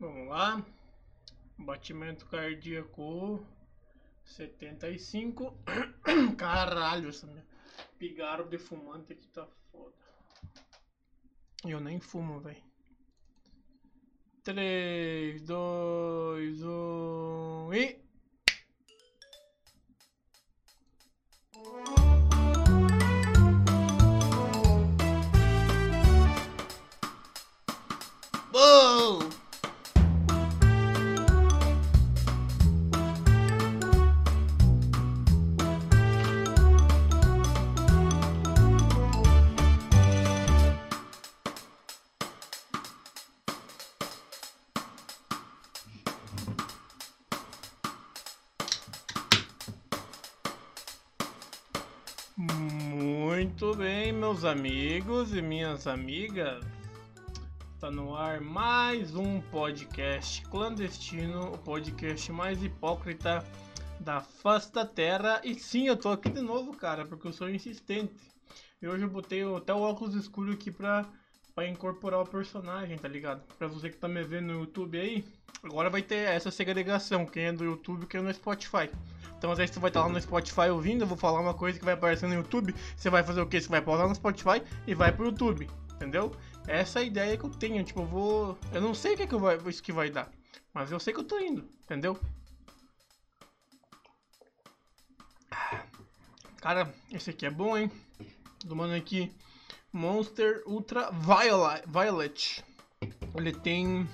[0.00, 0.64] Vamos lá.
[1.58, 3.44] Batimento cardíaco
[4.24, 5.58] 75.
[6.38, 7.44] Caralho, essa minha
[7.98, 9.94] pigaram de fumante aqui tá foda.
[11.64, 12.62] Eu nem fumo, velho.
[14.44, 18.08] 3, 2, 1 e.
[28.52, 29.37] Boom!
[54.38, 56.64] Meus amigos e minhas amigas.
[57.74, 63.44] Está no ar mais um podcast clandestino, o podcast mais hipócrita
[63.98, 65.40] da face da terra.
[65.42, 68.14] E sim, eu tô aqui de novo, cara, porque eu sou insistente.
[68.80, 71.04] E hoje eu botei até o óculos escuro aqui pra,
[71.52, 73.42] pra incorporar o personagem, tá ligado?
[73.58, 75.24] Pra você que tá me vendo no YouTube aí,
[75.62, 78.90] agora vai ter essa segregação, quem é do YouTube e quem é no Spotify.
[79.36, 81.78] Então às vezes você vai estar lá no Spotify ouvindo, eu vou falar uma coisa
[81.78, 83.60] que vai aparecer no YouTube, você vai fazer o que?
[83.60, 86.34] Você vai pausar no Spotify e vai pro YouTube, entendeu?
[86.66, 88.58] Essa é a ideia que eu tenho, tipo, eu vou.
[88.72, 90.30] Eu não sei o que, é que vai, isso que vai dar.
[90.74, 92.18] Mas eu sei que eu tô indo, entendeu?
[96.60, 97.90] Cara, esse aqui é bom, hein?
[98.64, 99.32] Do mano aqui.
[99.92, 101.10] Monster Ultra.
[101.86, 102.64] Violet.
[103.34, 104.06] Ele tem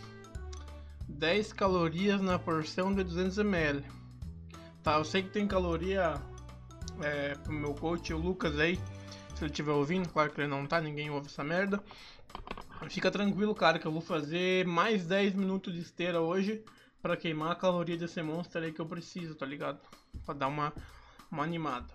[1.25, 3.83] 10 calorias na porção de 200ml.
[4.83, 6.21] Tá, eu sei que tem caloria
[7.03, 8.79] é, pro meu coach, o Lucas aí.
[9.35, 11.83] Se ele estiver ouvindo, claro que ele não tá, ninguém ouve essa merda.
[12.91, 16.63] Fica tranquilo, cara, que eu vou fazer mais 10 minutos de esteira hoje
[17.01, 19.81] para queimar a caloria desse monstro aí que eu preciso, tá ligado?
[20.27, 20.75] Pra dar uma,
[21.33, 21.89] uma animada.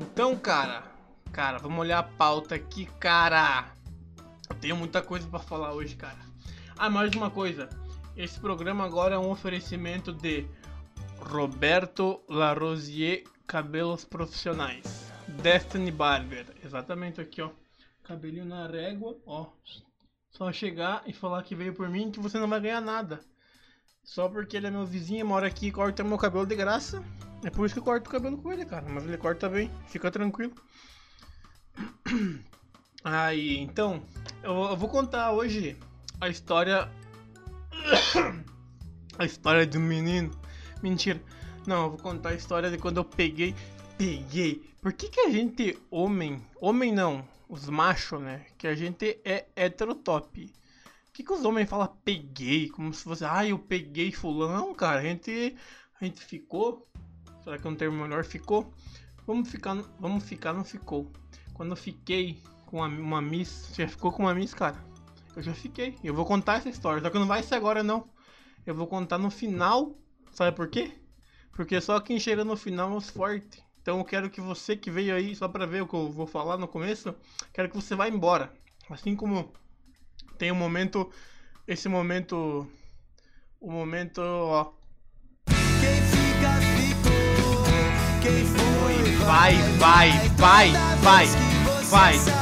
[0.00, 0.82] Então, cara,
[1.30, 3.70] cara, vamos olhar a pauta aqui, cara.
[4.48, 6.32] Eu tenho muita coisa para falar hoje, cara.
[6.78, 7.68] Ah, mais uma coisa.
[8.16, 10.46] Esse programa agora é um oferecimento de
[11.18, 15.10] Roberto Larosier Cabelos Profissionais.
[15.42, 16.46] Destiny Barber.
[16.62, 17.50] Exatamente aqui, ó.
[18.02, 19.46] Cabelinho na régua, ó.
[20.30, 23.20] Só chegar e falar que veio por mim que você não vai ganhar nada.
[24.04, 27.02] Só porque ele é meu vizinho, mora aqui e corta meu cabelo de graça.
[27.44, 28.86] É por isso que eu corto o cabelo com ele, cara.
[28.88, 30.52] Mas ele corta bem, fica tranquilo.
[33.02, 34.02] Aí, então,
[34.42, 35.76] eu, eu vou contar hoje
[36.20, 36.90] a história.
[39.18, 40.30] a história do menino.
[40.82, 41.22] Mentira.
[41.66, 43.54] Não, eu vou contar a história de quando eu peguei.
[43.96, 44.62] Peguei.
[44.80, 46.44] Por que, que a gente, homem.
[46.60, 48.46] Homem não, os machos, né?
[48.58, 50.46] Que a gente é heterotop.
[50.46, 52.68] Por que, que os homens falam peguei?
[52.70, 54.54] Como se fosse, ah, eu peguei fulano.
[54.54, 55.54] Não, cara, a gente.
[56.00, 56.88] A gente ficou.
[57.44, 58.24] Será que é um termo melhor?
[58.24, 58.72] Ficou.
[59.26, 61.12] Vamos ficar, vamos ficar, não ficou.
[61.54, 63.72] Quando eu fiquei com uma, uma miss.
[63.76, 64.91] Já ficou com uma miss, cara?
[65.36, 65.96] Eu já fiquei.
[66.02, 67.02] Eu vou contar essa história.
[67.02, 68.08] Só que não vai ser agora, não.
[68.66, 69.96] Eu vou contar no final.
[70.32, 70.92] Sabe por quê?
[71.52, 73.62] Porque só quem chega no final é os fortes.
[73.82, 76.26] Então eu quero que você que veio aí só pra ver o que eu vou
[76.26, 77.14] falar no começo,
[77.52, 78.52] quero que você vá embora.
[78.88, 79.52] Assim como
[80.38, 81.10] tem um momento,
[81.66, 82.66] esse momento,
[83.60, 84.72] o momento, ó.
[85.46, 87.64] Quem fica ficou,
[88.22, 88.72] quem foi
[89.24, 90.72] Vai, vai, vai,
[91.02, 91.26] vai,
[91.90, 92.41] vai.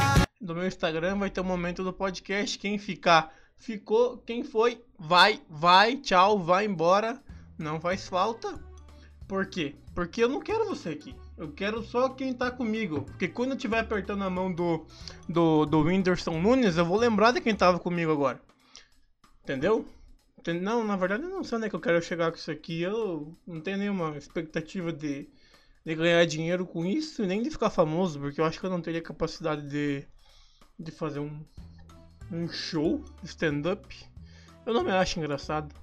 [0.53, 2.57] No meu Instagram vai ter um momento do podcast.
[2.59, 4.17] Quem ficar, ficou.
[4.17, 7.21] Quem foi, vai, vai, tchau, vai embora.
[7.57, 8.59] Não faz falta.
[9.27, 9.75] Por quê?
[9.95, 11.15] Porque eu não quero você aqui.
[11.37, 13.03] Eu quero só quem tá comigo.
[13.03, 14.85] Porque quando eu estiver apertando a mão do,
[15.27, 18.41] do, do Whindersson Nunes, eu vou lembrar de quem tava comigo agora.
[19.43, 19.85] Entendeu?
[20.37, 22.51] Enten- Não, na verdade eu não sei onde é que eu quero chegar com isso
[22.51, 22.81] aqui.
[22.81, 25.29] Eu não tenho nenhuma expectativa de,
[25.85, 28.81] de ganhar dinheiro com isso nem de ficar famoso, porque eu acho que eu não
[28.81, 30.05] teria capacidade de,
[30.81, 31.39] de fazer um,
[32.31, 33.95] um show stand-up.
[34.65, 35.73] Eu não me acho engraçado.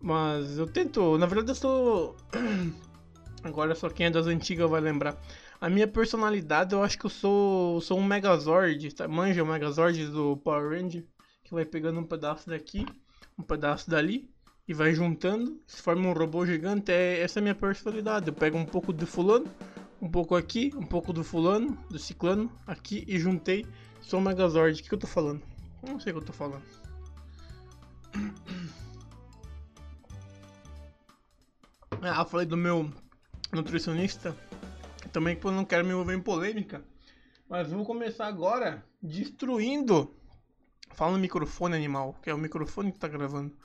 [0.00, 1.16] Mas eu tento.
[1.18, 2.16] Na verdade eu sou.
[3.44, 5.16] Agora só quem é das antigas vai lembrar.
[5.60, 7.80] A minha personalidade eu acho que eu sou.
[7.80, 8.94] sou um Megazord.
[8.94, 9.06] Tá?
[9.06, 11.04] Manja o Megazord do Power Ranger.
[11.44, 12.86] Que vai pegando um pedaço daqui,
[13.38, 14.28] um pedaço dali.
[14.66, 15.60] E vai juntando.
[15.66, 16.90] Se forma um robô gigante.
[16.90, 18.28] É, essa é a minha personalidade.
[18.28, 19.46] Eu pego um pouco do fulano.
[20.00, 23.64] Um pouco aqui, um pouco do fulano, do ciclano, aqui e juntei.
[24.02, 24.80] Sou um Megazord.
[24.80, 25.42] O que, eu tô falando?
[25.82, 26.62] Não sei o que eu tô falando.
[32.02, 32.92] Ah, falei do meu
[33.52, 34.36] nutricionista.
[35.12, 36.84] Também que eu não quero me envolver em polêmica.
[37.48, 40.14] Mas vou começar agora destruindo.
[40.94, 43.56] fala no microfone, animal, que é o microfone que tá gravando.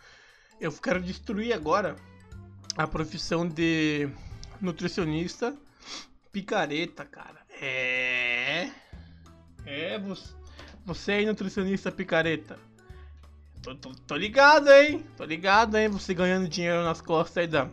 [0.59, 1.95] Eu quero destruir agora
[2.77, 4.09] a profissão de
[4.61, 5.57] nutricionista
[6.31, 7.45] picareta, cara.
[7.59, 8.69] É.
[9.69, 9.99] É,
[10.85, 12.57] você, é nutricionista picareta.
[13.61, 15.05] Tô, tô, tô ligado, hein?
[15.17, 15.89] Tô ligado, hein?
[15.89, 17.69] Você ganhando dinheiro nas costas aí da,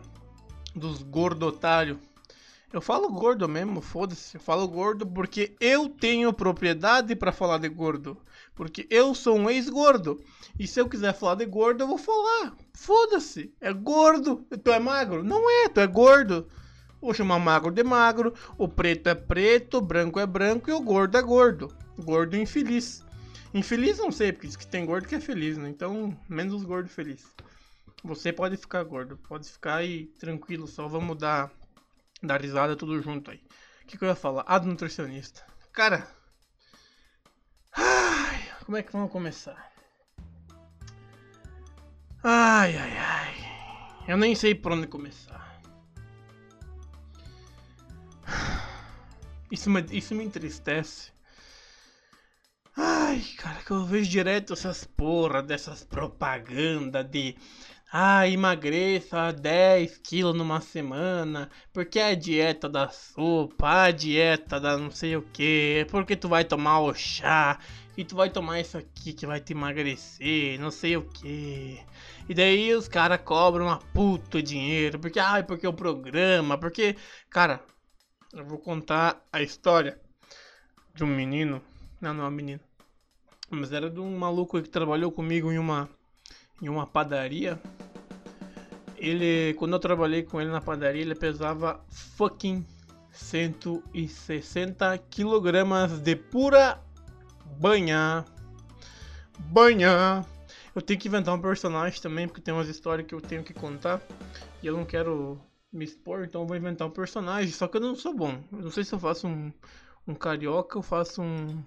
[0.75, 1.97] dos gordo otário.
[2.73, 4.35] Eu falo gordo mesmo, foda-se.
[4.35, 8.17] Eu falo gordo porque eu tenho propriedade pra falar de gordo.
[8.53, 10.21] Porque eu sou um ex-gordo.
[10.59, 12.57] E se eu quiser falar de gordo, eu vou falar.
[12.73, 13.53] Foda-se.
[13.61, 14.45] É gordo.
[14.61, 15.23] Tu é magro?
[15.23, 16.45] Não é, tu é gordo.
[17.01, 18.33] Vou chamar magro de magro.
[18.57, 21.84] O preto é preto, o branco é branco e o gordo é gordo.
[21.97, 23.03] Gordo infeliz.
[23.53, 25.69] Infeliz não sei, porque diz que tem gordo que é feliz, né?
[25.69, 27.27] Então, menos os gordos felizes.
[28.03, 31.51] Você pode ficar gordo, pode ficar aí tranquilo, só vamos dar,
[32.21, 33.41] dar risada tudo junto aí.
[33.83, 34.43] O que, que eu ia falar?
[34.45, 35.45] Ah, do nutricionista.
[35.71, 36.07] Cara.
[37.73, 39.71] Ai, como é que vamos começar?
[42.23, 43.35] Ai, ai, ai.
[44.07, 45.61] Eu nem sei por onde começar.
[49.51, 51.14] Isso me, isso me entristece.
[52.77, 57.35] Ai, cara, que eu vejo direto essas porra dessas propaganda de
[57.91, 64.77] ah, emagreça 10 quilos numa semana, porque é a dieta da sopa, a dieta da
[64.77, 67.59] não sei o que, porque tu vai tomar o chá,
[67.97, 71.81] e tu vai tomar isso aqui que vai te emagrecer, não sei o que.
[72.27, 76.97] E daí os caras cobram uma puta dinheiro, porque, ai, porque o programa, porque,
[77.29, 77.61] cara,
[78.33, 79.97] eu vou contar a história
[80.93, 81.61] de um menino,
[82.01, 82.59] não, não é um menino,
[83.55, 85.89] mas era de um maluco que trabalhou comigo em uma
[86.61, 87.59] em uma padaria.
[88.97, 92.65] Ele, quando eu trabalhei com ele na padaria, ele pesava fucking
[93.11, 96.79] 160 quilogramas de pura
[97.59, 98.25] banha.
[99.37, 100.25] Banha.
[100.73, 103.53] Eu tenho que inventar um personagem também, porque tem umas histórias que eu tenho que
[103.53, 104.01] contar.
[104.61, 105.39] E eu não quero
[105.71, 107.51] me expor, então eu vou inventar um personagem.
[107.51, 108.41] Só que eu não sou bom.
[108.51, 109.51] Eu não sei se eu faço um,
[110.07, 111.63] um carioca ou faço um,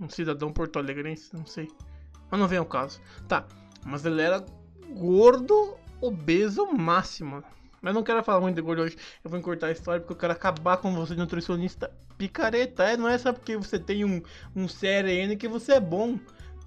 [0.00, 1.68] um cidadão porto-alegrense, não sei.
[2.30, 3.00] Mas não vem ao caso.
[3.28, 3.46] Tá,
[3.84, 4.44] mas ele era
[4.90, 7.42] gordo, obeso máximo.
[7.80, 8.96] Mas não quero falar muito de gordo hoje.
[9.24, 12.84] Eu vou encurtar a história porque eu quero acabar com você, nutricionista picareta.
[12.84, 14.22] É, não é só porque você tem um,
[14.54, 16.18] um CRN que você é bom.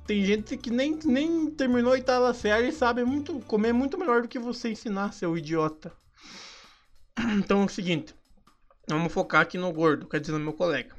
[0.06, 4.22] Tem gente que nem, nem terminou a oitava série e sabe muito, comer muito melhor
[4.22, 5.92] do que você ensinar, seu idiota.
[7.38, 8.14] Então é o seguinte.
[8.88, 10.96] Vamos focar aqui no gordo, quer dizer, no meu colega.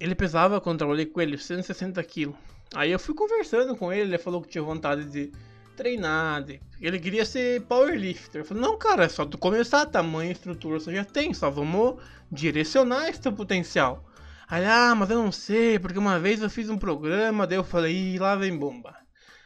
[0.00, 2.36] Ele pesava, quando eu trabalhei com ele, 160 quilos.
[2.74, 5.32] Aí eu fui conversando com ele, ele falou que tinha vontade de
[5.76, 6.60] treinar, de...
[6.80, 8.40] ele queria ser powerlifter.
[8.42, 11.50] Eu falei, não, cara, é só tu começar, tamanho e estrutura você já tem, só
[11.50, 14.04] vamos direcionar esse teu potencial.
[14.48, 17.64] Aí, ah, mas eu não sei, porque uma vez eu fiz um programa, daí eu
[17.64, 18.96] falei, ih, lá vem bomba.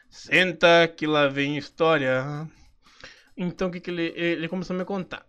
[0.09, 2.49] Senta que lá vem história.
[3.37, 5.27] Então o que, que ele, ele começou a me contar?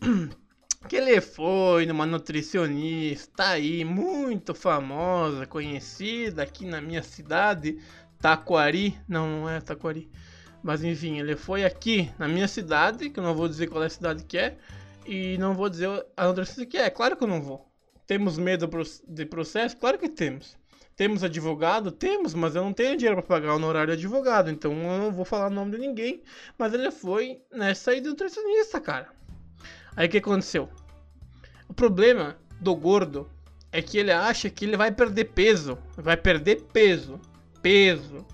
[0.86, 7.78] que ele foi numa nutricionista aí, muito famosa, conhecida aqui na minha cidade,
[8.20, 8.98] Taquari.
[9.08, 10.10] Não, não é Taquari.
[10.62, 13.86] Mas enfim, ele foi aqui na minha cidade, que eu não vou dizer qual é
[13.86, 14.56] a cidade que é,
[15.04, 16.88] e não vou dizer a nutricionista que é.
[16.90, 17.68] Claro que eu não vou.
[18.06, 18.68] Temos medo
[19.08, 19.76] de processo?
[19.76, 20.56] Claro que temos.
[20.94, 21.90] Temos advogado?
[21.90, 25.12] Temos, mas eu não tenho dinheiro para pagar o honorário de advogado, então eu não
[25.12, 26.22] vou falar o nome de ninguém.
[26.56, 29.15] Mas ele foi nessa aí do nutricionista, cara.
[29.96, 30.68] Aí o que aconteceu?
[31.68, 33.28] O problema do gordo
[33.72, 37.20] é que ele acha que ele vai perder peso, vai perder peso,
[37.62, 38.24] peso.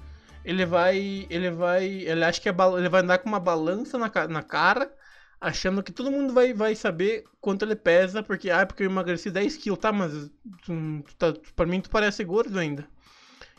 [0.45, 4.11] Ele vai, ele vai, ele acha que é, ele vai andar com uma balança na,
[4.28, 4.92] na cara,
[5.40, 9.31] achando que todo mundo vai, vai saber quanto ele pesa, porque ah, porque eu emagreci
[9.31, 10.31] 10 quilos, tá, mas
[10.64, 12.87] tu, tu, tá, pra mim tu parece gordo ainda.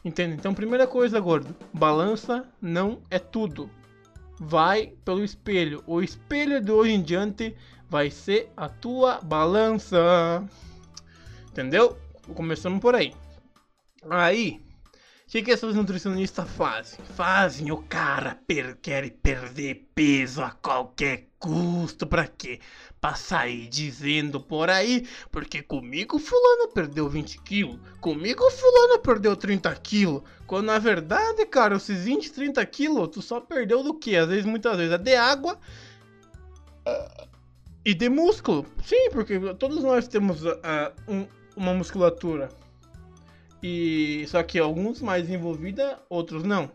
[0.03, 0.35] Entende?
[0.35, 3.69] Então, primeira coisa, gordo, balança não é tudo.
[4.37, 5.81] Vai pelo espelho.
[5.87, 7.55] O espelho de hoje em diante
[7.93, 10.43] vai ser a tua balança.
[11.51, 11.95] Entendeu?
[12.33, 13.13] Começamos por aí.
[14.09, 14.59] Aí,
[15.27, 17.05] o que, que essas nutricionistas fazem?
[17.15, 22.07] Fazem o cara per quer perder peso a qualquer custo.
[22.07, 22.59] Pra quê?
[22.99, 29.71] Pra sair dizendo por aí, porque comigo fulano perdeu 20 quilos, comigo fulano perdeu 30
[29.75, 30.23] quilos.
[30.47, 34.15] Quando na verdade, cara, esses 20, 30 quilos, tu só perdeu do que?
[34.15, 35.59] Às vezes, muitas vezes, é de água.
[36.87, 37.32] Uh,
[37.85, 38.65] e de músculo.
[38.83, 40.59] Sim, porque todos nós temos uh,
[41.07, 42.49] um, uma musculatura.
[43.61, 46.71] E só que alguns mais envolvida, outros não.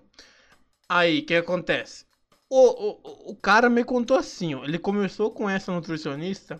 [0.88, 2.06] Aí, o que acontece?
[2.48, 6.58] O, o, o cara me contou assim, ó, ele começou com essa nutricionista,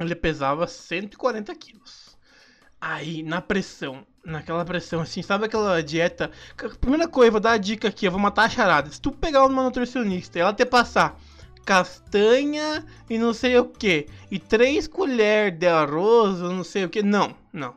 [0.00, 2.16] ele pesava 140 quilos.
[2.80, 6.30] Aí, na pressão, naquela pressão assim, sabe aquela dieta?
[6.80, 8.90] Primeira coisa, vou dar a dica aqui, eu vou matar a charada.
[8.90, 11.20] Se tu pegar uma nutricionista e ela te passar
[11.64, 17.02] castanha e não sei o que, e três colheres de arroz, não sei o que,
[17.02, 17.76] não, não.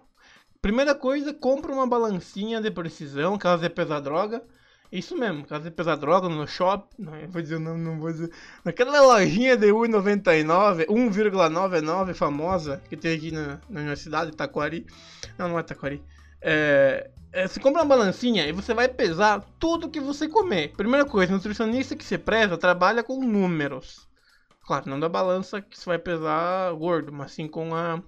[0.61, 4.43] Primeira coisa, compra uma balancinha de precisão, caso é pesar droga.
[4.91, 6.87] Isso mesmo, caso é pesar droga no shopping.
[6.97, 8.31] Não, vou dizer, não, não vou dizer.
[8.63, 14.85] Naquela lojinha de 1,99, 1,99 famosa que tem aqui na, na universidade, Taquari.
[15.37, 16.01] Não, não é Taquari.
[16.41, 20.73] É, é, você compra uma balancinha e você vai pesar tudo que você comer.
[20.75, 24.07] Primeira coisa, nutricionista que você preza trabalha com números.
[24.65, 28.01] Claro, não da balança que você vai pesar gordo, mas sim com a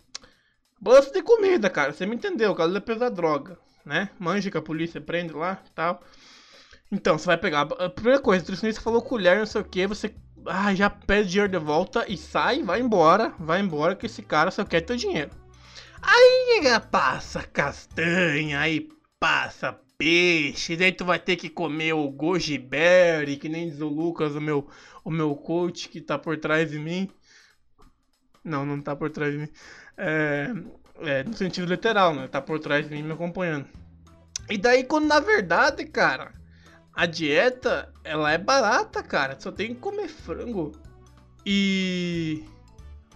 [0.81, 1.93] balança de comida, cara.
[1.93, 2.51] Você me entendeu?
[2.51, 4.09] O caso é pesar droga, né?
[4.19, 6.01] Manja que a polícia prende lá e tal.
[6.91, 7.61] Então, você vai pegar.
[7.79, 10.13] A primeira coisa, o nutricionista falou colher, não sei o que, você
[10.45, 14.51] ah, já pede dinheiro de volta e sai, vai embora, vai embora que esse cara
[14.51, 15.31] só quer teu dinheiro.
[16.01, 18.89] Aí passa castanha, aí
[19.19, 23.87] passa peixe, daí tu vai ter que comer o goji berry, que nem diz o
[23.87, 24.67] Lucas, o meu,
[25.03, 27.09] o meu coach que tá por trás de mim.
[28.43, 29.49] Não, não tá por trás de mim.
[29.97, 30.53] É,
[31.01, 32.27] é no sentido literal, né?
[32.27, 33.67] Tá por trás de mim me acompanhando.
[34.49, 36.33] E daí, quando na verdade, cara,
[36.93, 39.39] a dieta, ela é barata, cara.
[39.39, 40.71] Só tem que comer frango.
[41.45, 42.43] E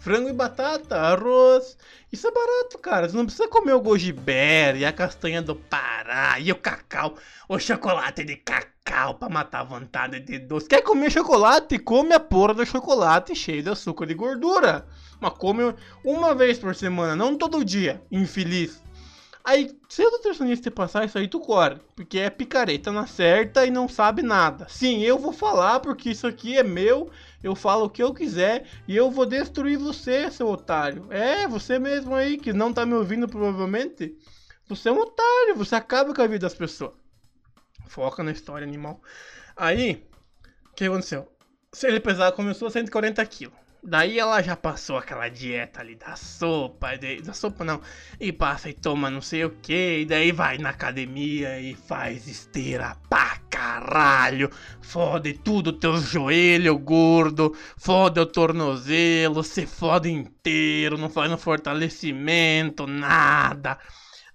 [0.03, 1.77] frango e batata, arroz.
[2.11, 3.07] Isso é barato, cara.
[3.07, 7.15] Você não precisa comer o goji berry, a castanha do Pará e o cacau,
[7.47, 10.67] o chocolate de cacau pra matar a vontade de doce.
[10.67, 11.79] Quer comer chocolate?
[11.79, 14.85] Come a porra do chocolate cheio de açúcar e gordura.
[15.21, 18.83] Mas come uma vez por semana, não todo dia, infeliz.
[19.45, 21.75] Aí, se o nutricionista te passar isso aí, tu corre.
[21.95, 24.67] Porque é picareta na certa e não sabe nada.
[24.69, 27.09] Sim, eu vou falar porque isso aqui é meu.
[27.43, 31.11] Eu falo o que eu quiser e eu vou destruir você, seu otário.
[31.11, 34.17] É, você mesmo aí que não tá me ouvindo provavelmente.
[34.67, 36.93] Você é um otário, você acaba com a vida das pessoas.
[37.87, 39.01] Foca na história, animal.
[39.57, 40.07] Aí,
[40.71, 41.29] o que aconteceu?
[41.71, 43.62] Se ele pesava, começou a 140 quilos.
[43.85, 47.81] Daí ela já passou aquela dieta ali da sopa, de, da sopa não,
[48.17, 52.25] e passa e toma não sei o que, e daí vai na academia e faz
[52.25, 54.49] esteira pra caralho,
[54.81, 62.87] fode tudo teu joelho gordo, fode o tornozelo, se fode inteiro, não faz no fortalecimento,
[62.87, 63.77] nada.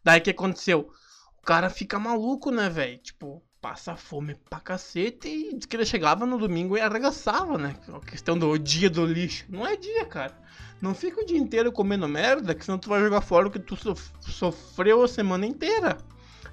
[0.05, 0.91] Daí que aconteceu?
[1.39, 2.99] O cara fica maluco, né, velho?
[2.99, 7.75] Tipo, passa fome pra cacete e diz que ele chegava no domingo e arregaçava, né?
[7.93, 9.45] A questão do dia do lixo.
[9.49, 10.37] Não é dia, cara.
[10.81, 13.59] Não fica o dia inteiro comendo merda, que senão tu vai jogar fora o que
[13.59, 15.99] tu sof sofreu a semana inteira.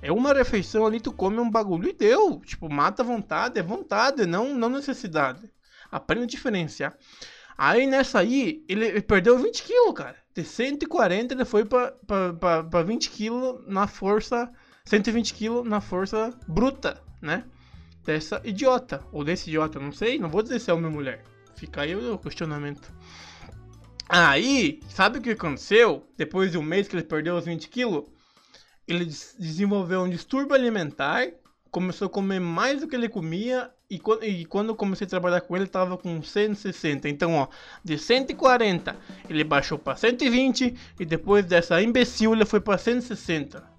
[0.02, 2.40] É uma refeição ali, tu come um bagulho e deu.
[2.40, 5.50] Tipo, mata a vontade, é vontade, não, não necessidade.
[5.92, 6.98] Aprenda a diferenciar.
[7.58, 10.16] Aí nessa aí, ele, ele perdeu 20 quilos, cara.
[10.34, 14.52] De 140 ele foi pra, pra, pra, pra 20 quilos na força
[14.86, 17.44] 120 kg na força bruta, né?
[18.06, 19.01] Dessa idiota.
[19.12, 20.20] Ou desse idiota, não sei.
[20.20, 21.24] Não vou dizer se é homem ou mulher.
[21.56, 22.94] Fica aí o questionamento.
[24.08, 26.08] Aí, sabe o que aconteceu?
[26.15, 28.04] Depois de um mês que ele perdeu os 20 quilos,
[28.88, 31.27] ele desenvolveu um distúrbio alimentar,
[31.72, 35.42] começou a comer mais do que ele comia, e, e quando eu comecei a trabalhar
[35.42, 37.10] com ele, ele tava com 160.
[37.10, 37.48] Então, ó,
[37.84, 38.96] de 140
[39.27, 43.75] ele baixou para 120, e depois dessa imbecil ele foi para 160.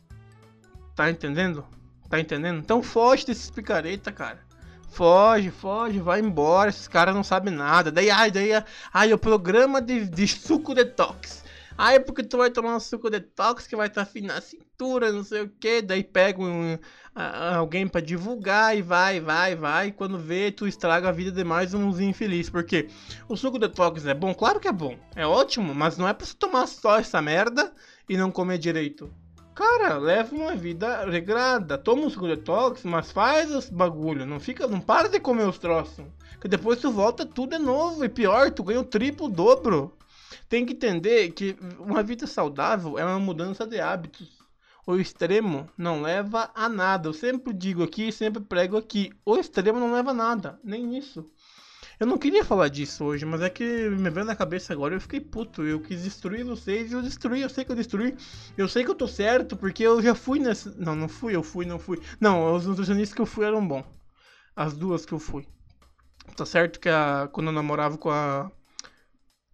[0.96, 1.62] Tá entendendo?
[2.08, 2.58] Tá entendendo?
[2.58, 4.40] Então foge desses picareta, cara.
[4.88, 6.70] Foge, foge, vai embora.
[6.70, 7.92] Esses caras não sabem nada.
[7.92, 8.50] Daí, ai, daí,
[8.94, 11.44] ai, o programa de, de suco detox.
[11.76, 15.22] Ai, porque tu vai tomar um suco detox que vai tá fino na cintura, não
[15.22, 15.82] sei o que.
[15.82, 16.78] Daí pega um,
[17.54, 19.92] alguém para divulgar e vai, vai, vai.
[19.92, 22.48] Quando vê, tu estraga a vida de mais uns infelizes.
[22.48, 22.88] Porque
[23.28, 24.32] o suco detox é bom?
[24.32, 24.96] Claro que é bom.
[25.14, 27.70] É ótimo, mas não é pra você tomar só essa merda
[28.08, 29.12] e não comer direito.
[29.56, 31.78] Cara, leva uma vida regrada.
[31.78, 34.26] Toma uns detox, mas faz os bagulho.
[34.26, 36.04] Não fica, não para de comer os troços.
[36.38, 38.04] Que depois tu volta tudo é novo.
[38.04, 39.96] E pior, tu ganha o triplo, o dobro.
[40.46, 44.28] Tem que entender que uma vida saudável é uma mudança de hábitos.
[44.86, 47.08] O extremo não leva a nada.
[47.08, 49.10] Eu sempre digo aqui, sempre prego aqui.
[49.24, 50.60] O extremo não leva a nada.
[50.62, 51.24] Nem isso.
[51.98, 55.00] Eu não queria falar disso hoje, mas é que me veio na cabeça agora eu
[55.00, 55.62] fiquei puto.
[55.62, 57.40] Eu quis destruir vocês e eu destruí.
[57.40, 58.14] Eu sei que eu destruí.
[58.56, 60.74] Eu sei que eu tô certo porque eu já fui nessa.
[60.76, 61.98] Não, não fui, eu fui, não fui.
[62.20, 63.86] Não, os nutricionistas que eu fui eram bons.
[64.54, 65.46] As duas que eu fui.
[66.36, 67.28] Tá certo que a...
[67.32, 68.50] quando eu namorava com a,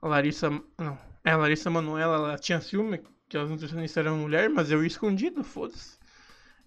[0.00, 0.50] a Larissa.
[0.78, 0.98] Não.
[1.24, 4.88] É, a Larissa Manoela, ela tinha ciúme que as nutricionistas eram mulher, mas eu ia
[4.88, 5.96] escondido, foda-se.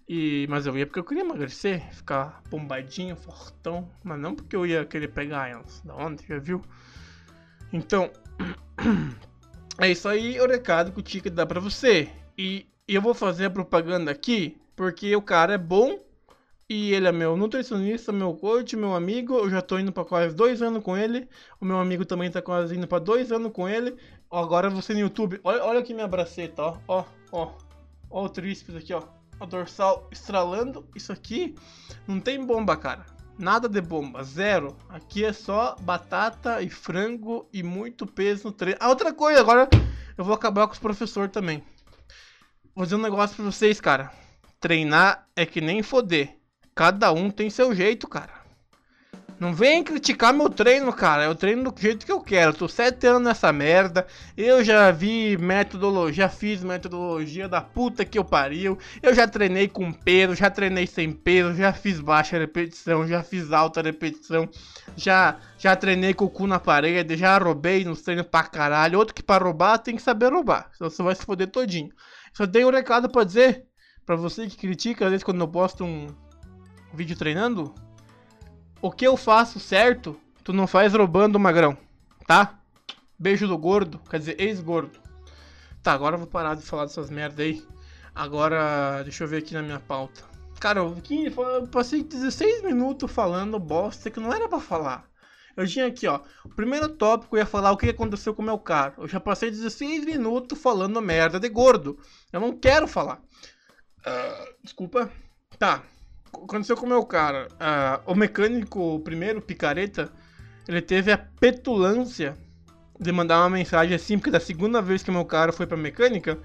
[0.08, 4.64] E, mas eu ia porque eu queria emagrecer, ficar bombadinho, fortão, mas não porque eu
[4.64, 5.80] ia querer pegar elas.
[5.84, 6.24] Da onde?
[6.26, 6.62] Já viu?
[7.72, 8.10] Então,
[9.78, 12.08] é isso aí o recado que o Tica dá pra você.
[12.38, 15.98] E eu vou fazer a propaganda aqui porque o cara é bom
[16.68, 19.34] e ele é meu nutricionista, meu coach, meu amigo.
[19.34, 21.28] Eu já tô indo pra quase dois anos com ele.
[21.60, 23.96] O meu amigo também tá quase indo pra dois anos com ele.
[24.30, 25.40] Agora você no YouTube.
[25.42, 26.76] Olha, olha aqui minha braceta, ó.
[26.86, 27.52] Ó, ó.
[28.10, 29.02] Ó o tríceps aqui, ó.
[29.38, 30.88] A dorsal estralando.
[30.94, 31.54] Isso aqui
[32.06, 33.04] não tem bomba, cara.
[33.38, 34.76] Nada de bomba, zero.
[34.88, 38.78] Aqui é só batata e frango e muito peso no treino.
[38.80, 39.68] Ah, outra coisa, agora
[40.16, 41.62] eu vou acabar com os professores também.
[42.74, 44.10] Vou dizer um negócio pra vocês, cara.
[44.58, 46.36] Treinar é que nem foder.
[46.74, 48.35] Cada um tem seu jeito, cara.
[49.38, 51.24] Não vem criticar meu treino, cara.
[51.24, 52.52] Eu treino do jeito que eu quero.
[52.52, 54.06] Eu tô sete anos nessa merda.
[54.34, 58.78] Eu já vi metodologia, já fiz metodologia da puta que eu pariu.
[59.02, 63.52] Eu já treinei com peso, já treinei sem peso, já fiz baixa repetição, já fiz
[63.52, 64.48] alta repetição.
[64.96, 68.98] Já, já treinei com o cu na parede, já roubei nos treinos pra caralho.
[68.98, 70.70] Outro que pra roubar tem que saber roubar.
[70.72, 71.90] Senão você vai se foder todinho.
[72.32, 73.66] Só tenho um recado pra dizer.
[74.06, 76.06] Pra você que critica, às vezes quando eu posto um
[76.94, 77.74] vídeo treinando,
[78.80, 81.76] o que eu faço certo, tu não faz roubando, magrão,
[82.26, 82.58] tá?
[83.18, 84.98] Beijo do gordo, quer dizer, ex-gordo.
[85.82, 87.64] Tá, agora eu vou parar de falar dessas merda aí.
[88.14, 90.22] Agora, deixa eu ver aqui na minha pauta.
[90.58, 95.08] Cara, eu eu passei 16 minutos falando bosta que não era pra falar.
[95.56, 96.20] Eu tinha aqui, ó.
[96.44, 99.04] O primeiro tópico eu ia falar o que aconteceu com o meu carro.
[99.04, 101.98] Eu já passei 16 minutos falando merda de gordo.
[102.30, 103.22] Eu não quero falar.
[104.04, 105.10] Ah, desculpa.
[105.58, 105.82] Tá.
[106.44, 107.48] Aconteceu com o meu cara.
[107.58, 110.10] Ah, o mecânico, o primeiro, picareta,
[110.68, 112.36] ele teve a petulância
[112.98, 116.38] de mandar uma mensagem assim, porque da segunda vez que meu cara foi pra mecânica,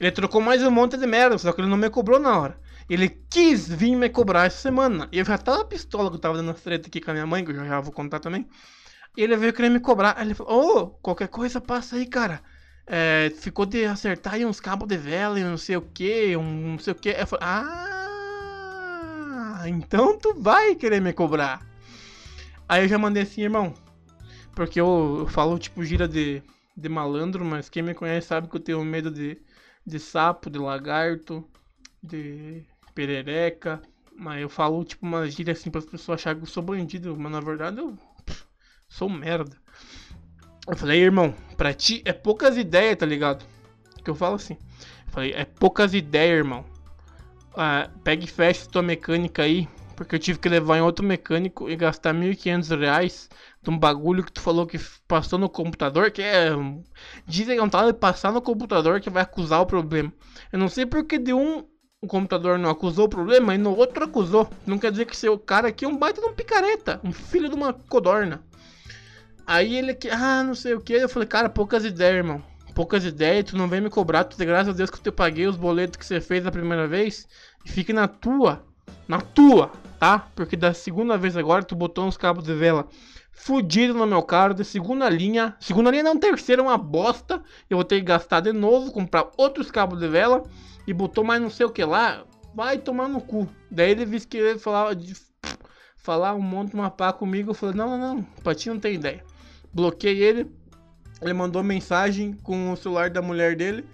[0.00, 2.58] ele trocou mais um monte de merda, só que ele não me cobrou na hora.
[2.88, 5.08] Ele quis vir me cobrar essa semana.
[5.12, 7.26] E eu já tava pistola que eu tava dando as treta aqui com a minha
[7.26, 8.48] mãe, que eu já, já vou contar também.
[9.16, 10.14] E ele veio querer me cobrar.
[10.16, 12.40] Aí ele falou, ô, qualquer coisa passa aí, cara.
[12.86, 16.72] É, ficou de acertar aí uns cabos de vela e não sei o que, um
[16.72, 17.10] não sei o que.
[17.10, 17.97] Eu falei, ah,
[19.66, 21.66] então tu vai querer me cobrar.
[22.68, 23.72] Aí eu já mandei assim, irmão.
[24.54, 26.42] Porque eu, eu falo tipo gira de,
[26.76, 29.40] de malandro, mas quem me conhece sabe que eu tenho medo de,
[29.86, 31.48] de sapo, de lagarto,
[32.02, 33.80] de perereca.
[34.14, 37.16] Mas eu falo tipo uma gíria assim para as pessoas acharem que eu sou bandido,
[37.16, 38.44] mas na verdade eu pff,
[38.88, 39.56] sou merda.
[40.66, 43.44] Eu falei, irmão, pra ti é poucas ideias, tá ligado?
[44.04, 44.58] Que eu falo assim.
[45.06, 46.64] Eu falei, é poucas ideias, irmão.
[47.60, 49.68] Ah, pega e fecha tua mecânica aí.
[49.96, 53.28] Porque eu tive que levar em outro mecânico e gastar 1.500 reais
[53.60, 56.12] de um bagulho que tu falou que passou no computador.
[56.12, 56.50] Que é.
[57.26, 60.12] Dizem que não tá de passar no computador que vai acusar o problema.
[60.52, 61.66] Eu não sei porque de um
[62.00, 64.48] o computador não acusou o problema e no outro acusou.
[64.64, 67.00] Não quer dizer que seu cara aqui é um baita de um picareta.
[67.02, 68.40] Um filho de uma codorna.
[69.44, 70.92] Aí ele que, ah, não sei o que.
[70.92, 72.40] Eu falei, cara, poucas ideias, irmão.
[72.78, 74.22] Poucas ideias, tu não vem me cobrar.
[74.22, 76.86] Tu, graças a Deus que eu te paguei os boletos que você fez da primeira
[76.86, 77.26] vez.
[77.64, 78.64] E fique na tua.
[79.08, 80.28] Na tua, tá?
[80.36, 82.86] Porque da segunda vez agora tu botou uns cabos de vela
[83.32, 85.56] fudido no meu carro de segunda linha.
[85.58, 87.42] Segunda linha não, terceira, uma bosta.
[87.68, 90.44] Eu vou ter que gastar de novo, comprar outros cabos de vela.
[90.86, 92.22] E botou mais não sei o que lá.
[92.54, 93.48] Vai tomar no cu.
[93.68, 95.16] Daí ele disse que ele falava de
[95.96, 97.50] falar um monte uma pá comigo.
[97.50, 99.24] Eu falei, não, não, não, pra ti não tem ideia.
[99.74, 100.57] Bloqueei ele.
[101.20, 103.84] Ele mandou mensagem com o celular da mulher dele.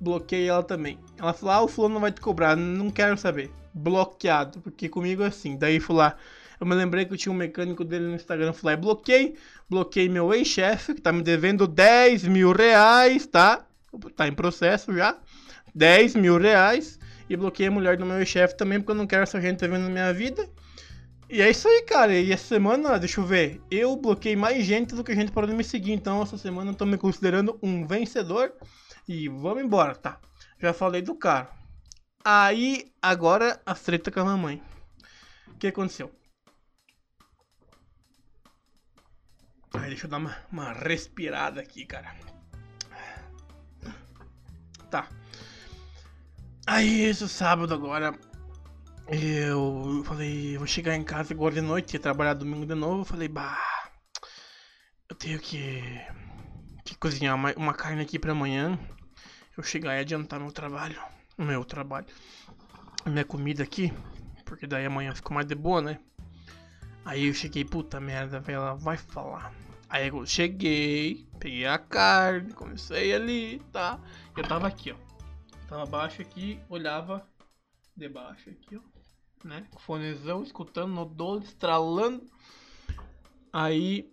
[0.00, 0.98] Bloqueei ela também.
[1.18, 2.56] Ela falou: Ah, o fulano vai te cobrar.
[2.56, 3.50] Não quero saber.
[3.72, 4.60] Bloqueado.
[4.60, 5.56] Porque comigo é assim.
[5.56, 6.16] Daí fui lá.
[6.60, 8.52] Eu me lembrei que eu tinha um mecânico dele no Instagram.
[8.52, 9.36] Fui lá e bloqueei.
[9.68, 13.64] Bloqueei meu ex-chefe, que tá me devendo 10 mil reais, tá?
[14.14, 15.18] Tá em processo já.
[15.74, 16.98] 10 mil reais.
[17.28, 19.82] E bloqueei a mulher do meu ex-chefe também, porque eu não quero essa gente vendo
[19.82, 20.48] na minha vida.
[21.28, 22.14] E é isso aí, cara.
[22.14, 25.56] E essa semana, deixa eu ver, eu bloqueei mais gente do que gente parou de
[25.56, 25.92] me seguir.
[25.92, 28.52] Então, essa semana eu tô me considerando um vencedor.
[29.08, 30.20] E vamos embora, tá?
[30.58, 31.50] Já falei do cara.
[32.24, 34.62] Aí, agora, a treta com a mamãe.
[35.48, 36.12] O que aconteceu?
[39.74, 42.14] Aí, deixa eu dar uma, uma respirada aqui, cara.
[44.90, 45.08] Tá.
[46.66, 48.18] Aí, esse sábado agora,
[49.08, 53.02] eu falei, vou chegar em casa agora de noite, trabalhar domingo de novo.
[53.02, 53.56] Eu falei, bah,
[55.08, 55.80] eu tenho que,
[56.84, 58.76] que cozinhar uma, uma carne aqui pra amanhã.
[59.56, 61.00] Eu chegar e adiantar meu trabalho,
[61.38, 62.06] meu trabalho,
[63.06, 63.92] minha comida aqui,
[64.44, 66.00] porque daí amanhã ficou mais de boa, né?
[67.04, 69.54] Aí eu cheguei, puta merda, velho, ela vai falar.
[69.88, 74.00] Aí eu cheguei, peguei a carne, comecei ali, tá?
[74.36, 74.96] Eu tava aqui, ó.
[75.68, 77.26] Tava abaixo aqui, olhava
[77.96, 78.95] debaixo aqui, ó
[79.44, 79.64] né?
[79.78, 82.22] Fonezão, escutando no dolo, estralando.
[83.52, 84.12] Aí,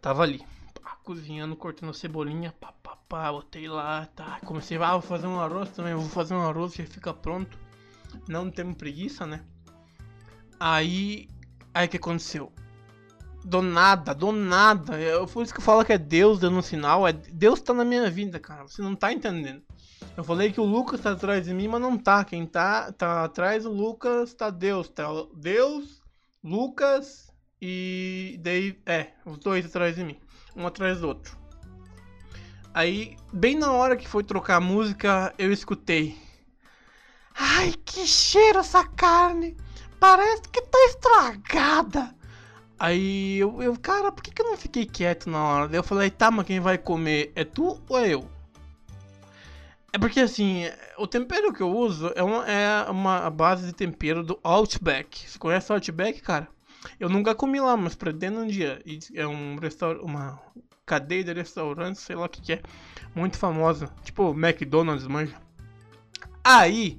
[0.00, 0.44] tava ali,
[0.80, 4.40] pá, cozinhando, cortando cebolinha, pá, pá, pá, botei lá, tá.
[4.44, 7.58] Comecei, ah, vou fazer um arroz também, vou fazer um arroz já fica pronto.
[8.28, 9.44] Não temos preguiça, né?
[10.60, 11.28] Aí,
[11.74, 12.52] aí que aconteceu?
[13.44, 15.00] Do nada, do nada.
[15.00, 17.08] Eu, por isso que eu falo que é Deus dando um sinal.
[17.08, 18.62] É, Deus tá na minha vida, cara.
[18.62, 19.62] Você não tá entendendo.
[20.14, 22.24] Eu falei que o Lucas tá atrás de mim, mas não tá.
[22.24, 24.88] Quem tá, tá atrás do Lucas tá Deus.
[24.88, 26.02] Tá Deus,
[26.44, 28.78] Lucas e daí.
[28.84, 30.18] É, os dois atrás de mim.
[30.54, 31.38] Um atrás do outro.
[32.74, 36.16] Aí, bem na hora que foi trocar a música, eu escutei.
[37.34, 39.56] Ai, que cheiro essa carne!
[39.98, 42.14] Parece que tá estragada!
[42.78, 45.76] Aí eu, eu, cara, por que, que eu não fiquei quieto na hora?
[45.76, 48.28] Eu falei, tá, mas quem vai comer é tu ou é eu?
[49.92, 50.64] É porque assim,
[50.96, 55.28] o tempero que eu uso é uma, é uma base de tempero do Outback.
[55.28, 56.48] Você conhece o Outback, cara?
[56.98, 58.82] Eu nunca comi lá, mas pretendo um dia.
[59.14, 60.40] É um restaurante, uma
[60.86, 62.62] cadeia de restaurantes, sei lá o que, que é,
[63.14, 63.92] muito famosa.
[64.02, 65.36] Tipo McDonald's, manja.
[66.42, 66.98] Aí,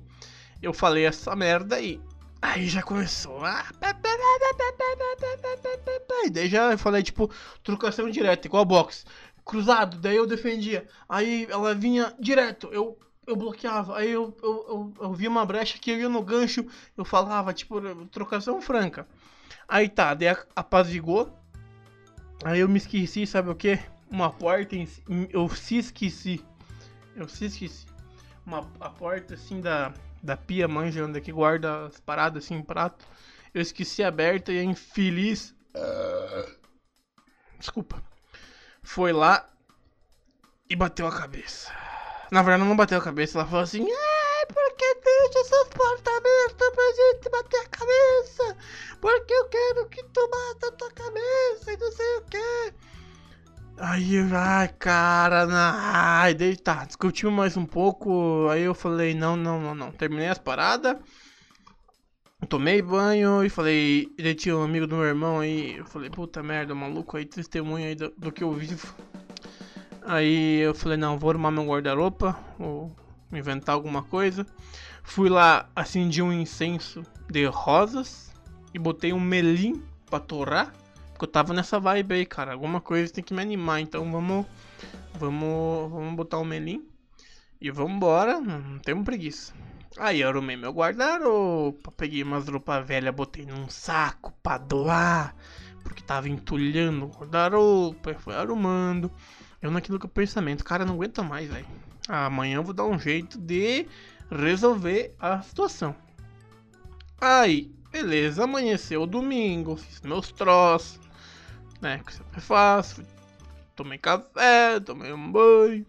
[0.61, 1.99] eu falei essa merda aí.
[2.41, 3.43] Aí já começou.
[3.43, 3.65] Ah,
[6.25, 7.29] e daí já falei, tipo,
[7.63, 9.03] trocação direta, igual box.
[9.45, 10.87] Cruzado, daí eu defendia.
[11.07, 13.97] Aí ela vinha direto, eu, eu bloqueava.
[13.97, 17.53] Aí eu, eu, eu, eu via uma brecha que eu ia no gancho, eu falava,
[17.53, 19.07] tipo, trocação franca.
[19.67, 21.37] Aí tá, daí apazigou.
[22.43, 23.79] Aí eu me esqueci, sabe o que?
[24.09, 24.87] Uma porta em,
[25.31, 26.43] Eu se esqueci.
[27.15, 27.85] Eu se esqueci.
[28.45, 33.05] Uma a porta assim da da pia, manja, onde que guarda as paradas assim, prato.
[33.53, 35.53] Eu esqueci aberta e a infeliz.
[37.59, 38.01] Desculpa.
[38.83, 39.49] Foi lá
[40.69, 41.71] e bateu a cabeça.
[42.31, 46.13] Na verdade, não bateu a cabeça, ela falou assim: Ai, por que deixa essas portas
[46.15, 48.57] abertas pra gente bater a cabeça?
[48.99, 52.73] Porque eu quero que tu bata a tua cabeça e não sei o que.
[53.77, 59.59] Aí, ai, cara, ai, daí tá, discutimos mais um pouco, aí eu falei, não, não,
[59.59, 60.97] não, não, terminei as paradas,
[62.45, 66.41] tomei banho e falei, ele tinha um amigo do meu irmão aí, eu falei, puta
[66.41, 68.93] merda, maluco aí, testemunha aí do, do que eu vivo.
[70.05, 72.95] Aí eu falei, não, vou arrumar meu guarda-roupa, vou
[73.31, 74.45] inventar alguma coisa.
[75.03, 78.33] Fui lá, acendi um incenso de rosas
[78.73, 80.73] e botei um melim pra torrar
[81.23, 82.51] eu tava nessa vibe aí, cara.
[82.51, 83.79] Alguma coisa tem que me animar.
[83.79, 84.45] Então vamos.
[85.13, 85.91] Vamos.
[85.91, 86.85] Vamos botar o melim.
[87.61, 88.39] E vamos embora.
[88.39, 89.53] Não temos preguiça.
[89.97, 91.91] Aí eu arrumei meu guarda-roupa.
[91.91, 95.35] Peguei umas roupas velhas, botei num saco pra doar.
[95.83, 98.13] Porque tava entulhando o guarda-roupa.
[98.15, 99.11] Foi arrumando.
[99.61, 101.65] Eu naquilo que o pensamento, cara, não aguenta mais, velho.
[102.07, 103.87] Amanhã eu vou dar um jeito de
[104.29, 105.95] resolver a situação.
[107.21, 110.99] Aí, beleza, amanheceu o domingo, fiz meus troços
[111.83, 112.01] né?
[112.03, 113.03] Que sempre faço.
[113.75, 115.85] Tomei café, tomei um banho,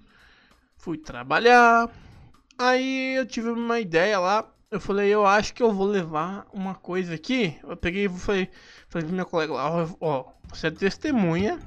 [0.76, 1.88] fui trabalhar.
[2.58, 4.48] Aí eu tive uma ideia lá.
[4.70, 7.56] Eu falei, eu acho que eu vou levar uma coisa aqui.
[7.62, 8.48] Eu peguei e falei,
[8.88, 11.60] falei pra minha colega lá, ó, você é testemunha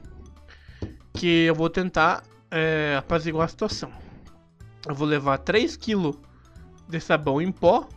[1.14, 3.92] que eu vou tentar é, apaziguar a situação.
[4.88, 6.14] Eu vou levar 3 kg
[6.88, 7.88] de sabão em pó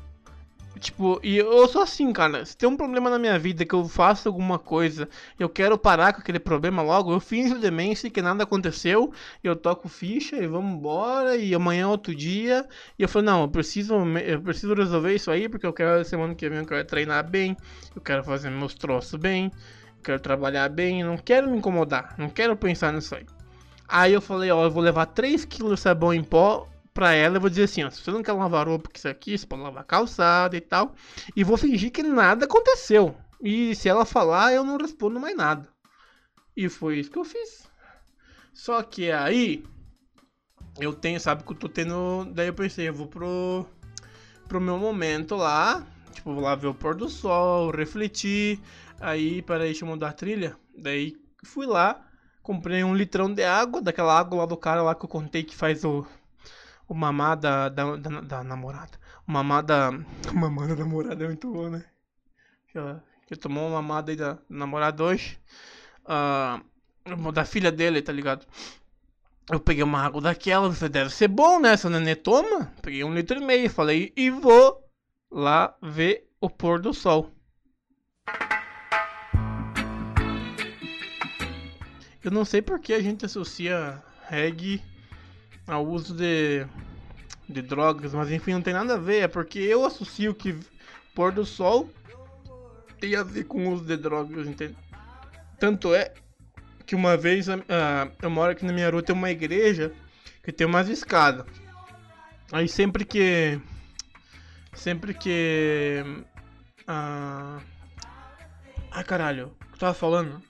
[0.80, 2.42] Tipo, e eu sou assim, cara.
[2.42, 5.06] Se tem um problema na minha vida que eu faço alguma coisa,
[5.38, 9.12] eu quero parar com aquele problema logo, eu finjo demência que nada aconteceu,
[9.44, 12.66] eu toco ficha e vamos embora, e amanhã é outro dia.
[12.98, 16.34] E eu falo, não, eu preciso, eu preciso resolver isso aí, porque eu quero semana
[16.34, 17.54] que vem eu quero treinar bem,
[17.94, 19.52] eu quero fazer meus troços bem,
[19.98, 23.26] eu quero trabalhar bem, não quero me incomodar, não quero pensar nisso aí.
[23.86, 27.36] Aí eu falei, ó, eu vou levar 3 kg de sabão em pó pra ela,
[27.36, 29.46] eu vou dizer assim, ó, se você não quer lavar roupa, que isso aqui, você
[29.46, 30.94] pode lavar calçada e tal.
[31.34, 33.16] E vou fingir que nada aconteceu.
[33.40, 35.68] E se ela falar, eu não respondo mais nada.
[36.56, 37.68] E foi isso que eu fiz.
[38.52, 39.64] Só que aí,
[40.78, 42.26] eu tenho, sabe que eu tô tendo.
[42.34, 43.64] Daí eu pensei, eu vou pro,
[44.48, 45.86] pro meu momento lá.
[46.12, 48.60] Tipo, vou lá ver o pôr do sol, refletir.
[49.00, 50.56] Aí, peraí, deixa eu mudar a trilha.
[50.76, 52.04] Daí fui lá,
[52.42, 55.56] comprei um litrão de água, daquela água lá do cara lá que eu contei que
[55.56, 56.04] faz o
[56.90, 58.98] o mamá da, da, da, da namorada.
[59.26, 59.90] O mamá da.
[60.28, 61.84] O mamá da namorada é muito bom, né?
[63.28, 65.38] Que, tomou uma mamada aí da namorada hoje.
[66.04, 68.44] Uh, da filha dele, tá ligado?
[69.48, 71.74] Eu peguei uma água daquela, você deve ser bom, né?
[71.74, 72.72] Essa nenê toma.
[72.82, 74.84] Peguei um litro e meio, falei, e vou
[75.30, 77.30] lá ver o pôr do sol.
[82.22, 84.82] Eu não sei porque a gente associa reggae
[85.70, 86.66] ao uso de,
[87.48, 90.58] de drogas, mas enfim, não tem nada a ver, é porque eu associo que
[91.14, 91.88] pôr do sol
[93.00, 94.76] tem a ver com o uso de drogas, entende?
[95.58, 96.12] Tanto é
[96.84, 97.62] que uma vez uh,
[98.20, 99.92] eu moro aqui na minha rua, tem uma igreja
[100.42, 101.46] que tem umas escadas.
[102.52, 103.60] Aí sempre que.
[104.74, 106.02] Sempre que.
[106.86, 107.60] Ah.
[108.90, 110.42] Ai caralho, o que eu tava falando?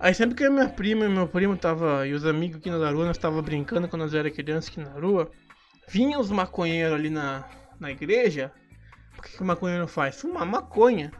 [0.00, 2.06] Aí sempre que minha prima e meu primo tava.
[2.06, 4.90] E os amigos aqui na rua, nós tava brincando quando nós era criança aqui na
[4.90, 5.30] rua.
[5.88, 7.44] Vinham os maconheiros ali na,
[7.80, 8.52] na igreja.
[9.18, 10.20] O que, que o maconheiro faz?
[10.20, 11.10] Fumar maconha.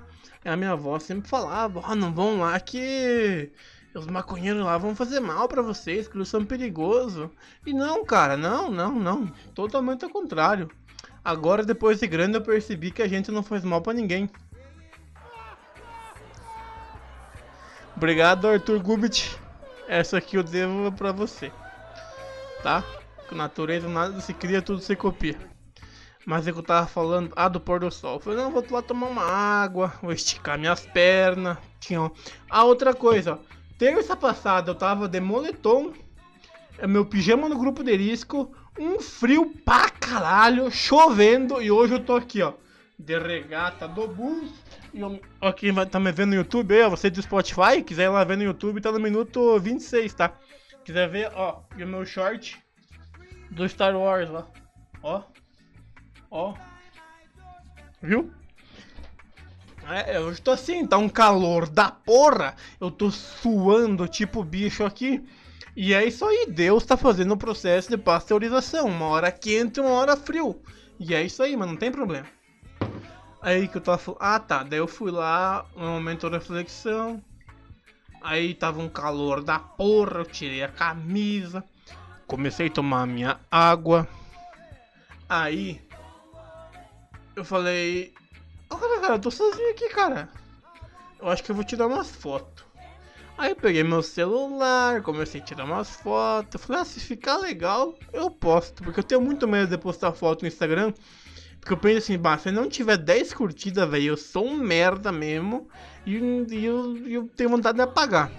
[0.45, 3.51] E a minha avó sempre falava, ó, não vão lá que
[3.93, 7.29] os maconheiros lá vão fazer mal pra vocês, que eles são perigosos.
[7.67, 9.27] E não, cara, não, não, não.
[9.55, 10.71] Totalmente ao contrário.
[11.25, 14.31] Agora, depois de grande, eu percebi que a gente não faz mal pra ninguém.
[17.99, 19.37] Obrigado, Arthur Gubit.
[19.89, 21.51] Essa aqui eu devo pra você.
[22.63, 22.85] Tá?
[23.29, 25.37] Com natureza nada se cria, tudo se copia.
[26.25, 28.15] Mas é que eu tava falando, ah, do pôr do sol.
[28.15, 31.59] Eu falei, não, vou lá tomar uma água, vou esticar minhas pernas.
[31.81, 32.09] Tinha.
[32.49, 33.39] Ah, outra coisa, ó.
[33.77, 35.93] Terça passada eu tava de moletom,
[36.79, 42.05] é meu pijama no grupo de risco, um frio pra caralho, chovendo, e hoje eu
[42.05, 42.53] tô aqui, ó.
[42.97, 44.68] De regata do bus.
[45.41, 48.25] Ó, quem tá me vendo no YouTube aí, ó, você do Spotify, quiser ir lá
[48.25, 50.33] ver no YouTube, tá no minuto 26, tá?
[50.85, 52.59] Quiser ver, ó, e o meu short
[53.51, 54.47] do Star Wars lá.
[55.03, 55.23] Ó.
[56.31, 56.55] Ó.
[58.03, 58.33] Viu?
[59.91, 62.55] É, eu tô assim, tá um calor da porra.
[62.81, 65.25] Eu tô suando tipo bicho aqui.
[65.75, 68.87] E é isso aí, Deus tá fazendo o processo de pasteurização.
[68.87, 70.61] Uma hora quente, uma hora frio.
[70.99, 72.27] E é isso aí, mas não tem problema.
[73.41, 74.21] Aí que eu tava falando.
[74.21, 77.23] Ah tá, daí eu fui lá, no momento de reflexão.
[78.21, 81.65] Aí tava um calor da porra, eu tirei a camisa.
[82.27, 84.07] Comecei a tomar minha água.
[85.29, 85.81] Aí
[87.37, 88.13] eu falei,
[88.71, 90.29] Ô cara, eu tô sozinho aqui, cara.
[91.19, 92.65] Eu acho que eu vou tirar umas fotos.
[93.37, 96.63] Aí eu peguei meu celular, comecei a tirar umas fotos.
[96.63, 98.83] Falei, ah, se ficar legal, eu posto.
[98.83, 100.93] Porque eu tenho muito medo de postar foto no Instagram.
[101.69, 105.13] Porque eu penso assim, bah, se não tiver 10 curtidas, velho, eu sou um merda
[105.13, 105.69] mesmo.
[106.07, 108.33] E, e eu, eu tenho vontade de apagar.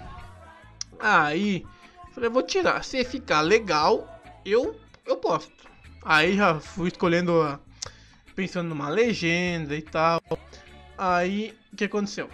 [0.98, 1.64] Aí,
[2.12, 2.82] falei, vou tirar.
[2.82, 5.52] Se ficar legal, eu, eu posto.
[6.04, 7.60] Aí já fui escolhendo a
[8.34, 10.20] pensando numa legenda e tal.
[10.98, 12.28] Aí, o que aconteceu?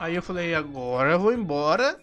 [0.00, 2.00] Aí eu falei, agora eu vou embora,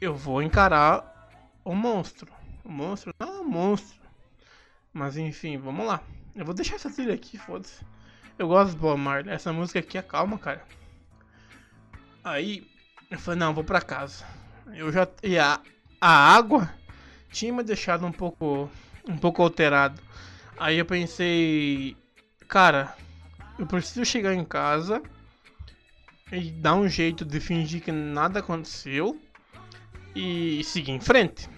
[0.00, 1.28] eu vou encarar
[1.62, 2.32] o monstro.
[2.64, 3.12] O monstro?
[3.20, 4.00] Não, o monstro.
[4.94, 6.00] Mas enfim, vamos lá.
[6.34, 7.84] Eu vou deixar essa trilha aqui, foda-se.
[8.38, 9.32] Eu gosto do Bob Marley.
[9.32, 10.62] Essa música aqui é calma, cara.
[12.22, 12.66] Aí,
[13.10, 14.24] eu falei, não, vou pra casa.
[14.74, 15.06] Eu já...
[15.22, 15.60] E a,
[16.00, 16.72] a água
[17.30, 18.68] tinha me deixado um pouco...
[19.08, 20.00] Um pouco alterado.
[20.58, 21.96] Aí eu pensei...
[22.48, 22.96] Cara,
[23.58, 25.02] eu preciso chegar em casa
[26.32, 29.20] e dar um jeito de fingir que nada aconteceu
[30.14, 31.48] e seguir em frente.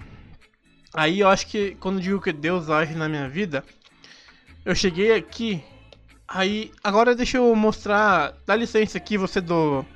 [0.93, 3.65] Aí eu acho que quando digo que Deus age na minha vida,
[4.67, 5.63] eu cheguei aqui.
[6.27, 9.87] Aí agora deixa eu mostrar, dá licença aqui você do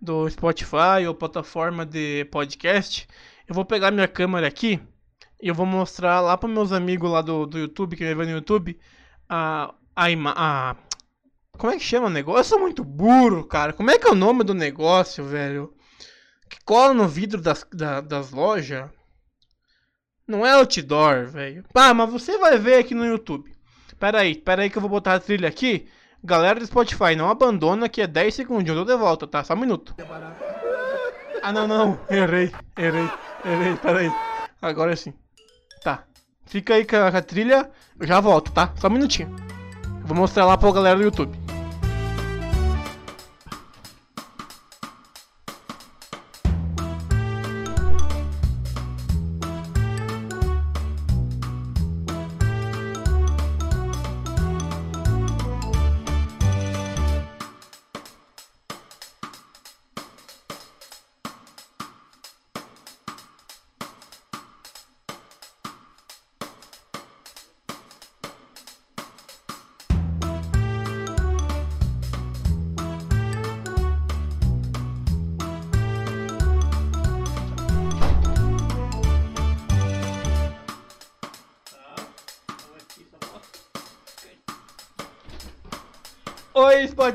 [0.00, 3.06] do Spotify ou plataforma de podcast.
[3.46, 4.80] Eu vou pegar minha câmera aqui
[5.40, 8.24] e eu vou mostrar lá para meus amigos lá do, do YouTube que me vê
[8.24, 8.78] no YouTube
[9.28, 10.76] a a, a
[11.56, 12.40] como é que chama o negócio?
[12.40, 13.72] Eu sou muito burro, cara.
[13.72, 15.72] Como é que é o nome do negócio, velho?
[16.50, 18.90] Que cola no vidro das, da, das lojas.
[20.26, 21.64] Não é outdoor, velho.
[21.74, 23.55] Ah, mas você vai ver aqui no YouTube.
[23.98, 25.88] Pera aí, pera aí que eu vou botar a trilha aqui.
[26.22, 28.68] Galera do Spotify, não abandona que é 10 segundos.
[28.68, 29.44] Eu dou de volta, tá?
[29.44, 29.94] Só um minuto.
[31.42, 31.98] Ah, não, não.
[32.10, 33.08] Errei, errei,
[33.44, 33.76] errei.
[33.76, 34.12] Pera aí.
[34.60, 35.14] Agora sim.
[35.82, 36.04] Tá.
[36.44, 37.70] Fica aí com a, com a trilha.
[37.98, 38.72] Eu já volto, tá?
[38.76, 39.34] Só um minutinho.
[40.02, 41.55] Vou mostrar lá pra galera do YouTube.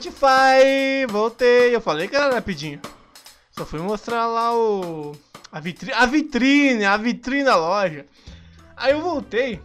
[0.01, 1.05] Spotify!
[1.07, 1.75] Voltei!
[1.75, 2.81] Eu falei que era rapidinho.
[3.51, 5.15] Só fui mostrar lá o.
[5.51, 5.93] A vitrine.
[5.93, 6.85] A vitrine!
[6.85, 8.07] A vitrine da loja.
[8.75, 9.61] Aí eu voltei.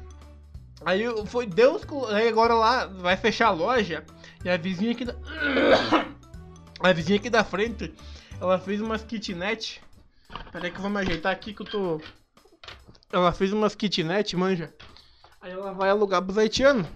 [0.85, 1.83] Aí eu, foi Deus.
[2.11, 4.05] Aí agora lá vai fechar a loja.
[4.45, 5.15] E a vizinha aqui da.
[6.81, 7.95] A vizinha aqui da frente.
[8.39, 9.81] Ela fez umas kitnet.
[10.53, 12.01] Peraí que eu vou me ajeitar aqui que eu tô.
[13.11, 14.75] ela fez umas kitnet, manja.
[15.41, 16.87] Aí ela vai alugar pros haitianos.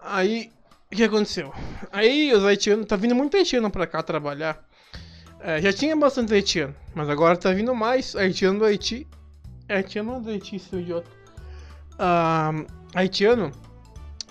[0.00, 0.50] Aí,
[0.92, 1.52] o que aconteceu?
[1.92, 4.64] Aí os haitianos, tá vindo muito haitiano pra cá trabalhar.
[5.40, 9.06] É, já tinha bastante haitiano, mas agora tá vindo mais haitiano do Haiti.
[9.68, 11.10] Haitiano não do Haiti, seu idiota.
[11.98, 12.52] Ah,
[12.94, 13.50] haitiano,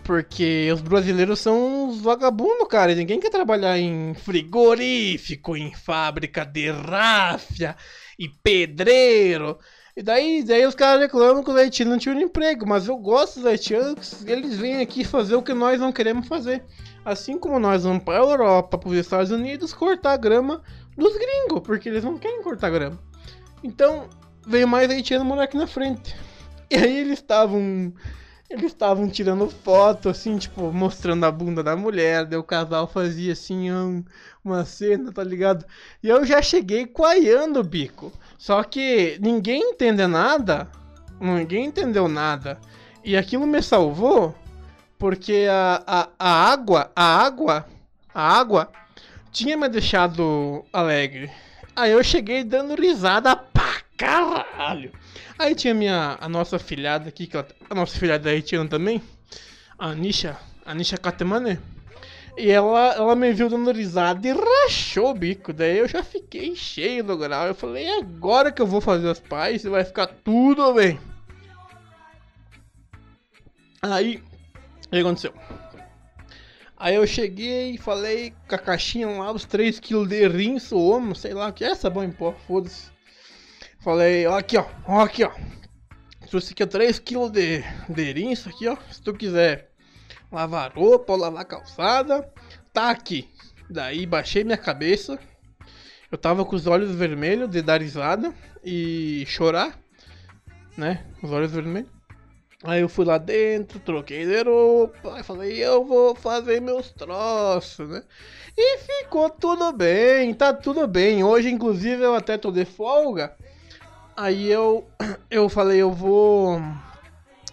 [0.04, 2.93] porque os brasileiros são os vagabundos, cara.
[2.93, 7.76] Ninguém quer trabalhar em frigorífico, em fábrica de ráfia
[8.17, 9.58] e pedreiro.
[9.99, 12.65] E daí, daí os caras reclamam que os haitianos não tinham emprego.
[12.65, 16.63] Mas eu gosto dos haitianos, eles vêm aqui fazer o que nós não queremos fazer.
[17.03, 20.63] Assim como nós vamos pra Europa, pros Estados Unidos, cortar a grama
[20.95, 22.97] dos gringos, porque eles não querem cortar grama.
[23.62, 24.07] Então,
[24.47, 26.15] veio mais haitiano morar aqui na frente.
[26.71, 27.91] E aí eles estavam.
[28.49, 32.25] Eles estavam tirando foto, assim, tipo, mostrando a bunda da mulher.
[32.25, 34.03] Daí o casal fazia assim, um-
[34.43, 35.63] uma cena, tá ligado?
[36.01, 38.12] E eu já cheguei coaiando o bico.
[38.39, 40.67] Só que ninguém entende nada.
[41.21, 42.57] Ninguém entendeu nada.
[43.03, 44.33] E aquilo me salvou.
[44.97, 47.65] Porque a, a, a água, a água,
[48.13, 48.69] a água
[49.31, 51.29] tinha me deixado alegre.
[51.75, 54.91] Aí eu cheguei dando risada pra caralho.
[55.38, 59.03] Aí tinha minha, a nossa filhada aqui, que ela, a nossa filhada haitiana também,
[59.77, 61.59] a Anisha, Anisha Katemane.
[62.38, 65.51] E ela, ela me viu dando risada e rachou o bico.
[65.51, 67.47] Daí eu já fiquei cheio do grau.
[67.47, 70.97] Eu falei, "É agora que eu vou fazer pais e vai ficar tudo bem.
[73.81, 74.23] Aí,
[74.85, 75.33] o que aconteceu?
[76.77, 81.33] Aí eu cheguei e falei com a caixinha lá, os 3kg de rinço, homo, sei
[81.33, 82.98] lá, o que é sabão em pó, foda-se.
[83.82, 85.32] Falei, ó aqui ó, ó aqui ó.
[86.30, 89.72] Trouxe aqui 3kg de, de rinço aqui ó, se tu quiser
[90.32, 92.30] lavar roupa ou lavar calçada,
[92.74, 93.30] tá aqui.
[93.70, 95.18] Daí baixei minha cabeça,
[96.12, 99.80] eu tava com os olhos vermelhos de dar risada e chorar,
[100.78, 101.89] né, os olhos vermelhos.
[102.62, 108.04] Aí eu fui lá dentro, troquei de roupa, falei, eu vou fazer meus troços, né?
[108.58, 111.24] E ficou tudo bem, tá tudo bem.
[111.24, 113.34] Hoje, inclusive, eu até tô de folga.
[114.19, 114.86] Aí eu,
[115.32, 116.62] eu falei, eu vou.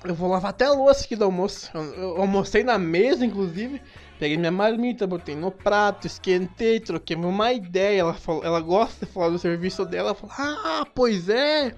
[0.05, 1.71] Eu vou lavar até a louça aqui do almoço.
[1.73, 3.81] Eu, eu almocei na mesa, inclusive.
[4.19, 8.01] Peguei minha marmita, botei no prato, esquentei, troquei uma ideia.
[8.01, 10.09] Ela, falou, ela gosta de falar do serviço dela.
[10.09, 11.73] Ela falou, ah, pois é.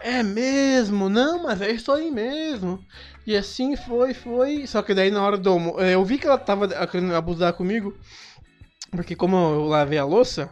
[0.00, 2.84] É mesmo, não, mas é isso aí mesmo.
[3.24, 4.66] E assim foi, foi.
[4.66, 5.78] Só que daí na hora do almoço.
[5.78, 7.96] Eu vi que ela tava querendo abusar comigo.
[8.90, 10.50] Porque como eu lavei a louça,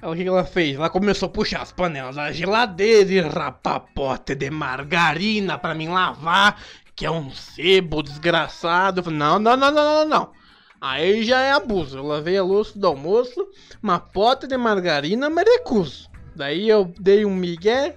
[0.00, 0.76] ela, o que ela fez?
[0.76, 6.60] Ela começou a puxar as panelas da geladeira e pote de margarina pra mim lavar.
[6.94, 9.00] Que é um sebo desgraçado.
[9.00, 10.32] Eu falei, não, não, não, não, não, não.
[10.80, 11.98] Aí já é abuso.
[11.98, 13.46] Eu lavei a louça do almoço,
[13.82, 16.08] uma pota de margarina, mas recuso.
[16.34, 17.96] Daí eu dei um migué.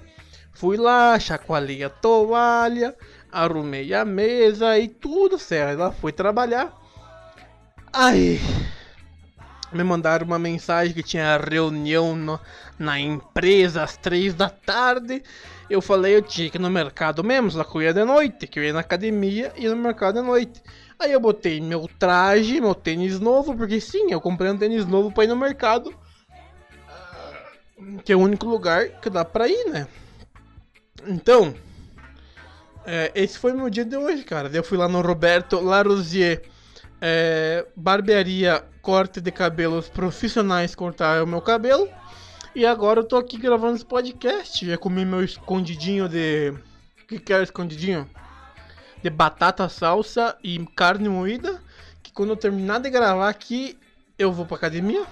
[0.53, 2.95] Fui lá, chacoalhei a toalha,
[3.31, 5.81] arrumei a mesa e tudo certo.
[5.81, 6.73] Ela foi trabalhar.
[7.93, 8.39] Aí
[9.71, 12.39] me mandaram uma mensagem que tinha reunião no-
[12.77, 15.21] na empresa às três da tarde.
[15.69, 18.47] Eu falei eu tinha que ir no mercado mesmo, só que eu ia de noite,
[18.47, 20.61] que eu ia na academia e no mercado de noite.
[20.97, 25.11] Aí eu botei meu traje, meu tênis novo, porque sim, eu comprei um tênis novo
[25.11, 25.93] pra ir no mercado.
[28.03, 29.87] Que é o único lugar que dá pra ir, né?
[31.07, 31.53] Então,
[32.85, 34.49] é, esse foi meu dia de hoje, cara.
[34.51, 36.41] Eu fui lá no Roberto Larosier,
[36.99, 41.87] é, barbearia, corte de cabelos profissionais, cortar o meu cabelo.
[42.55, 44.65] E agora eu tô aqui gravando esse podcast.
[44.65, 46.53] Já comi meu escondidinho de.
[47.03, 48.09] O que, que é escondidinho?
[49.01, 51.61] De batata, salsa e carne moída.
[52.01, 53.77] Que quando eu terminar de gravar aqui,
[54.17, 55.05] eu vou pra academia.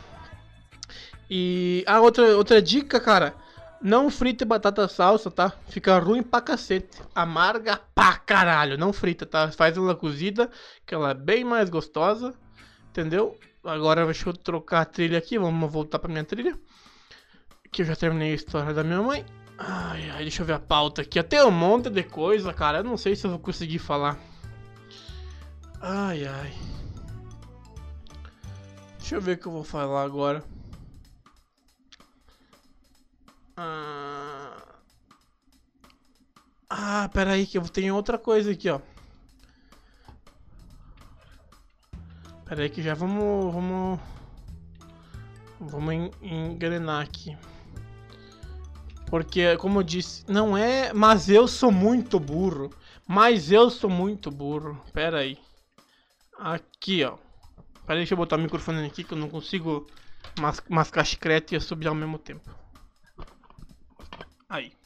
[1.30, 1.84] E.
[1.86, 3.36] Ah, outra, outra dica, cara.
[3.80, 5.54] Não frite batata salsa, tá?
[5.70, 7.00] Fica ruim pra cacete.
[7.14, 8.78] Amarga pra caralho.
[8.78, 9.52] Não frita, tá?
[9.52, 10.50] Faz ela cozida,
[10.86, 12.34] que ela é bem mais gostosa.
[12.90, 13.38] Entendeu?
[13.68, 15.38] Agora deixa eu trocar a trilha aqui.
[15.38, 16.58] Vamos voltar pra minha trilha.
[17.72, 19.26] Que eu já terminei a história da minha mãe.
[19.58, 21.20] Ai, ai, deixa eu ver a pauta aqui.
[21.20, 22.80] Até um monte de coisa, cara.
[22.80, 24.18] Eu não sei se eu vou conseguir falar.
[25.82, 26.54] Ai, ai.
[29.00, 30.44] Deixa eu ver o que eu vou falar agora.
[33.56, 34.62] Ah,
[36.70, 38.80] ah aí que eu tenho outra coisa aqui, ó.
[42.48, 44.00] Pera aí que já vamos, vamos,
[45.60, 47.38] vamos en- engrenar aqui.
[49.08, 52.70] Porque, como eu disse, não é, mas eu sou muito burro.
[53.08, 54.82] Mas eu sou muito burro.
[54.94, 55.38] Pera aí.
[56.38, 57.18] Aqui, ó.
[57.86, 59.88] Pera aí, deixa eu botar o microfone aqui que eu não consigo
[60.40, 62.50] mas, mascar chiclete e subir ao mesmo tempo.
[64.50, 64.77] Aí.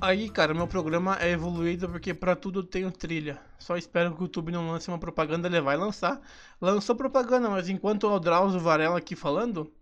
[0.00, 3.40] Aí, cara, meu programa é evoluído porque pra tudo eu tenho trilha.
[3.58, 6.20] Só espero que o YouTube não lance uma propaganda, ele vai lançar.
[6.60, 9.72] Lançou propaganda, mas enquanto o Drauzio Varela aqui falando,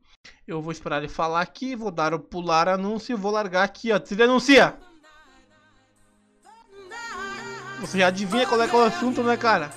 [0.48, 3.92] eu vou esperar ele falar aqui, vou dar o pular anúncio e vou largar aqui,
[3.92, 3.98] ó.
[3.98, 4.74] Trilha anuncia!
[7.80, 9.70] Você já adivinha qual é, que é o assunto, né, cara?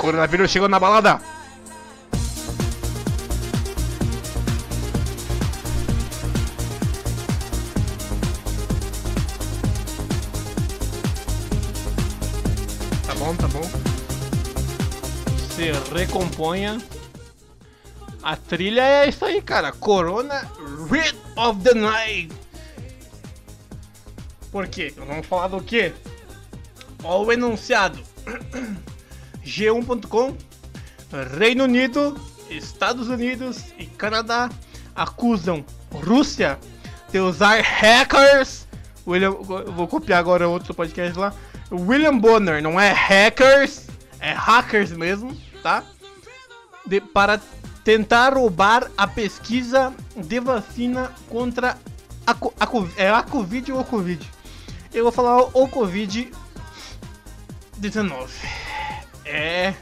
[0.00, 1.20] Coronavírus chegou na balada!
[13.06, 13.60] Tá bom, tá bom.
[15.54, 16.80] Se recomponha.
[18.22, 19.70] A trilha é isso aí, cara.
[19.70, 20.50] Corona
[20.90, 22.32] Rid of the Night.
[24.50, 24.94] Por quê?
[24.96, 25.92] Vamos falar do quê?
[27.04, 28.00] Ó o enunciado.
[29.50, 30.36] G1.com,
[31.38, 32.16] Reino Unido,
[32.48, 34.48] Estados Unidos e Canadá
[34.94, 36.58] acusam Rússia
[37.10, 38.66] de usar hackers.
[39.06, 41.34] William, vou copiar agora outro podcast lá.
[41.72, 43.86] William Bonner, não é hackers,
[44.20, 45.82] é hackers mesmo, tá?
[46.86, 47.40] De- para
[47.84, 51.76] tentar roubar a pesquisa de vacina contra
[52.26, 54.28] a, a, é a Covid ou o Covid.
[54.92, 56.30] Eu vou falar o Covid
[57.78, 58.59] 19.
[59.30, 59.74] É.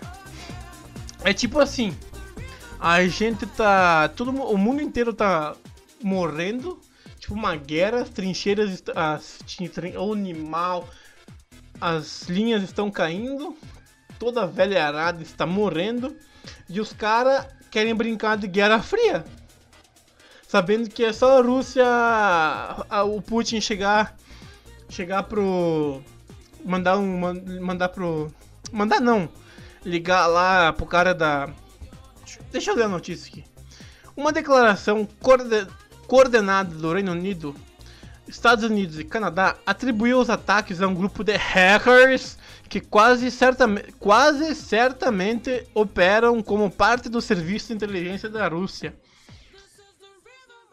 [1.25, 1.97] É tipo assim.
[2.79, 4.09] A gente tá.
[4.09, 5.57] Todo, o mundo inteiro tá
[6.03, 6.79] morrendo.
[7.19, 8.83] Tipo uma guerra, as trincheiras.
[8.95, 9.39] As,
[9.97, 10.89] o animal.
[11.81, 13.57] As linhas estão caindo.
[14.19, 16.17] Toda a velha arada está morrendo.
[16.69, 19.25] E os caras querem brincar de Guerra Fria.
[20.47, 21.85] Sabendo que é só a Rússia.
[21.87, 24.17] a- o Putin chegar.
[24.89, 26.03] Chegar pro
[26.65, 28.33] mandar um man- mandar pro
[28.73, 29.29] mandar não
[29.85, 31.49] ligar lá pro cara da
[32.53, 33.45] deixa eu ler a notícia aqui
[34.17, 35.67] uma declaração coorde-
[36.07, 37.55] coordenada do Reino Unido
[38.27, 42.37] Estados Unidos e Canadá atribuiu os ataques a um grupo de hackers
[42.69, 48.95] que quase, certame, quase certamente operam como parte do serviço de inteligência da Rússia.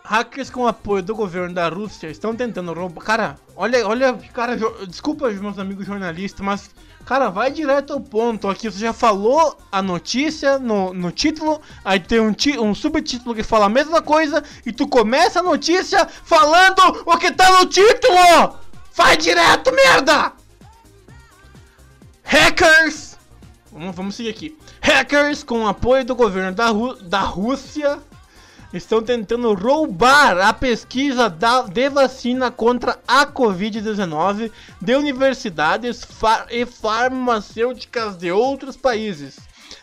[0.03, 3.03] Hackers com apoio do governo da Rússia estão tentando roubar.
[3.03, 6.69] Cara, olha, olha, cara, jo- desculpa meus amigos jornalistas, mas,
[7.05, 8.47] cara, vai direto ao ponto.
[8.47, 13.35] Aqui você já falou a notícia no, no título, aí tem um, ti- um subtítulo
[13.35, 17.65] que fala a mesma coisa, e tu começa a notícia falando o que tá no
[17.67, 18.57] título!
[18.93, 20.33] Vai direto, merda!
[22.23, 23.17] Hackers!
[23.71, 24.57] Vamos, vamos seguir aqui.
[24.81, 27.99] Hackers com apoio do governo da, Rú- da Rússia
[28.77, 34.51] estão tentando roubar a pesquisa da, de vacina contra a Covid-19
[34.81, 39.39] de universidades fa- e farmacêuticas de outros países.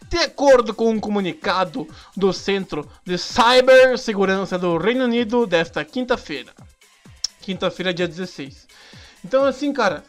[0.08, 1.86] De acordo com um comunicado
[2.16, 6.52] do Centro de Cybersegurança do Reino Unido desta quinta-feira.
[7.40, 8.68] Quinta-feira, dia 16.
[9.24, 10.04] Então, assim, cara,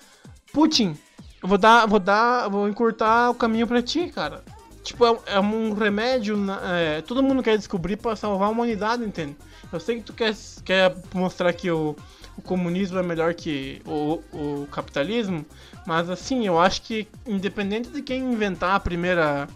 [0.51, 0.97] Putin,
[1.41, 4.43] eu vou dar, vou dar, vou encurtar o caminho pra ti, cara.
[4.83, 9.35] Tipo, é, é um remédio, é, todo mundo quer descobrir pra salvar a humanidade, entende?
[9.71, 11.95] Eu sei que tu quer, quer mostrar que o,
[12.37, 15.45] o comunismo é melhor que o, o capitalismo,
[15.87, 19.47] mas assim, eu acho que independente de quem inventar a primeira,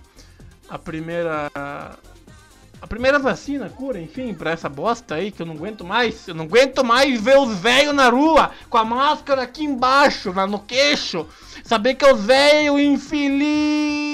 [0.70, 1.52] a primeira,
[2.82, 6.36] a primeira vacina, cura, enfim, pra essa bosta aí que eu não aguento mais, eu
[6.36, 10.60] não aguento mais ver os velhos na rua com a máscara aqui embaixo, na, no
[10.60, 11.28] queixo,
[11.66, 14.07] saber que é os velhos infeliz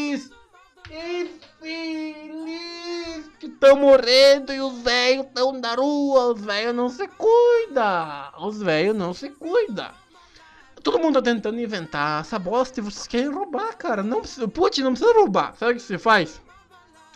[3.64, 8.96] estão morrendo e os velhos estão na rua, os velhos não se cuida, os velhos
[8.96, 9.92] não se cuida.
[10.84, 14.04] Todo mundo tá tentando inventar essa bosta e vocês querem roubar, cara.
[14.04, 15.56] Não precisa, Putin, não precisa roubar.
[15.58, 16.42] Sabe o que você faz?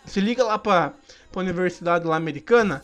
[0.05, 0.93] Se liga lá pra,
[1.33, 2.81] pra universidade lá americana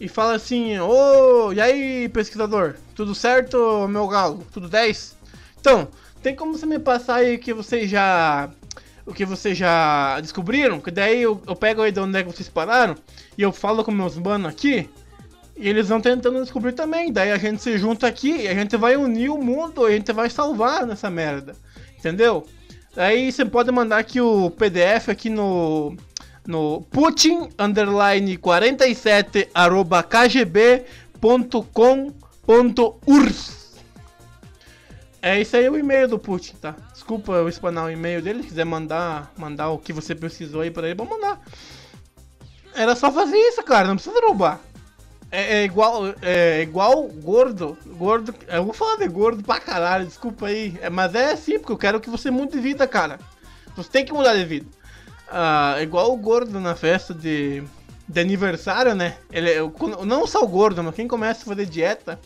[0.00, 2.76] e fala assim: Ô, e aí, pesquisador?
[2.94, 4.42] Tudo certo, meu galo?
[4.54, 5.18] Tudo 10?
[5.60, 5.86] Então,
[6.22, 8.48] tem como você me passar aí que vocês já.
[9.04, 10.80] O que vocês já descobriram?
[10.80, 12.94] Que daí eu, eu pego aí de onde é que vocês pararam
[13.36, 14.88] e eu falo com meus manos aqui.
[15.56, 17.12] E eles vão tentando descobrir também.
[17.12, 20.12] Daí a gente se junta aqui e a gente vai unir o mundo, a gente
[20.12, 21.54] vai salvar nessa merda.
[21.98, 22.46] Entendeu?
[22.94, 25.96] Daí você pode mandar aqui o PDF aqui no
[26.46, 30.82] no putin underline 47 arroba kgb.com.urs
[35.22, 36.74] É isso aí o e-mail do Putin, tá?
[37.02, 40.70] Desculpa eu espanar o e-mail dele, se quiser mandar, mandar o que você precisou aí
[40.70, 41.40] pra ele, vamos mandar.
[42.76, 44.60] Era só fazer isso, cara, não precisa roubar.
[45.28, 50.46] É, é igual, é igual gordo, gordo, eu vou falar de gordo pra caralho, desculpa
[50.46, 53.18] aí, é, mas é assim, porque eu quero que você mude de vida, cara.
[53.74, 54.66] Você tem que mudar de vida.
[55.28, 57.64] Ah, igual o gordo na festa de,
[58.06, 59.16] de aniversário, né?
[59.32, 62.20] Ele, quando- não só o gordo, mas quem começa a fazer dieta.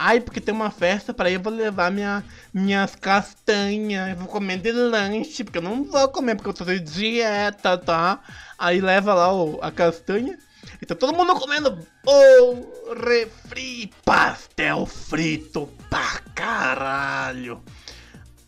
[0.00, 2.22] Ai, porque tem uma festa, para eu vou levar minha,
[2.54, 6.64] minhas castanhas, eu vou comer de lanche, porque eu não vou comer porque eu tô
[6.64, 8.20] de dieta, tá?
[8.56, 10.38] Aí leva lá o- a castanha,
[10.80, 12.72] e tá todo mundo comendo bolo,
[13.04, 17.60] refri, pastel frito pra caralho.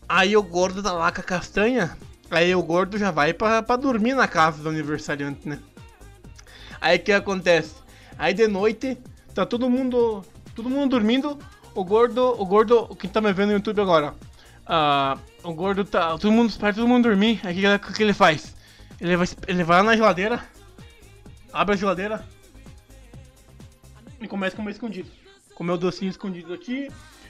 [0.07, 1.97] Aí o gordo tá lá com a castanha.
[2.29, 5.59] Aí o gordo já vai pra, pra dormir na casa do aniversariante, né?
[6.79, 7.73] Aí o que acontece?
[8.17, 8.97] Aí de noite,
[9.35, 10.23] tá todo mundo.
[10.55, 11.37] Todo mundo dormindo.
[11.73, 12.35] O gordo.
[12.39, 12.95] O gordo.
[12.95, 14.13] Quem tá me vendo no YouTube agora?
[14.65, 16.17] ah, o gordo tá.
[16.17, 17.41] Todo mundo espera todo mundo dormir.
[17.43, 18.55] Aí o que, que, ele faz?
[18.99, 20.41] Ele vai, ele vai lá na geladeira.
[21.51, 22.25] Abre a geladeira.
[24.21, 25.09] E começa a comer escondido.
[25.55, 26.89] Comer o docinho escondido aqui.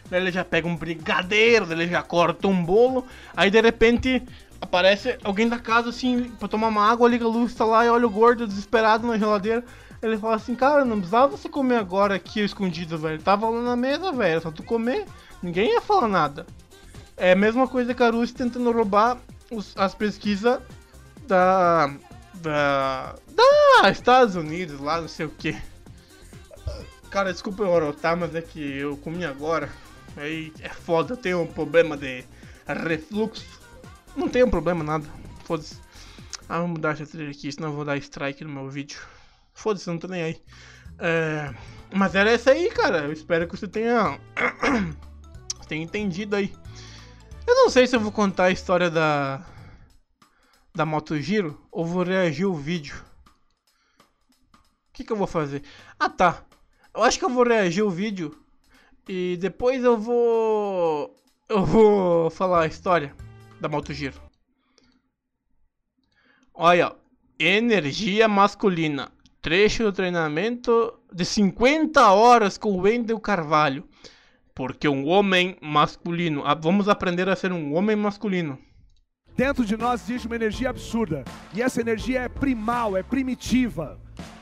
[0.09, 3.05] Daí ele já pega um brigadeiro, daí ele já corta um bolo.
[3.35, 4.21] Aí de repente
[4.59, 7.89] aparece alguém da casa assim pra tomar uma água, liga a luz, tá lá e
[7.89, 9.63] olha o gordo desesperado na geladeira.
[10.01, 13.21] Ele fala assim, cara, não precisava você comer agora aqui escondido, velho.
[13.21, 14.41] Tava lá na mesa, velho.
[14.41, 15.05] Só tu comer.
[15.43, 16.45] Ninguém ia falar nada.
[17.15, 19.17] É a mesma coisa que a Rússia tentando roubar
[19.51, 20.59] os- as pesquisas
[21.27, 21.93] da.
[22.35, 23.15] Da.
[23.81, 25.55] Da Estados Unidos lá, não sei o que.
[27.09, 29.69] Cara, desculpa eu orotar, mas é que eu comi agora.
[30.17, 32.23] Aí é foda, eu tenho um problema de
[32.67, 33.45] refluxo.
[34.15, 35.05] Não tenho problema nada.
[35.45, 35.77] Foda-se.
[36.49, 38.99] Ah, vou mudar essa trilha aqui, senão eu vou dar strike no meu vídeo.
[39.61, 40.41] Foda-se, não tô nem aí.
[40.97, 41.53] É,
[41.93, 43.05] Mas era essa aí, cara.
[43.05, 44.19] Eu espero que você tenha.
[45.69, 46.51] tenha entendido aí.
[47.45, 49.45] Eu não sei se eu vou contar a história da.
[50.73, 52.95] Da Moto Giro ou vou reagir ao vídeo.
[54.89, 55.61] O que, que eu vou fazer?
[55.99, 56.43] Ah tá.
[56.95, 58.35] Eu acho que eu vou reagir ao vídeo
[59.07, 61.15] e depois eu vou.
[61.47, 63.15] Eu vou falar a história
[63.59, 64.19] da Moto Giro.
[66.51, 66.95] Olha,
[67.37, 69.11] energia masculina.
[69.41, 73.83] Trecho do treinamento de 50 horas com o Wendel Carvalho.
[74.53, 76.43] Porque um homem masculino.
[76.45, 78.59] ah, Vamos aprender a ser um homem masculino.
[79.35, 81.23] Dentro de nós existe uma energia absurda.
[81.53, 83.99] E essa energia é primal, é primitiva.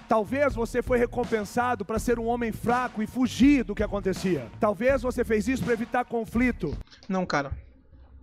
[0.09, 4.47] Talvez você foi recompensado para ser um homem fraco e fugir do que acontecia.
[4.59, 6.75] Talvez você fez isso para evitar conflito.
[7.07, 7.51] Não, cara.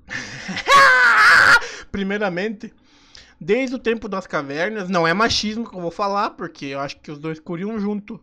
[1.92, 2.74] Primeiramente,
[3.40, 7.00] desde o tempo das cavernas, não é machismo que eu vou falar, porque eu acho
[7.00, 8.20] que os dois corriam junto.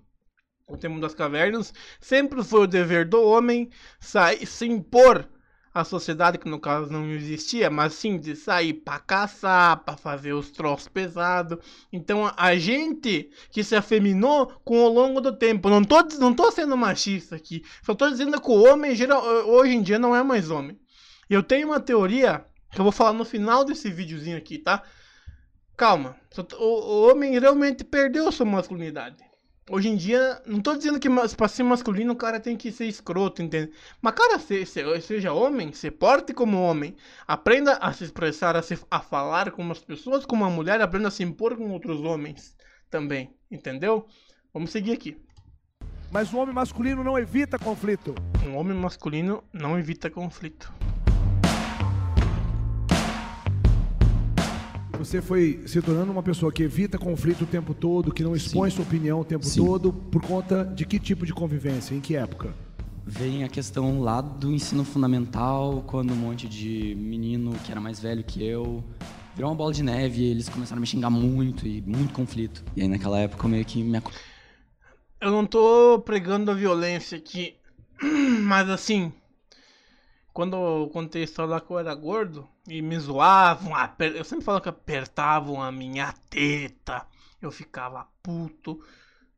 [0.68, 5.28] O tempo das cavernas sempre foi o dever do homem sair, se impor
[5.74, 10.34] à sociedade, que no caso não existia, mas sim de sair pra caçar, pra fazer
[10.34, 11.58] os troços pesados.
[11.92, 15.70] Então a- gente que se afeminou com ao longo do tempo.
[15.70, 19.74] Não tô, não tô sendo machista aqui, só tô dizendo que o homem geral, hoje
[19.76, 20.80] em dia não é mais homem.
[21.30, 24.84] Eu tenho uma teoria que eu vou falar no final desse videozinho aqui, tá?
[25.76, 26.16] Calma.
[26.60, 29.18] O, homem realmente perdeu sua masculinidade.
[29.70, 31.08] Hoje em dia, não tô dizendo que
[31.38, 33.72] pra ser masculino o cara tem que ser escroto, entende?
[34.02, 36.96] Mas, cara, se, se- seja homem, se porte como homem.
[37.26, 41.08] Aprenda a se expressar, a, se, a falar com as pessoas, como uma mulher, aprenda
[41.08, 42.56] a se impor com outros homens
[42.90, 44.06] também, entendeu?
[44.54, 45.18] Vamos seguir aqui.
[46.12, 48.14] Mas o homem masculino não evita conflito.
[48.46, 50.72] Um homem masculino não evita conflito.
[55.04, 58.70] Você foi se tornando uma pessoa que evita conflito o tempo todo, que não expõe
[58.72, 59.66] sua opinião o tempo Sim.
[59.66, 61.94] todo, por conta de que tipo de convivência?
[61.94, 62.56] Em que época?
[63.06, 68.00] Vem a questão lá do ensino fundamental, quando um monte de menino que era mais
[68.00, 68.82] velho que eu
[69.36, 72.64] virou uma bola de neve e eles começaram a me xingar muito e muito conflito.
[72.74, 74.02] E aí naquela época eu meio que me
[75.20, 77.56] Eu não tô pregando a violência aqui,
[78.42, 79.12] mas assim,
[80.34, 84.24] quando eu contei a história lá que eu era gordo e me zoavam, aper- eu
[84.24, 87.06] sempre falo que apertavam a minha teta,
[87.42, 88.84] eu ficava puto,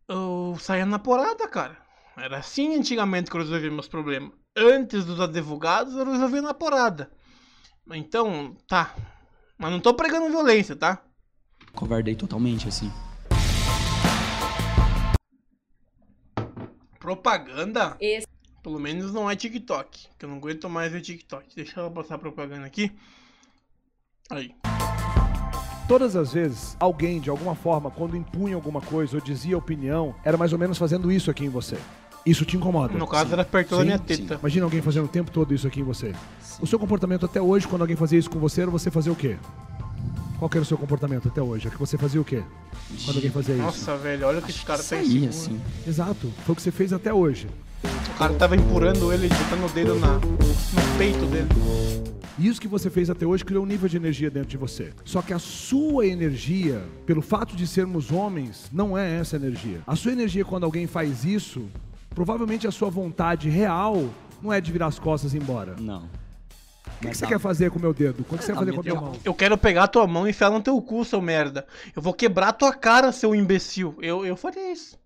[0.08, 1.78] eu saía na porrada, cara.
[2.18, 4.32] Era assim antigamente que eu resolvia meus problemas.
[4.58, 7.12] Antes dos advogados, eu resolvia na porrada.
[7.92, 8.96] Então, tá.
[9.58, 11.02] Mas não tô pregando violência, tá?
[11.74, 12.90] covardei totalmente, assim.
[17.00, 17.98] Propaganda?
[18.00, 18.26] Esse-
[18.66, 20.08] Pelo menos não é TikTok.
[20.18, 21.56] Que eu não aguento mais ver TikTok.
[21.56, 22.92] Deixa eu passar a propaganda aqui.
[24.28, 24.56] Aí.
[25.88, 30.36] Todas as vezes, alguém, de alguma forma, quando impunha alguma coisa ou dizia opinião, era
[30.36, 31.78] mais ou menos fazendo isso aqui em você.
[32.26, 32.98] Isso te incomoda?
[32.98, 34.04] No caso, era apertando a Sim, minha sim.
[34.04, 34.40] teta.
[34.40, 36.16] Imagina alguém fazendo o tempo todo isso aqui em você.
[36.60, 39.16] O seu comportamento até hoje, quando alguém fazia isso com você, era você fazer o
[39.16, 39.38] quê?
[40.40, 41.68] Qual que era o seu comportamento até hoje?
[41.68, 42.44] É que você fazia o quê?
[43.06, 43.64] Quando alguém fazia isso?
[43.64, 45.30] Nossa, velho, olha o que esse cara inseguro.
[45.30, 45.62] assim.
[45.86, 46.34] Exato.
[46.44, 47.48] Foi o que você fez até hoje.
[48.16, 51.50] O cara tava empurrando ele, botando o dedo na, no peito dele.
[52.40, 54.94] E isso que você fez até hoje criou um nível de energia dentro de você.
[55.04, 59.82] Só que a sua energia, pelo fato de sermos homens, não é essa energia.
[59.86, 61.68] A sua energia, quando alguém faz isso,
[62.12, 64.10] provavelmente a sua vontade real
[64.42, 65.76] não é de virar as costas e ir embora.
[65.78, 66.04] Não.
[66.04, 68.22] O que, que você quer fazer com o meu dedo?
[68.22, 69.12] O que você quer fazer com a minha mão?
[69.26, 71.68] Eu quero pegar tua mão e enfiar no teu cu, seu merda.
[71.94, 73.94] Eu vou quebrar tua cara, seu imbecil.
[74.02, 74.98] Eu, eu faria isso.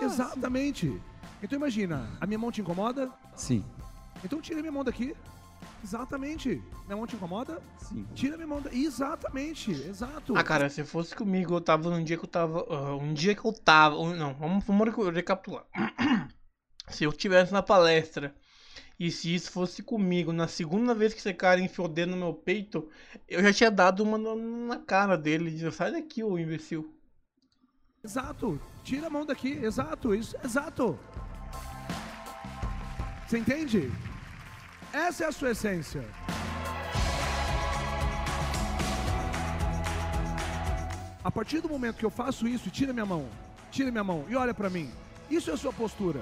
[0.00, 0.98] Exatamente.
[1.44, 3.12] Então imagina, a minha mão te incomoda?
[3.36, 3.62] Sim.
[4.24, 5.14] Então tira minha mão daqui.
[5.82, 6.62] Exatamente.
[6.86, 7.60] Minha mão te incomoda?
[7.78, 8.06] Sim.
[8.14, 8.82] Tira minha mão daqui.
[8.82, 9.70] Exatamente.
[9.70, 10.34] Exato.
[10.34, 12.64] Ah, cara, se fosse comigo, eu tava num dia que eu tava.
[12.70, 13.96] ah, um dia que eu tava.
[13.98, 15.66] um- Não, vamos, vamos recapitular.
[16.88, 18.34] se eu tivesse na palestra
[18.98, 22.16] e se isso fosse comigo, na segunda vez que esse cara enfiou o dedo no
[22.16, 22.88] meu peito,
[23.28, 25.50] eu já tinha dado uma na, na cara dele.
[25.50, 26.90] Dizendo, sai daqui, ô imbecil.
[28.02, 28.58] Exato.
[28.82, 29.52] Tira a mão daqui.
[29.62, 30.14] Exato.
[30.14, 30.34] Isso.
[30.42, 30.98] Exato.
[33.26, 33.90] Você entende?
[34.92, 36.04] Essa é a sua essência.
[41.24, 43.26] A partir do momento que eu faço isso, tira minha mão,
[43.70, 44.92] tira minha mão e olha pra mim.
[45.30, 46.20] Isso é a sua postura.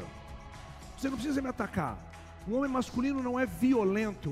[0.97, 1.99] Você não precisa me atacar.
[2.47, 4.31] Um homem masculino não é violento.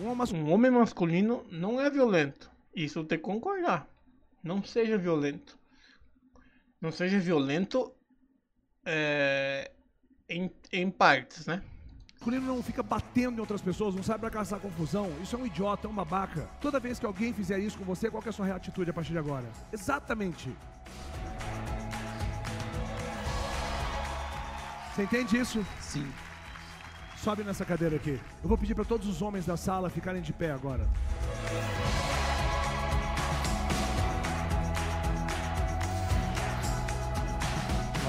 [0.00, 2.50] Um homem masculino Um homem masculino não é violento.
[2.74, 3.88] Isso eu tenho que concordar.
[4.42, 5.56] Não seja violento.
[6.80, 7.92] Não seja violento
[8.84, 9.70] é,
[10.28, 11.62] em, em partes, né?
[12.18, 15.10] Masculino não fica batendo em outras pessoas, não sabe pra caçar confusão.
[15.22, 16.48] Isso é um idiota, é um babaca.
[16.60, 18.90] Toda vez que alguém fizer isso com você, qual que é a sua real atitude
[18.90, 19.46] a partir de agora?
[19.72, 20.54] Exatamente.
[24.94, 25.64] Você entende isso?
[25.80, 26.12] Sim.
[27.16, 28.20] Sobe nessa cadeira aqui.
[28.42, 30.88] Eu vou pedir para todos os homens da sala ficarem de pé agora.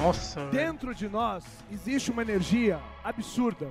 [0.02, 0.46] Nossa.
[0.48, 3.68] Dentro de nós existe uma energia absurda.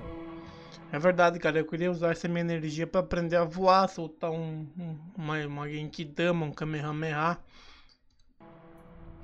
[0.91, 1.59] É verdade, cara.
[1.59, 5.69] Eu queria usar essa minha energia pra aprender a voar, soltar um, um uma, uma
[5.69, 7.37] Genkidama, um Kamehameha.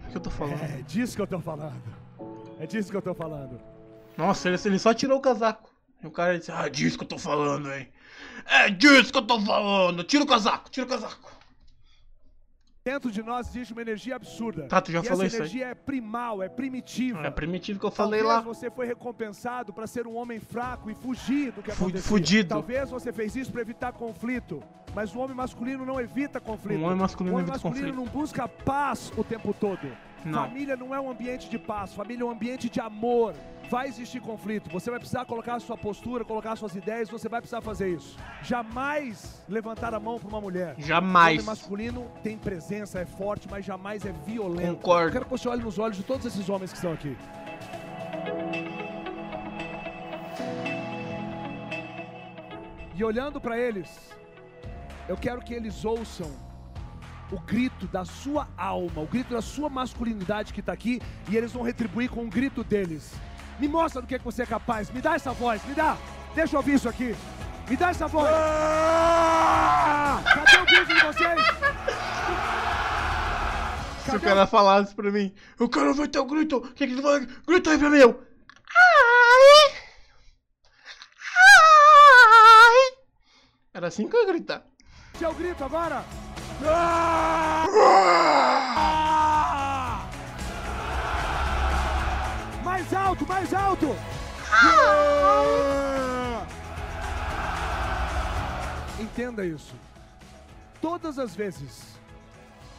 [0.07, 0.61] O que eu tô falando?
[0.61, 1.81] É disso que eu tô falando.
[2.59, 3.59] É disso que eu tô falando.
[4.17, 5.73] Nossa, ele, ele só tirou o casaco.
[6.03, 7.89] E o cara disse, ah, é disso que eu tô falando, hein?
[8.45, 10.03] É disso que eu tô falando.
[10.03, 11.34] Tira o casaco, tira o casaco.
[12.85, 14.67] Dentro de nós existe uma energia absurda.
[14.67, 15.49] Tá, tu já e falou essa isso aí.
[15.49, 17.25] energia é primal, é primitiva.
[17.25, 18.53] É primitivo que eu falei Talvez lá.
[18.53, 22.07] você foi recompensado para ser um homem fraco e fugir do que acontecia.
[22.07, 22.49] fudido.
[22.49, 24.61] Talvez você fez isso para evitar conflito,
[24.93, 26.79] mas o homem masculino não evita conflito.
[26.79, 29.91] Um homem masculino o homem masculino não busca paz o tempo todo.
[30.23, 30.47] Não.
[30.47, 33.33] Família não é um ambiente de paz, família é um ambiente de amor.
[33.69, 37.27] Vai existir conflito, você vai precisar colocar a sua postura, colocar as suas ideias, você
[37.27, 38.17] vai precisar fazer isso.
[38.43, 40.75] Jamais levantar a mão para uma mulher.
[40.77, 41.35] O Jamais.
[41.37, 44.75] homem masculino tem presença, é forte, mas jamais é violento.
[44.75, 45.07] Concordo.
[45.07, 47.17] Eu quero que você olhe nos olhos de todos esses homens que estão aqui.
[52.93, 53.89] E olhando para eles,
[55.09, 56.31] eu quero que eles ouçam
[57.31, 61.51] o grito da sua alma, o grito da sua masculinidade que está aqui, e eles
[61.51, 63.13] vão retribuir com o grito deles.
[63.59, 65.97] Me mostra do que, que você é capaz, me dá essa voz, me dá,
[66.33, 67.15] deixa eu ouvir isso aqui,
[67.69, 68.29] me dá essa voz.
[70.23, 71.41] Cadê o grito de vocês?
[74.05, 76.57] Se o cara falasse pra mim, eu quero ver teu grito.
[76.57, 77.25] O que que ele vai?
[77.47, 77.97] Grita aí pra mim.
[77.97, 78.23] eu,
[78.77, 79.73] Ai!
[81.37, 82.97] Ai!
[83.73, 84.63] Era assim que eu ia gritar.
[85.15, 86.05] o seu grito agora?
[86.63, 87.65] Ah!
[92.75, 93.95] Mais alto, mais alto!
[98.99, 99.73] Entenda isso.
[100.81, 101.97] Todas as vezes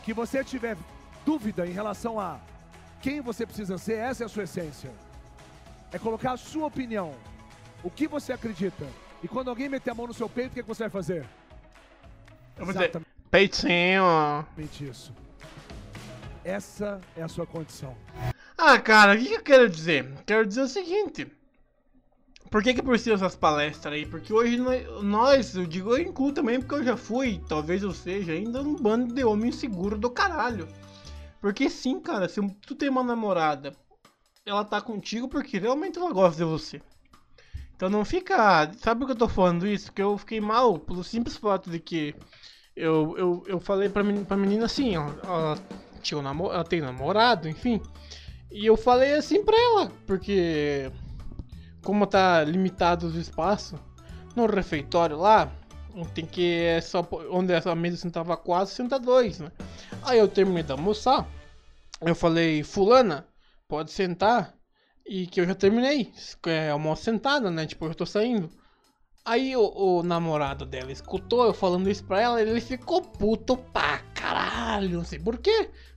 [0.04, 0.76] que você tiver
[1.24, 2.38] dúvida em relação a
[3.00, 4.90] quem você precisa ser, essa é a sua essência.
[5.90, 7.14] É colocar a sua opinião,
[7.82, 8.86] o que você acredita.
[9.22, 11.24] E quando alguém meter a mão no seu peito, o que, que você vai fazer?
[12.58, 14.04] Eu vou dizer, peitinho.
[14.90, 15.14] Isso.
[16.44, 17.96] Essa é a sua condição.
[18.68, 20.12] Ah, cara, o que, eu quero dizer?
[20.26, 21.30] Quero dizer o seguinte.
[22.50, 24.04] Por que que precisa essas palestras aí?
[24.04, 24.58] Porque hoje
[25.02, 28.74] nós- eu digo, eu incluo também porque eu já fui, talvez eu seja ainda um
[28.74, 30.66] bando de homem inseguro do caralho.
[31.40, 33.74] Porque sim, cara, se tu tem uma namorada,
[34.46, 36.82] ela tá contigo porque realmente ela gosta de você.
[37.74, 38.72] Então não fica.
[38.78, 39.92] Sabe por que eu tô falando isso?
[39.92, 42.14] Que eu fiquei mal pelo simples fato de que
[42.76, 45.58] eu, eu, eu falei pra menina, pra menina assim, ó, ela,
[46.02, 47.80] tinha um namo, ela tem namorado, enfim.
[48.50, 50.90] E eu falei assim pra ela, porque
[51.82, 53.78] como tá limitado os espaços
[54.34, 55.50] no refeitório lá,
[56.14, 59.50] tem que é só onde essa mesa sentava quatro, senta dois, né?
[60.02, 61.26] Aí eu terminei de almoçar,
[62.00, 63.26] eu falei, fulana,
[63.66, 64.54] pode sentar,
[65.06, 66.12] e que eu já terminei,
[66.46, 67.66] é, almoço sentada, né?
[67.66, 68.50] Tipo, eu tô saindo.
[69.24, 73.98] Aí o, o namorado dela escutou eu falando isso pra ela, ele ficou puto pra
[74.14, 75.38] caralho, não sei por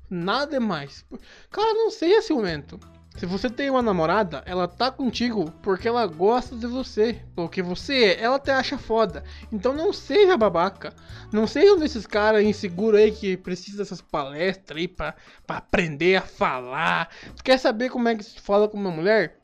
[0.10, 1.05] Nada demais.
[1.51, 2.80] Cara, não sei esse momento.
[3.20, 7.22] Se você tem uma namorada, ela tá contigo porque ela gosta de você.
[7.36, 9.24] Porque você é, ela te acha foda.
[9.51, 10.93] Então não seja babaca.
[11.32, 16.16] Não seja um desses caras inseguros aí que precisa dessas palestras aí pra, pra aprender
[16.16, 17.10] a falar.
[17.36, 19.39] Tu quer saber como é que se fala com uma mulher?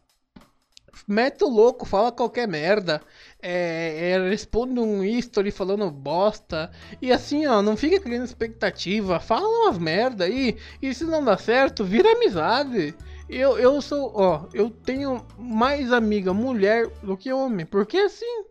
[1.05, 3.01] Mete o louco, fala qualquer merda.
[3.41, 6.71] É, é, responde um history falando bosta.
[7.01, 9.19] E assim, ó, não fica criando expectativa.
[9.19, 10.57] Fala umas merda aí.
[10.81, 12.95] E se não dá certo, vira amizade.
[13.29, 17.65] Eu, eu sou, ó, eu tenho mais amiga mulher do que homem.
[17.65, 18.45] Porque assim.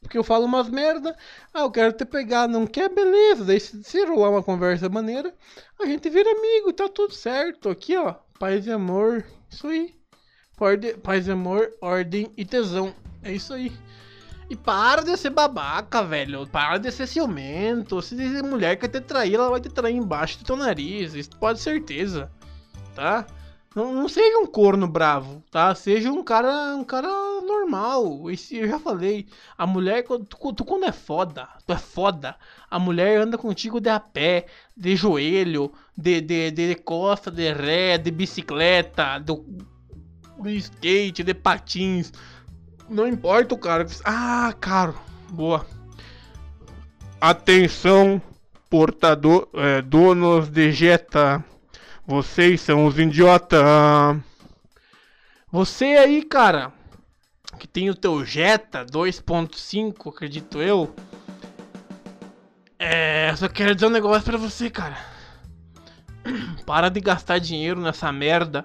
[0.00, 1.16] Porque eu falo umas merda.
[1.52, 2.88] Ah, eu quero te pegar, não quer?
[2.88, 3.44] Beleza.
[3.44, 5.34] Daí se, se rolar uma conversa maneira,
[5.78, 7.68] a gente vira amigo, tá tudo certo.
[7.68, 9.24] Aqui, ó, paz e amor.
[9.50, 9.94] Isso aí.
[11.02, 12.94] Paz e amor, ordem e tesão.
[13.22, 13.72] É isso aí.
[14.50, 16.46] E para de ser babaca, velho.
[16.46, 18.00] Para de ser ciumento.
[18.00, 21.14] Se mulher quer te trair, ela vai te trair embaixo do teu nariz.
[21.14, 22.30] Isso pode certeza.
[22.94, 23.26] Tá?
[23.76, 25.74] Não, não seja um corno bravo, tá?
[25.74, 27.08] Seja um cara, um cara
[27.42, 28.30] normal.
[28.30, 29.28] Esse, eu já falei.
[29.56, 32.34] A mulher, tu, tu quando é foda, tu é foda.
[32.70, 34.46] A mulher anda contigo de a pé,
[34.76, 39.44] de joelho, de, de, de costa, de ré, de bicicleta, do,
[40.40, 42.12] de skate, de patins.
[42.88, 43.86] Não importa o cara.
[44.04, 44.94] Ah, caro.
[45.30, 45.66] Boa.
[47.20, 48.22] Atenção,
[48.70, 51.44] portador, é, donos de Jetta.
[52.06, 53.58] Vocês são os idiota.
[55.50, 56.72] Você aí, cara,
[57.58, 60.94] que tem o teu Jetta 2.5, acredito eu.
[62.78, 64.96] É, só quero dizer um negócio pra você, cara.
[66.64, 68.64] Para de gastar dinheiro nessa merda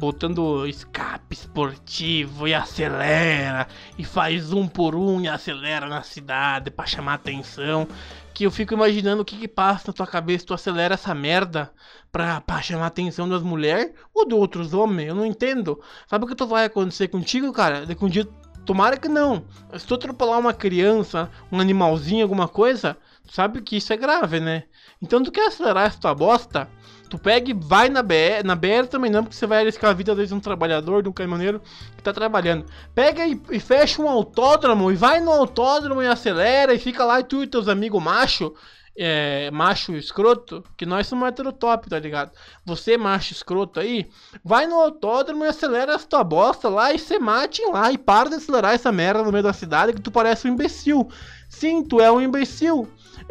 [0.00, 6.86] botando escape esportivo e acelera e faz um por um e acelera na cidade para
[6.86, 7.86] chamar atenção.
[8.32, 11.70] Que eu fico imaginando o que, que passa na tua cabeça, tu acelera essa merda
[12.10, 15.78] pra, pra chamar atenção das mulheres ou de outros homens, eu não entendo.
[16.08, 17.84] Sabe o que tu vai acontecer contigo, cara?
[17.84, 18.26] De que um dia,
[18.64, 19.44] tomara que não.
[19.76, 22.96] Se tu atropelar uma criança, um animalzinho, alguma coisa,
[23.30, 24.64] sabe que isso é grave, né?
[25.02, 26.66] Então tu quer acelerar essa tua bosta?
[27.10, 29.92] Tu pega e vai na BR, na BR também não, porque você vai arriscar a
[29.92, 31.60] vida de um trabalhador, de um caminhoneiro
[31.96, 32.64] que tá trabalhando.
[32.94, 37.18] Pega e, e, fecha um autódromo e vai no autódromo e acelera e fica lá
[37.18, 38.54] e tu e teus amigos macho,
[38.96, 42.30] é, macho escroto, que nós somos heterotop, tá ligado?
[42.64, 44.08] Você, macho escroto aí,
[44.44, 48.28] vai no autódromo e acelera essa tua bosta lá e se mate lá e para
[48.28, 51.10] de acelerar essa merda no meio da cidade que tu parece um imbecil.
[51.48, 52.88] Sim, tu é um imbecil.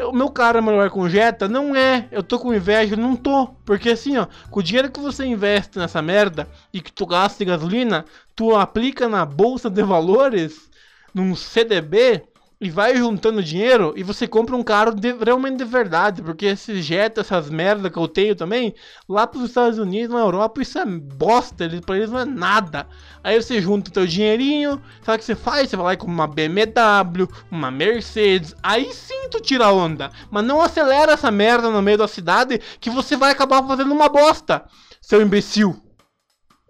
[0.08, 2.08] O meu cara melhor com Jetta não é.
[2.12, 3.48] Eu tô com inveja, não tô.
[3.66, 7.40] Porque assim, ó, com o dinheiro que você investe nessa merda e que tu gasta
[7.40, 10.70] de gasolina, tu aplica na bolsa de valores,
[11.14, 12.24] num CDB,
[12.62, 16.82] e vai juntando dinheiro e você compra um carro de, realmente de verdade, porque esse
[16.82, 18.76] Jetta, essas merdas que eu tenho também,
[19.08, 22.86] lá pros Estados Unidos, na Europa, isso é bosta, eles, pra eles não é nada.
[23.24, 25.70] Aí você junta o teu dinheirinho, sabe o que você faz?
[25.70, 30.62] Você vai lá com uma BMW, uma Mercedes, aí sim tu tira onda, mas não
[30.62, 34.66] acelera essa merda no meio da cidade que você vai acabar fazendo uma bosta,
[35.02, 35.82] seu imbecil.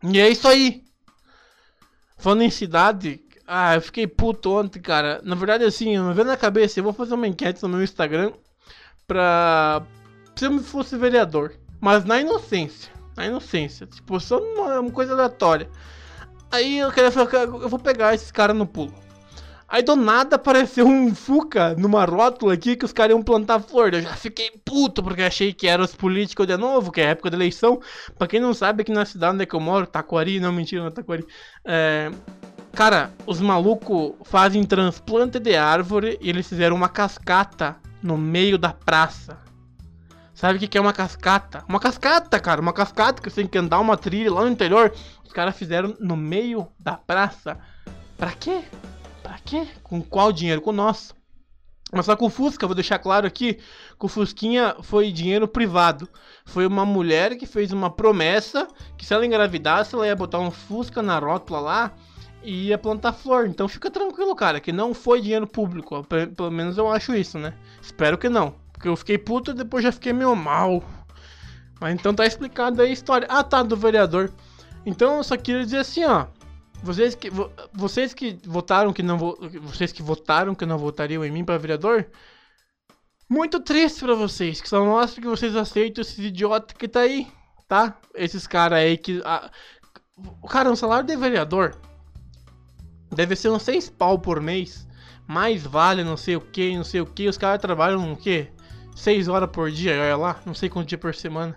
[0.04, 0.84] E é isso aí.
[2.18, 5.20] Falando em cidade, ah, eu fiquei puto ontem, cara.
[5.24, 8.32] Na verdade, assim, me vendo na cabeça, eu vou fazer uma enquete no meu Instagram
[9.08, 9.82] pra.
[10.36, 11.54] Se eu fosse vereador.
[11.82, 12.92] Mas na inocência.
[13.18, 13.88] Na inocência.
[13.88, 15.68] Tipo, só uma, uma coisa aleatória.
[16.52, 18.94] Aí eu queria falar, eu vou pegar esses caras no pulo.
[19.68, 23.94] Aí do nada apareceu um Fuca numa rótula aqui que os caras iam plantar flor.
[23.94, 27.30] Eu já fiquei puto porque achei que eram os políticos de novo, que é época
[27.30, 27.80] da eleição.
[28.18, 30.82] Pra quem não sabe, aqui na cidade onde é que eu moro, Taquari, não mentira,
[30.82, 31.26] não é Taquari.
[31.64, 32.12] É,
[32.80, 38.72] Cara, os malucos fazem transplante de árvore e eles fizeram uma cascata no meio da
[38.72, 39.38] praça.
[40.34, 41.66] Sabe o que é uma cascata?
[41.68, 44.94] Uma cascata, cara, uma cascata que você tem que andar uma trilha lá no interior.
[45.26, 47.60] Os caras fizeram no meio da praça.
[48.18, 48.64] Pra quê?
[49.22, 49.68] Pra quê?
[49.84, 50.62] Com qual dinheiro?
[50.62, 51.14] Com o nosso.
[51.92, 56.08] Mas só com o Fusca, vou deixar claro aqui, que o Fusquinha foi dinheiro privado.
[56.46, 60.50] Foi uma mulher que fez uma promessa que se ela engravidasse, ela ia botar um
[60.50, 61.92] Fusca na rótula lá
[62.44, 63.48] e ia plantar flor.
[63.48, 66.06] Então fica tranquilo, cara, que não foi dinheiro público.
[66.36, 67.54] Pelo menos eu acho isso, né?
[67.82, 68.56] Espero que não.
[68.74, 70.84] Porque eu fiquei puto e depois já fiquei meio mal.
[71.80, 73.28] Mas então tá explicado aí a história.
[73.30, 74.32] Ah, tá, do vereador.
[74.86, 76.28] Então eu só queria dizer assim, ó.
[76.82, 77.30] Vocês que,
[77.74, 79.18] vocês que votaram que não
[79.64, 82.08] vocês que votaram que não votariam em mim para vereador,
[83.30, 87.28] muito triste para vocês, que só mostra que vocês aceitam esses idiotas que tá aí,
[87.68, 87.98] tá?
[88.16, 89.52] Esses caras aí que ah,
[90.50, 91.76] cara, um salário de vereador
[93.12, 94.88] Deve ser uns 6 pau por mês.
[95.28, 97.28] mais vale não sei o que, não sei o que.
[97.28, 98.50] Os caras trabalham o quê?
[98.96, 101.56] 6 horas por dia, olha lá, não sei quanto dia por semana.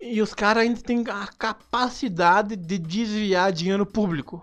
[0.00, 4.42] E os caras ainda têm a capacidade de desviar dinheiro público.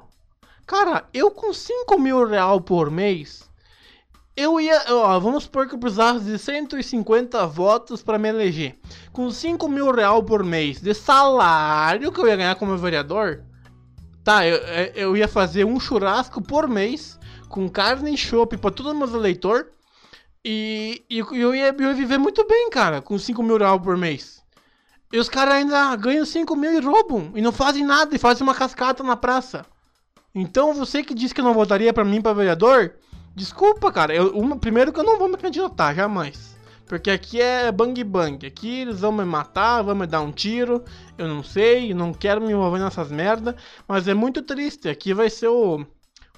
[0.65, 3.49] Cara, eu com 5 mil real por mês,
[4.37, 4.83] eu ia.
[4.89, 8.77] Ó, vamos supor que eu precisasse de 150 votos para me eleger.
[9.11, 13.43] Com 5 mil real por mês de salário que eu ia ganhar como vereador,
[14.27, 14.57] tá, eu,
[14.93, 17.17] eu ia fazer um churrasco por mês
[17.47, 19.67] com carne e chopp pra todos os meus eleitores.
[20.43, 23.95] E, e eu, ia, eu ia viver muito bem, cara, com 5 mil reais por
[23.95, 24.43] mês.
[25.13, 27.31] E os caras ainda ganham 5 mil e roubam.
[27.35, 29.65] E não fazem nada e fazem uma cascata na praça.
[30.35, 32.95] Então você que disse que não votaria pra mim pra vereador,
[33.33, 34.13] desculpa, cara.
[34.13, 36.56] Eu, uma, primeiro que eu não vou me candidatar, jamais.
[36.87, 38.45] Porque aqui é bang bang.
[38.45, 40.83] Aqui eles vão me matar, vão me dar um tiro.
[41.17, 43.55] Eu não sei, não quero me envolver nessas merda.
[43.87, 44.87] Mas é muito triste.
[44.87, 45.85] Aqui vai ser o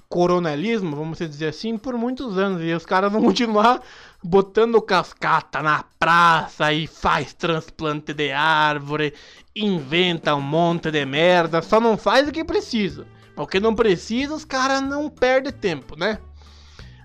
[0.09, 2.63] coronelismo, vamos dizer assim, por muitos anos.
[2.63, 3.81] E os caras vão continuar
[4.23, 9.13] botando cascata na praça e faz transplante de árvore,
[9.55, 13.05] inventa um monte de merda, só não faz o que precisa.
[13.35, 16.19] Porque não precisa, os caras não perdem tempo, né?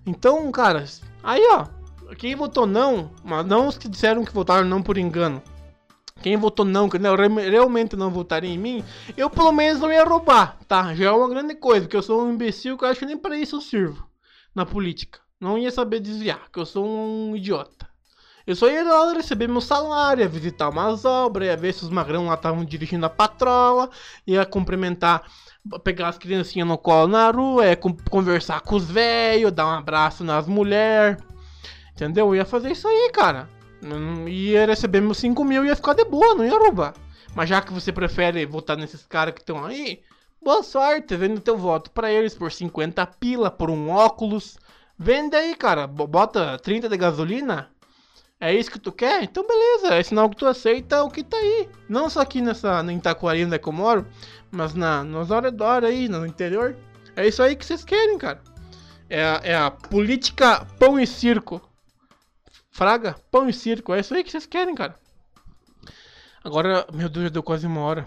[0.05, 1.67] Então, caras, aí ó,
[2.19, 5.43] quem votou não, mas não os que disseram que votaram não por engano.
[6.23, 8.85] Quem votou não, que não, realmente não votaria em mim,
[9.17, 10.95] eu pelo menos não ia roubar, tá?
[10.95, 13.19] Já é uma grande coisa, porque eu sou um imbecil que eu acho que nem
[13.19, 14.07] para isso eu sirvo
[14.55, 15.19] na política.
[15.41, 17.89] Não ia saber desviar, que eu sou um idiota.
[18.47, 21.91] Eu só ia lá receber meu salário, ia visitar umas obras, ia ver se os
[21.91, 23.91] magrão lá estavam dirigindo a patrola,
[24.27, 25.25] ia cumprimentar,
[25.83, 30.23] pegar as criancinhas no colo na rua, ia conversar com os velhos, dar um abraço
[30.23, 31.19] nas mulheres.
[31.95, 32.27] Entendeu?
[32.27, 33.49] Eu ia fazer isso aí, cara.
[34.29, 36.95] Ia receber meus 5 mil e ia ficar de boa, não ia roubar.
[37.35, 40.01] Mas já que você prefere votar nesses caras que estão aí,
[40.43, 44.57] boa sorte, vendo teu voto para eles por 50 pila, por um óculos.
[44.99, 45.87] Vende aí, cara.
[45.87, 47.71] Bota 30 de gasolina,
[48.41, 49.23] é isso que tu quer?
[49.23, 51.69] Então beleza, é sinal que tu aceita o que tá aí.
[51.89, 54.07] Não só aqui nessa, em Itacoari, onde é que eu moro,
[54.51, 56.77] mas na, nos arredores aí, no interior.
[57.17, 58.43] É isso aí que vocês querem, cara.
[59.09, 61.61] É é a política pão e circo.
[62.75, 63.95] Fraga, pão e circo.
[63.95, 64.99] É isso aí que vocês querem, cara.
[66.43, 68.05] Agora, meu Deus, já deu quase uma hora.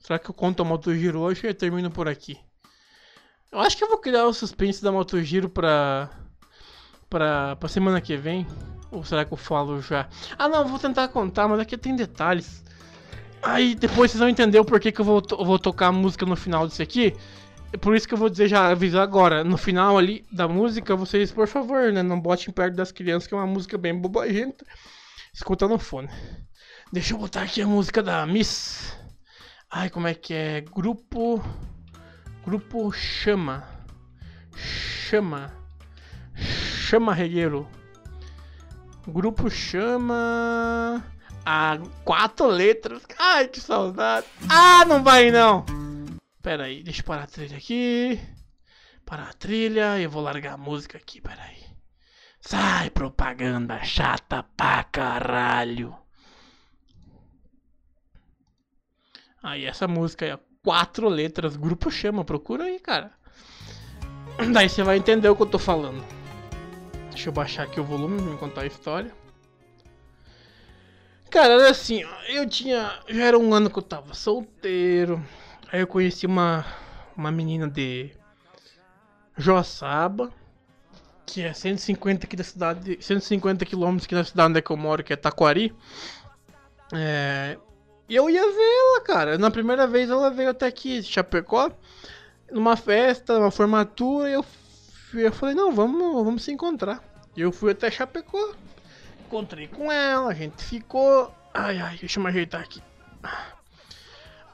[0.00, 2.36] Será que eu conto a Motogiro hoje e termino por aqui?
[3.52, 6.10] Eu acho que eu vou criar o suspense da Motogiro pra,
[7.08, 8.44] pra, pra semana que vem.
[8.90, 10.08] Ou será que eu falo já?
[10.36, 12.64] Ah, não, vou tentar contar, mas aqui tem detalhes.
[13.40, 16.26] Aí depois vocês vão entender o porquê que eu vou, to vou tocar a música
[16.26, 17.14] no final disso aqui.
[17.80, 19.44] Por isso que eu vou dizer já, avisar agora.
[19.44, 22.02] No final ali da música, vocês, por favor, né?
[22.02, 24.64] Não botem perto das crianças, que é uma música bem bobagenta.
[25.34, 26.08] Escuta no fone.
[26.92, 28.96] Deixa eu botar aqui a música da Miss.
[29.70, 30.62] Ai, como é que é?
[30.62, 31.44] Grupo.
[32.44, 33.64] Grupo Chama.
[34.54, 35.52] Chama.
[36.34, 37.68] Chama Regueiro.
[39.06, 41.02] Grupo chama.
[41.44, 43.02] Ah, quatro letras.
[43.18, 44.26] Ai, que saudade.
[44.48, 45.64] Ah, não vai não.
[46.48, 48.18] Pera aí, deixa eu parar a trilha aqui.
[49.04, 50.00] Parar a trilha.
[50.00, 51.62] Eu vou largar a música aqui, pera aí.
[52.40, 55.94] Sai, propaganda chata pra caralho.
[59.42, 61.54] Aí, essa música é quatro letras.
[61.54, 63.12] Grupo chama, procura aí, cara.
[64.50, 66.02] Daí você vai entender o que eu tô falando.
[67.10, 69.12] Deixa eu baixar aqui o volume pra me contar a história.
[71.30, 73.02] Cara, era assim, eu tinha.
[73.06, 75.22] Já era um ano que eu tava solteiro.
[75.70, 76.64] Aí eu conheci uma,
[77.14, 78.10] uma menina de
[79.36, 80.32] Joaçaba,
[81.26, 84.76] que é 150 aqui da cidade, 150 quilômetros aqui da cidade onde é que eu
[84.76, 85.74] moro, que é Taquari.
[86.92, 87.58] É,
[88.08, 89.36] e eu ia ver ela, cara.
[89.36, 91.70] Na primeira vez ela veio até aqui, Chapecó,
[92.50, 94.44] numa festa, uma formatura, e eu,
[95.14, 97.04] eu falei, não, vamos, vamos se encontrar.
[97.36, 98.54] Eu fui até Chapecó.
[99.26, 101.30] Encontrei com ela, a gente ficou.
[101.52, 102.82] Ai, ai, deixa eu me ajeitar aqui.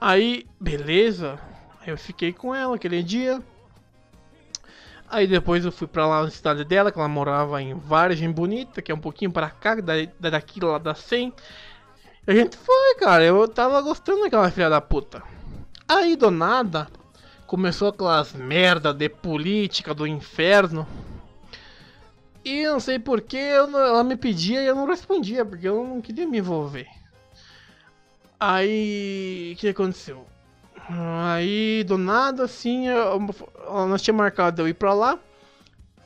[0.00, 1.38] Aí, beleza.
[1.86, 3.42] Eu fiquei com ela aquele dia.
[5.08, 8.82] Aí depois eu fui pra lá na cidade dela, que ela morava em Vargem Bonita,
[8.82, 11.32] que é um pouquinho pra cá, da, daqui lá da 100.
[12.26, 13.22] E a gente foi, cara.
[13.22, 15.22] Eu tava gostando daquela filha da puta.
[15.86, 16.88] Aí do nada,
[17.46, 20.86] começou aquelas merda de política do inferno.
[22.44, 26.26] E não sei porquê, ela me pedia e eu não respondia, porque eu não queria
[26.26, 26.86] me envolver.
[28.46, 30.26] Aí, o que aconteceu?
[30.86, 33.18] Aí, do nada, assim, eu,
[33.88, 35.18] nós tínhamos marcado eu ir pra lá.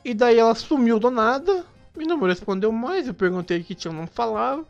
[0.05, 1.65] E daí ela sumiu do nada
[1.97, 3.07] e não me respondeu mais.
[3.07, 4.63] Eu perguntei o que tinha, não falava.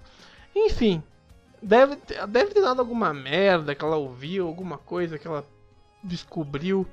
[0.55, 1.03] Enfim,
[1.61, 1.95] deve,
[2.27, 5.45] deve ter dado alguma merda que ela ouviu, alguma coisa que ela
[6.03, 6.87] descobriu.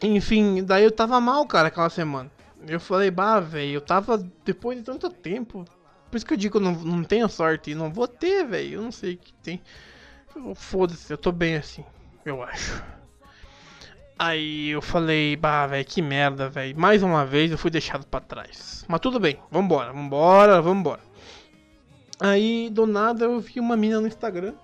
[0.00, 2.30] Enfim, daí eu tava mal, cara, aquela semana.
[2.64, 5.64] Eu falei, bah, velho, eu tava depois de tanto tempo.
[6.10, 7.74] Por isso que eu digo não, não tenho sorte.
[7.74, 8.74] Não vou ter, velho.
[8.74, 9.60] Eu não sei o que tem.
[10.54, 11.84] Foda-se, eu tô bem assim,
[12.24, 12.82] eu acho.
[14.18, 16.78] Aí eu falei, bah, velho, que merda, velho.
[16.78, 18.84] Mais uma vez eu fui deixado pra trás.
[18.88, 21.00] Mas tudo bem, vambora, vambora, vambora.
[22.20, 24.54] Aí, do nada, eu vi uma mina no Instagram.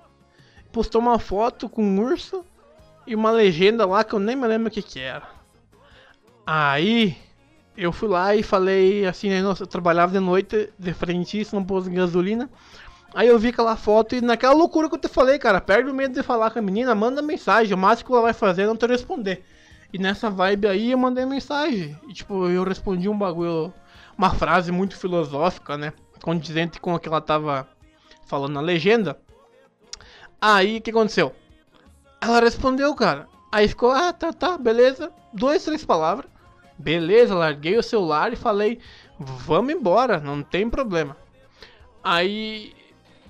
[0.72, 2.44] Postou uma foto com um urso
[3.06, 5.28] e uma legenda lá que eu nem me lembro o que que era.
[6.44, 7.16] Aí,
[7.76, 11.64] eu fui lá e falei assim, né, nossa, eu trabalhava de noite de frentista num
[11.64, 12.48] posto de gasolina.
[13.14, 15.94] Aí eu vi aquela foto e naquela loucura que eu te falei, cara, perde o
[15.94, 18.66] medo de falar com a menina, manda mensagem, o máximo que ela vai fazer é
[18.66, 19.44] não te responder.
[19.92, 21.96] E nessa vibe aí eu mandei mensagem.
[22.08, 23.72] E tipo, eu respondi um bagulho,
[24.18, 25.92] uma frase muito filosófica, né?
[26.20, 27.68] Condizente com o que ela tava
[28.26, 29.16] falando na legenda.
[30.40, 31.32] Aí o que aconteceu?
[32.20, 33.28] Ela respondeu, cara.
[33.52, 35.12] Aí ficou, ah, tá, tá, beleza.
[35.32, 36.33] Duas, três palavras.
[36.78, 38.80] Beleza, larguei o celular e falei,
[39.18, 41.16] vamos embora, não tem problema.
[42.02, 42.74] Aí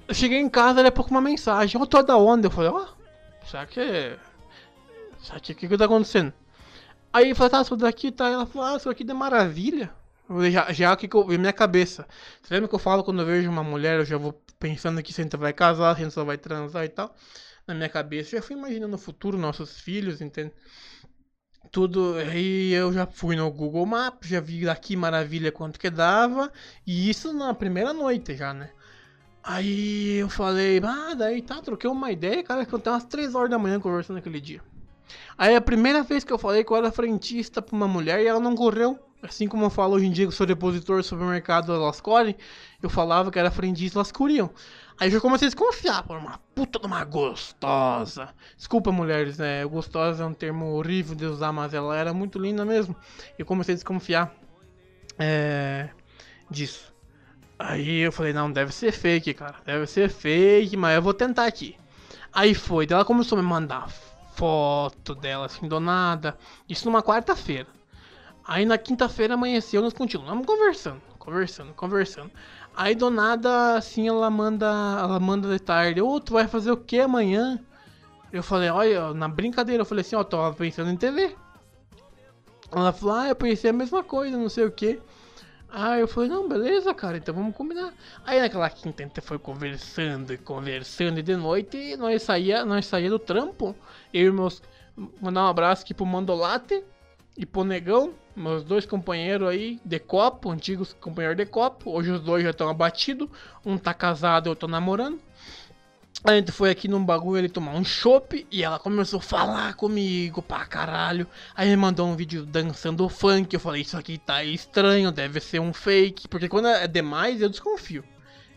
[0.09, 2.47] eu cheguei em casa, daqui a pouco uma mensagem, eu tô da onda.
[2.47, 4.17] Eu falei, ó, oh, será que.
[5.19, 6.33] Será que o que, que tá acontecendo?
[7.13, 8.29] Aí eu falei, tá, sou daqui, tá?
[8.29, 9.95] Ela falou, ah, isso aqui é maravilha.
[10.51, 12.07] Já, já que eu, minha cabeça.
[12.43, 15.13] Você lembra que eu falo quando eu vejo uma mulher, eu já vou pensando que
[15.13, 17.15] gente vai casar, a gente só vai transar e tal.
[17.67, 20.53] Na minha cabeça, eu já fui imaginando o futuro, nossos filhos, entende?
[21.75, 26.53] Tudo, aí eu já fui no Google Maps, já vi aqui maravilha quanto que dava,
[26.87, 28.71] e isso na primeira noite já, né?
[29.43, 33.35] Aí eu falei, ah, daí tá, troquei uma ideia, cara, que eu tenho umas 3
[33.35, 34.61] horas da manhã conversando aquele dia.
[35.37, 38.29] Aí a primeira vez que eu falei que eu era frentista pra uma mulher e
[38.29, 38.97] ela não correu.
[39.21, 42.37] Assim como eu falo hoje em dia que sou depositor do supermercado elas correm,
[42.81, 44.49] eu falava que era frentista elas curiam.
[44.99, 48.29] Aí eu comecei a desconfiar, por uma puta de uma gostosa.
[48.57, 49.65] Desculpa, mulheres, né?
[49.65, 52.95] Gostosa é um termo horrível de usar, mas ela era muito linda mesmo.
[53.37, 54.33] Eu comecei a desconfiar
[55.19, 55.91] é,
[56.49, 56.95] disso.
[57.59, 59.57] Aí eu falei, não, deve ser fake, cara.
[59.65, 61.77] Deve ser fake, mas eu vou tentar aqui.
[62.33, 63.89] Aí foi, ela começou a me mandar
[64.35, 66.37] foto dela, assim, do nada.
[66.69, 67.69] Isso numa quarta-feira.
[68.47, 72.31] Aí na quinta-feira amanheceu, nós continuamos conversando, conversando, conversando.
[72.77, 76.77] Aí do nada, assim, ela manda, ela manda de tarde, ô, tu vai fazer o
[76.77, 77.61] que amanhã?
[78.33, 81.37] Eu falei, olha, na brincadeira, eu falei assim, ó, tô pensando em TV.
[82.73, 85.01] Ela falou, ah, eu pensei a mesma coisa, não sei o que.
[85.77, 87.93] Aí eu falei, não, beleza, cara, então vamos combinar.
[88.25, 92.87] Aí naquela quinta a gente foi conversando e conversando e de noite nós saía, nós
[92.87, 93.75] saía do trampo.
[94.13, 94.63] Eu e meus.
[95.21, 96.85] Mandar um abraço aqui pro Mandolate
[97.37, 101.91] e pro Negão, meus dois companheiros aí de copo, antigos companheiros de copo.
[101.91, 103.29] Hoje os dois já estão abatidos.
[103.65, 105.21] Um tá casado, eu tô namorando.
[106.23, 109.75] A gente foi aqui num bagulho ele tomar um chopp e ela começou a falar
[109.75, 111.27] comigo pra caralho.
[111.55, 113.53] Aí ele mandou um vídeo dançando funk.
[113.53, 116.27] Eu falei, isso aqui tá estranho, deve ser um fake.
[116.29, 118.03] Porque quando é demais, eu desconfio.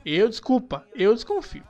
[0.06, 1.64] Eu, desculpa, eu desconfio.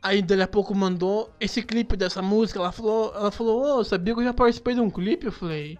[0.00, 2.60] Aí dali a pouco mandou esse clipe dessa música.
[2.60, 5.26] Ela falou, ela falou, oh, sabia que eu já participei de um clipe?
[5.26, 5.76] Eu falei,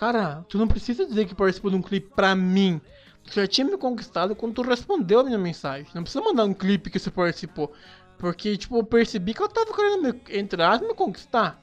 [0.00, 2.80] cara, tu não precisa dizer que participou de um clipe pra mim.
[3.22, 5.86] Tu já tinha me conquistado quando tu respondeu a minha mensagem.
[5.94, 7.70] Não precisa mandar um clipe que você participou.
[8.16, 11.62] Porque, tipo, eu percebi que eu tava querendo, me, entre me conquistar.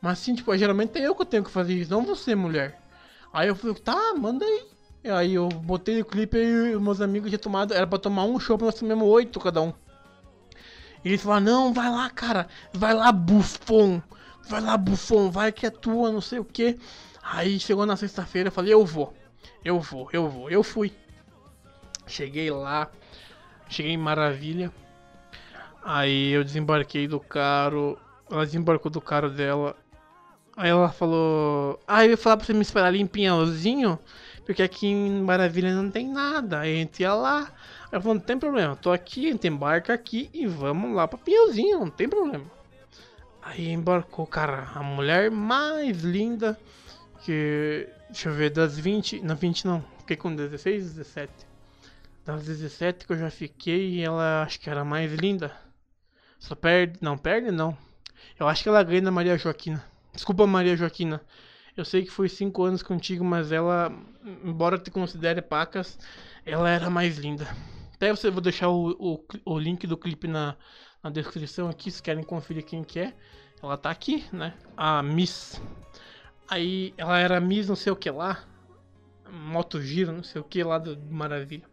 [0.00, 2.80] Mas, assim, tipo, geralmente é eu que tenho que fazer isso, não você, mulher.
[3.30, 4.64] Aí eu falei, tá, manda aí.
[5.04, 8.40] E aí eu botei o clipe e meus amigos tinham tomado, era pra tomar um
[8.40, 9.74] show, nós tomamos oito cada um.
[11.04, 14.02] E eles falaram, não, vai lá, cara, vai lá, bufão.
[14.48, 16.78] Vai lá, bufão, vai que é tua, não sei o que.
[17.24, 19.14] Aí chegou na sexta-feira, eu falei, eu vou.
[19.64, 20.50] Eu vou, eu vou.
[20.50, 20.92] Eu fui.
[22.06, 22.90] Cheguei lá,
[23.68, 24.70] cheguei em Maravilha.
[25.82, 27.98] Aí eu desembarquei do carro.
[28.30, 29.74] Ela desembarcou do carro dela.
[30.56, 31.80] Aí ela falou.
[31.88, 33.98] Ah, eu ia falar pra você me esperar ali em Pinhalzinho.
[34.44, 36.60] Porque aqui em Maravilha não tem nada.
[36.60, 37.50] Aí a gente ia lá.
[37.94, 41.16] Ela falou, não tem problema, tô aqui, a gente embarca aqui e vamos lá pra
[41.16, 42.44] Pinhalzinho, não tem problema.
[43.40, 46.58] Aí embarcou, cara, a mulher mais linda
[47.24, 47.88] que.
[48.08, 49.20] Deixa eu ver, das 20.
[49.22, 49.84] Não, 20 não.
[50.00, 51.32] Fiquei com 16, 17.
[52.24, 55.52] Das 17 que eu já fiquei, ela acho que era mais linda.
[56.38, 56.98] Só perde.
[57.00, 57.76] Não, perde não.
[58.38, 59.84] Eu acho que ela ganha da Maria Joaquina.
[60.12, 61.20] Desculpa, Maria Joaquina.
[61.76, 63.92] Eu sei que foi 5 anos contigo, mas ela,
[64.44, 65.98] embora te considere pacas,
[66.46, 67.48] ela era mais linda.
[67.94, 70.56] Até você vou deixar o, o, o link do clipe na,
[71.02, 73.14] na descrição aqui, se querem conferir quem que é.
[73.62, 74.54] Ela tá aqui, né?
[74.76, 75.60] A Miss.
[76.48, 78.44] Aí ela era Miss não sei o que lá.
[79.30, 81.64] Moto Giro, não sei o que lá do Maravilha.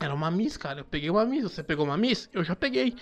[0.00, 0.80] Era uma Miss, cara.
[0.80, 1.44] Eu peguei uma Miss.
[1.44, 2.28] Você pegou uma Miss?
[2.32, 2.96] Eu já peguei.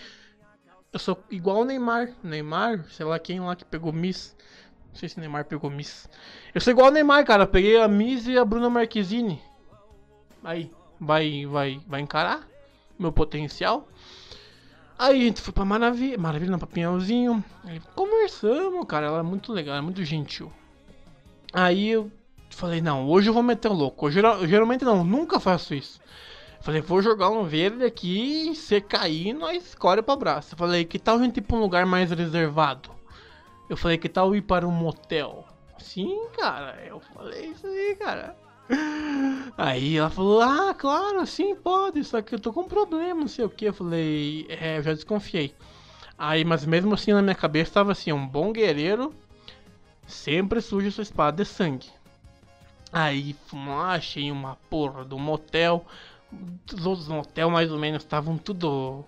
[0.93, 2.13] Eu sou igual o Neymar.
[2.23, 4.37] Neymar, sei lá quem lá que pegou Miss.
[4.89, 6.09] Não sei se Neymar pegou Miss.
[6.55, 7.45] Eu sou igual o Neymar, cara.
[7.45, 9.43] Eu peguei a Miss e a Bruna Marquezine.
[10.45, 12.47] Aí, vai, vai, vai encarar
[12.99, 13.89] meu potencial.
[14.99, 17.45] Aí a gente foi pra Maravilha, Maravilha não, pra Pinhalzinho.
[17.65, 20.53] Aí conversamos, cara, ela é muito legal, é muito gentil.
[21.53, 22.11] Aí eu
[22.51, 24.07] falei, não, hoje eu vou meter o louco.
[24.07, 26.01] Eu, geral- geralmente não, nunca faço isso.
[26.61, 30.55] Falei, vou jogar um verde aqui, você cair, nós escolhe pra braço.
[30.57, 32.91] Falei, que tal a gente ir pra um lugar mais reservado?
[33.69, 35.45] Eu falei, que tal ir para um motel?
[35.79, 38.37] Sim, cara, eu falei isso aí, cara.
[39.59, 43.29] Aí ela falou, ah, claro, sim, pode, só que eu tô com um problema, não
[43.29, 43.65] sei o que.
[43.65, 45.55] Eu falei, é, eu já desconfiei.
[46.17, 49.13] Aí, mas mesmo assim na minha cabeça tava assim, um bom guerreiro
[50.07, 51.89] sempre suja sua espada de sangue.
[52.93, 53.35] Aí
[53.89, 55.87] achei uma porra do motel.
[56.73, 59.05] Os outros motel mais ou menos estavam tudo.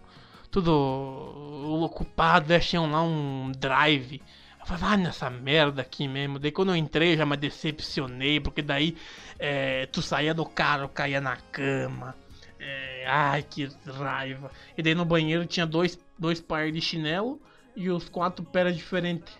[0.51, 4.23] Tudo ocupado, achei lá um drive.
[4.61, 6.39] Eu falei, ah, nessa merda aqui mesmo.
[6.39, 8.97] Daí quando eu entrei já me decepcionei, porque daí
[9.39, 12.15] é, tu saía do carro, caía na cama.
[12.59, 14.51] É, ai, que raiva.
[14.79, 17.39] E daí no banheiro tinha dois, dois pares de chinelo
[17.77, 19.37] e os quatro pés diferentes.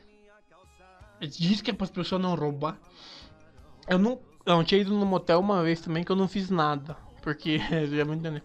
[1.21, 2.79] Diz que é para as pessoas não roubar.
[3.89, 6.97] Eu não, eu tinha ido no motel uma vez também que eu não fiz nada.
[7.23, 8.43] Porque, já me entendeu.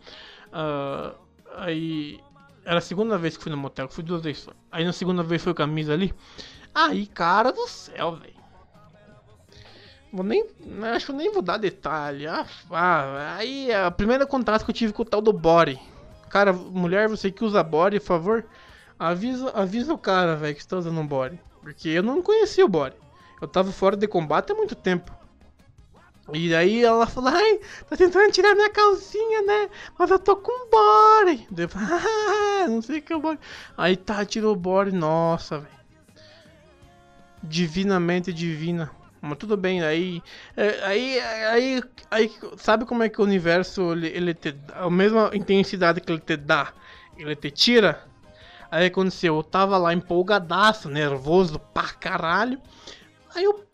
[0.51, 1.13] Ah,
[1.57, 2.19] aí,
[2.65, 4.51] era a segunda vez que fui no motel, fui duas vezes só.
[4.71, 6.13] Aí na segunda vez foi camisa ali.
[6.73, 8.39] Aí, cara do céu, velho.
[10.11, 10.45] Vou nem.
[10.95, 12.25] Acho que eu nem vou dar detalhe.
[12.27, 15.79] Ah, ah, aí, a primeira contato que eu tive com o tal do body.
[16.29, 18.45] Cara, mulher, você que usa body, por favor,
[18.97, 21.39] avisa, avisa o cara, velho, que está usando um body.
[21.61, 22.95] Porque eu não conhecia o body.
[23.41, 25.11] Eu tava fora de combate há muito tempo.
[26.33, 29.69] E aí ela falou, ai, tá tentando tirar minha calcinha, né?
[29.97, 30.69] Mas eu tô com.
[31.51, 31.87] Daí eu falei,
[32.63, 33.39] ah, não sei o que é o body.
[33.77, 35.79] Aí tá, tirou o body, nossa, velho.
[37.41, 38.91] Divinamente divina.
[39.21, 40.21] Mas tudo bem, aí,
[40.55, 45.29] é, aí, aí, aí, sabe como é que o universo ele, ele te a mesma
[45.33, 46.71] intensidade que ele te dá,
[47.17, 48.08] ele te tira?
[48.71, 52.61] Aí aconteceu, eu tava lá empolgadaço, nervoso pra caralho.
[53.35, 53.65] Aí eu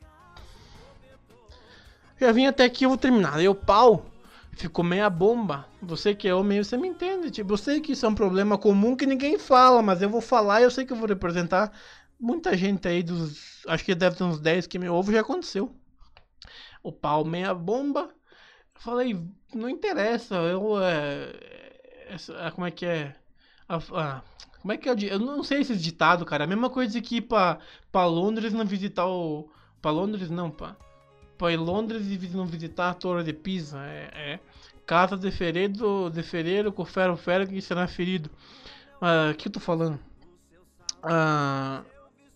[2.19, 3.35] já vim até aqui, eu vou terminar.
[3.35, 4.05] Aí o pau
[4.53, 5.67] ficou meia bomba.
[5.81, 7.29] Você que é homem, você me entende.
[7.29, 10.21] Tipo, eu sei que isso é um problema comum que ninguém fala, mas eu vou
[10.21, 11.71] falar e eu sei que eu vou representar
[12.19, 13.65] muita gente aí dos.
[13.67, 15.75] Acho que deve ter uns 10 que me ouvem, já aconteceu.
[16.81, 18.09] O pau meia bomba.
[18.75, 19.19] Eu falei,
[19.53, 20.81] não interessa, eu.
[20.81, 21.33] É,
[22.09, 23.15] essa- como é que é?
[23.67, 24.21] A- a-
[24.65, 26.43] como é que é o di- Eu não sei esses ditados, cara.
[26.45, 27.59] A mesma coisa que ir pra,
[27.91, 29.47] pra Londres não visitar o.
[29.79, 30.75] Pra Londres não, pá.
[31.37, 33.77] Pra ir Londres e não visitar a Torre de Pisa.
[33.85, 34.09] É.
[34.15, 34.39] é.
[34.83, 38.27] Casa de fereiro, de fereiro com ferro ferro que será ferido.
[38.99, 39.99] Ah, O que eu tô falando?
[41.03, 41.83] Ah,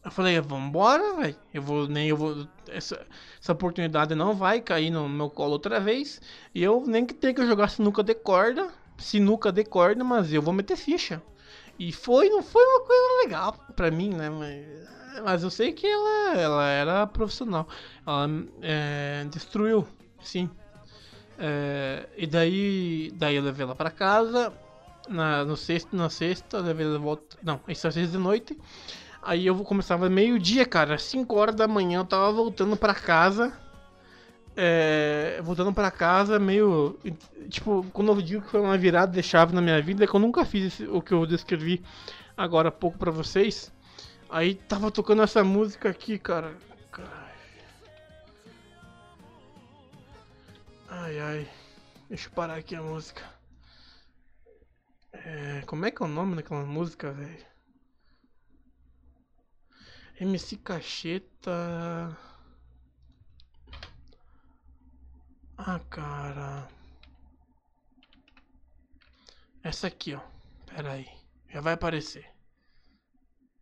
[0.05, 1.35] eu falei, vambora, velho.
[1.51, 2.47] Eu vou, nem eu vou.
[2.67, 3.07] Essa,
[3.41, 6.21] essa oportunidade não vai cair no meu colo outra vez.
[6.53, 8.69] E eu nem que tenha que jogar sinuca de corda.
[8.99, 11.23] Sinuca de corda, mas eu vou meter ficha.
[11.79, 14.29] E foi, não foi uma coisa legal pra mim, né?
[14.29, 17.65] Mas, mas eu sei que ela, ela era profissional.
[18.05, 18.27] Ela
[18.61, 19.87] é, destruiu,
[20.21, 20.49] sim.
[21.37, 24.51] É, e daí, daí eu levei ela pra casa.
[25.07, 27.37] Na, no sexto, na sexta, levei ela volta.
[27.41, 28.57] Não, isso é sexta de noite.
[29.21, 30.97] Aí eu começava meio-dia, cara.
[30.97, 33.53] 5 horas da manhã eu tava voltando pra casa.
[34.61, 36.99] É, voltando pra casa, meio.
[37.49, 40.13] Tipo, quando eu digo que foi uma virada de chave na minha vida, é que
[40.13, 41.81] eu nunca fiz esse- o que eu descrevi
[42.35, 43.71] agora há pouco pra vocês.
[44.29, 46.53] Aí tava tocando essa música aqui, cara.
[50.89, 51.49] Ai ai.
[52.09, 53.21] Deixa eu parar aqui a música.
[55.13, 57.45] É, como é que é o nome daquela música, velho?
[60.19, 62.17] MC Cacheta.
[65.61, 66.67] Ah, cara.
[69.63, 70.19] Essa aqui, ó.
[70.65, 71.07] Pera aí.
[71.49, 72.25] Já vai aparecer.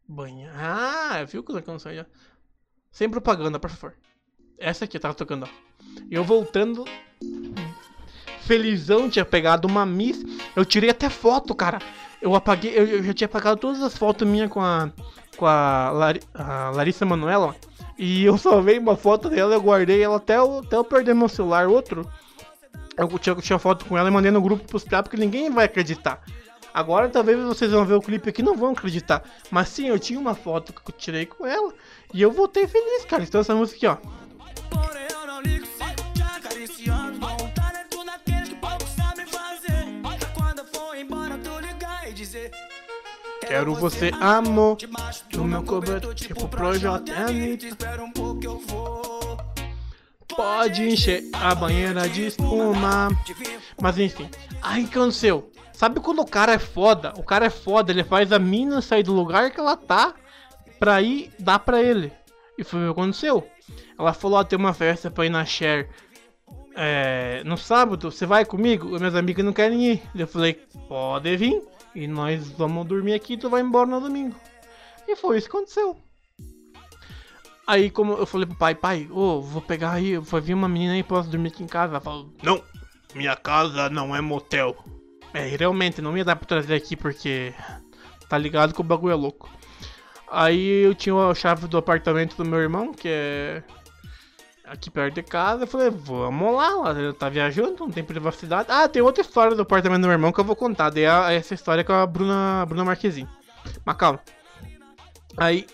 [0.08, 0.52] Banha.
[0.56, 2.06] Ah, viu que eu canção já?
[2.92, 3.96] Sem propaganda, por favor.
[4.58, 5.50] Essa aqui tava tocando, ó.
[6.10, 6.86] Eu voltando.
[8.42, 10.24] Felizão, tinha pegado uma miss.
[10.56, 11.80] Eu tirei até foto, cara.
[12.22, 12.78] Eu apaguei.
[12.78, 14.92] Eu, eu já tinha apagado todas as fotos minhas com a.
[15.36, 17.56] Com a, Lari- a Larissa Manoela.
[17.98, 21.28] E eu salvei uma foto dela, eu guardei ela até eu, até eu perder meu
[21.28, 21.68] celular.
[21.68, 22.08] Outro.
[22.96, 25.50] Eu tinha, eu tinha foto com ela e mandei no grupo pros caras, porque ninguém
[25.50, 26.24] vai acreditar.
[26.74, 29.24] Agora talvez vocês vão ver o clipe aqui não vão acreditar.
[29.50, 31.74] Mas sim, eu tinha uma foto que eu tirei com ela.
[32.14, 33.24] E eu voltei feliz, cara.
[33.24, 34.10] Então essa música aqui, ó.
[43.48, 44.78] Quero você, amor.
[45.30, 47.32] Do meu cobertor, tipo Projota.
[47.32, 49.38] Espera um pouco eu vou
[50.36, 53.10] Pode encher a banheira de espuma.
[53.82, 54.30] Mas enfim,
[54.62, 55.50] aí que aconteceu?
[55.72, 57.14] Sabe quando o cara é foda?
[57.18, 60.14] O cara é foda, ele faz a mina sair do lugar que ela tá
[60.80, 62.12] pra ir dar pra ele.
[62.58, 63.48] E foi o que aconteceu.
[63.98, 65.88] Ela falou: ó, tem uma festa pra ir na Share
[66.76, 69.00] é, no sábado, você vai comigo?
[69.00, 70.02] Minhas amigas não querem ir.
[70.14, 71.62] Eu falei: pode vir.
[71.98, 74.36] E nós vamos dormir aqui e tu vai embora no domingo.
[75.08, 75.98] E foi isso que aconteceu.
[77.66, 80.94] Aí como eu falei pro pai, pai, ô, vou pegar aí, vai vir uma menina
[80.94, 81.94] aí, posso dormir aqui em casa?
[81.94, 82.62] Ela falou, não,
[83.16, 84.78] minha casa não é motel.
[85.34, 87.52] É, realmente, não ia dar pra trazer aqui porque
[88.30, 89.50] tá ligado que o bagulho é louco.
[90.30, 93.64] Aí eu tinha a chave do apartamento do meu irmão, que é
[94.68, 95.64] aqui perto de casa.
[95.64, 98.70] Eu falei, vamos lá, lá tá viajando, não tem privacidade.
[98.70, 100.90] Ah, tem outra história do apartamento do meu irmão que eu vou contar.
[100.90, 103.30] Daí é essa história com a Bruna, Bruna Marquezine.
[103.86, 104.20] Mas calma.
[105.36, 105.66] Aí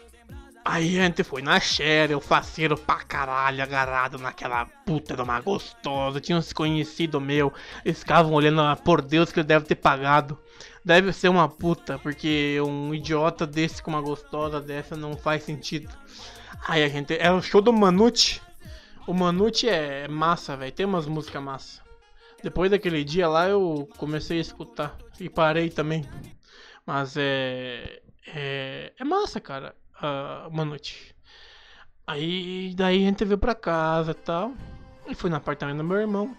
[0.65, 5.41] Aí a gente foi na Sherry, o faceiro pra caralho, agarrado naquela puta de uma
[5.41, 6.22] gostosa.
[6.22, 7.52] Tinha uns conhecidos meu,
[7.84, 10.40] eles ficavam olhando, ah, por Deus que ele deve ter pagado.
[10.86, 15.94] Deve ser uma puta, porque um idiota desse com uma gostosa dessa não faz sentido.
[16.65, 17.14] Aí a gente.
[17.18, 18.41] É o show do Manute.
[19.06, 20.72] O Manute é massa, velho.
[20.72, 21.82] Tem umas músicas massa.
[22.42, 24.98] Depois daquele dia lá eu comecei a escutar.
[25.20, 26.08] E parei também.
[26.86, 28.02] Mas é.
[28.26, 31.16] É, é massa, cara uh, uma noite.
[32.06, 34.54] Aí daí a gente veio pra casa e tal.
[35.08, 36.36] E fui no apartamento do meu irmão.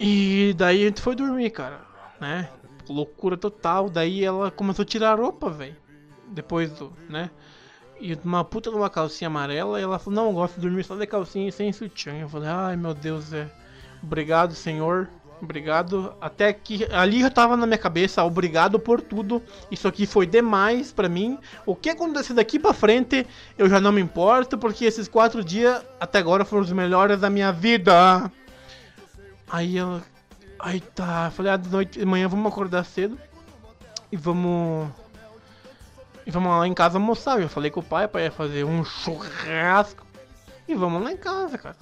[0.00, 1.82] E daí a gente foi dormir, cara.
[2.20, 2.50] Né?
[2.88, 3.90] Loucura total.
[3.90, 5.76] Daí ela começou a tirar a roupa, velho.
[6.28, 7.30] Depois do, né?
[8.00, 9.80] E uma puta de uma calcinha amarela.
[9.80, 12.14] E ela falou: Não, eu gosto de dormir só de calcinha e sem sutiã.
[12.14, 13.50] Eu falei: Ai meu Deus, é.
[14.02, 15.08] Obrigado, senhor.
[15.40, 16.14] Obrigado.
[16.20, 19.42] Até que ali já tava na minha cabeça, obrigado por tudo.
[19.70, 21.38] Isso aqui foi demais para mim.
[21.64, 23.26] O que acontecer daqui para frente,
[23.56, 27.30] eu já não me importo, porque esses quatro dias até agora foram os melhores da
[27.30, 28.30] minha vida.
[29.48, 30.00] Aí eu.
[30.58, 31.30] Aí tá.
[31.30, 33.18] Falei, ah, de noite, de manhã vamos acordar cedo.
[34.10, 34.88] E vamos.
[36.28, 37.40] E vamos lá em casa almoçar.
[37.40, 40.06] Eu falei com o pai, pai ia fazer um churrasco.
[40.68, 41.76] E vamos lá em casa, cara.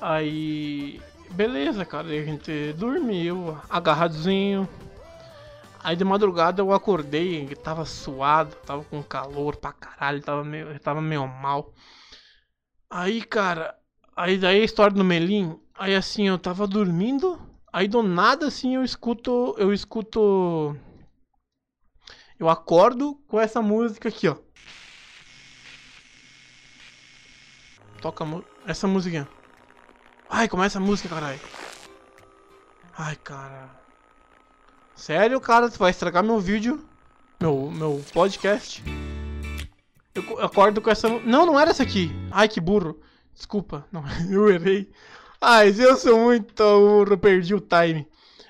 [0.00, 1.00] Aí
[1.34, 4.68] Beleza, cara, a gente dormiu, agarradinho.
[5.82, 11.02] Aí de madrugada eu acordei, tava suado, tava com calor pra caralho, tava meio, tava
[11.02, 11.72] meio mal.
[12.88, 13.74] Aí, cara,
[14.14, 17.36] aí daí a história do Melim, aí assim, eu tava dormindo,
[17.72, 20.76] aí do nada assim eu escuto, eu escuto
[22.38, 24.36] eu acordo com essa música aqui, ó.
[28.00, 28.24] Toca
[28.66, 29.28] essa música.
[30.28, 31.40] Ai, começa a música, caralho.
[32.98, 33.70] Ai, cara.
[34.94, 36.84] Sério, cara, tu vai estragar meu vídeo?
[37.40, 38.82] Meu, meu podcast?
[40.14, 41.08] Eu acordo com essa...
[41.08, 42.10] Não, não era essa aqui.
[42.30, 43.00] Ai, que burro.
[43.34, 43.86] Desculpa.
[43.90, 44.90] Não, eu errei.
[45.40, 47.18] Ai, eu sou muito burro.
[47.18, 48.06] Perdi o time.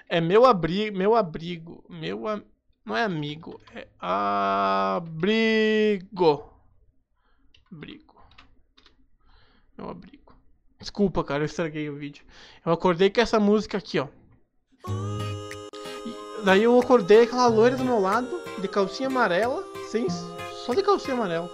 [0.08, 0.96] É meu abrigo.
[0.96, 1.84] Meu abrigo.
[1.88, 2.28] Meu...
[2.28, 2.42] A...
[2.84, 3.58] Não é amigo.
[3.74, 5.32] É abrigo.
[7.72, 8.22] Abrigo.
[9.78, 10.34] Meu abrigo.
[10.78, 12.26] Desculpa, cara, eu estraguei o vídeo.
[12.64, 14.08] Eu acordei com essa música aqui, ó.
[16.06, 18.28] E daí eu acordei aquela loira do meu lado,
[18.60, 21.50] de calcinha amarela, sem, só de calcinha amarela.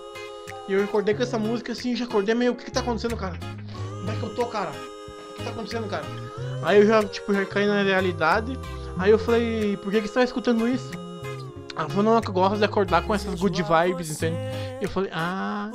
[0.69, 3.17] E eu acordei com essa música assim, já acordei meio, o que que tá acontecendo,
[3.17, 3.39] cara?
[3.39, 4.71] Como é que eu tô, cara?
[4.71, 6.05] O que tá acontecendo, cara?
[6.65, 8.59] Aí eu já, tipo, já caí na realidade.
[8.99, 10.91] Aí eu falei, por que que você tá escutando isso?
[11.77, 14.37] Ela falou, não, gosto de acordar com essas good vibes, entende?
[14.81, 15.71] Eu falei, ah...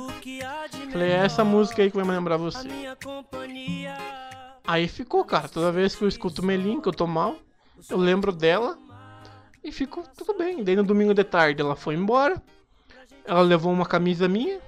[0.92, 2.68] Falei, é essa música aí que vai me lembrar você.
[4.66, 5.48] Aí ficou, cara.
[5.48, 7.36] Toda vez que eu escuto Melim, que eu tô mal,
[7.88, 8.78] eu lembro dela
[9.62, 10.62] e fico tudo bem.
[10.64, 12.40] Daí no domingo de tarde ela foi embora.
[13.24, 14.58] Ela levou uma camisa minha.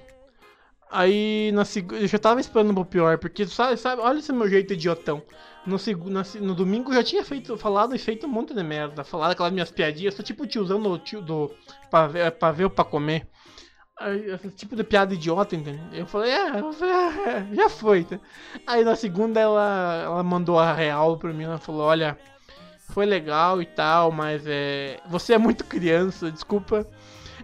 [0.91, 2.01] Aí na segunda.
[2.01, 5.21] Eu já tava esperando pro pior, porque sabe, sabe, olha esse meu jeito idiotão.
[5.65, 9.03] No, no, no domingo eu já tinha feito, falado e feito um monte de merda.
[9.03, 10.15] Falado aquelas minhas piadinhas.
[10.15, 11.51] Sou tipo tiozão do, tio, do
[12.51, 13.27] ver ou pra comer
[14.45, 15.83] esse tipo de piada idiota, entendeu?
[15.91, 18.03] Eu falei, é, é já foi.
[18.03, 18.19] Tá?
[18.65, 22.17] Aí na segunda ela, ela mandou a real pra mim, ela falou, olha,
[22.91, 24.99] foi legal e tal, mas é.
[25.09, 26.87] Você é muito criança, desculpa.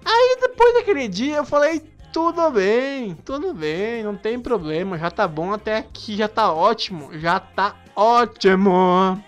[0.04, 1.82] Aí depois daquele dia eu falei,
[2.16, 7.10] tudo bem, tudo bem, não tem problema, já tá bom até aqui, já tá ótimo,
[7.20, 9.22] já tá ótimo.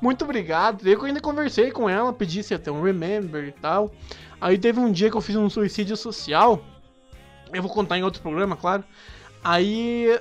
[0.00, 0.86] Muito obrigado.
[0.86, 3.90] Eu ainda conversei com ela, pedi se ter um remember e tal.
[4.40, 6.62] Aí teve um dia que eu fiz um suicídio social.
[7.52, 8.84] Eu vou contar em outro programa, claro.
[9.42, 10.16] Aí.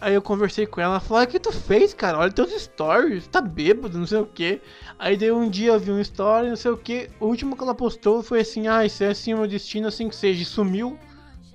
[0.00, 2.16] Aí eu conversei com ela, falou, o que tu fez, cara?
[2.16, 4.60] Olha teus stories, tá bêbado, não sei o que.
[4.98, 7.10] Aí deu um dia eu vi um story, não sei o que.
[7.18, 10.08] O último que ela postou foi assim, ah, isso é assim o meu destino, assim
[10.08, 10.42] que seja.
[10.42, 10.96] E sumiu,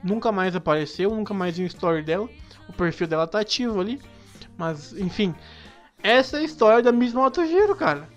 [0.05, 2.29] nunca mais apareceu, nunca mais vi um story dela.
[2.69, 3.99] o perfil dela tá ativo ali.
[4.55, 5.35] Mas, enfim.
[6.01, 8.07] Essa é a história da Miss Motogiro, cara.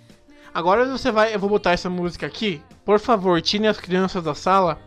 [0.52, 1.34] Agora você vai.
[1.34, 2.62] Eu vou botar essa música aqui.
[2.84, 4.78] Por favor, tire as crianças da sala.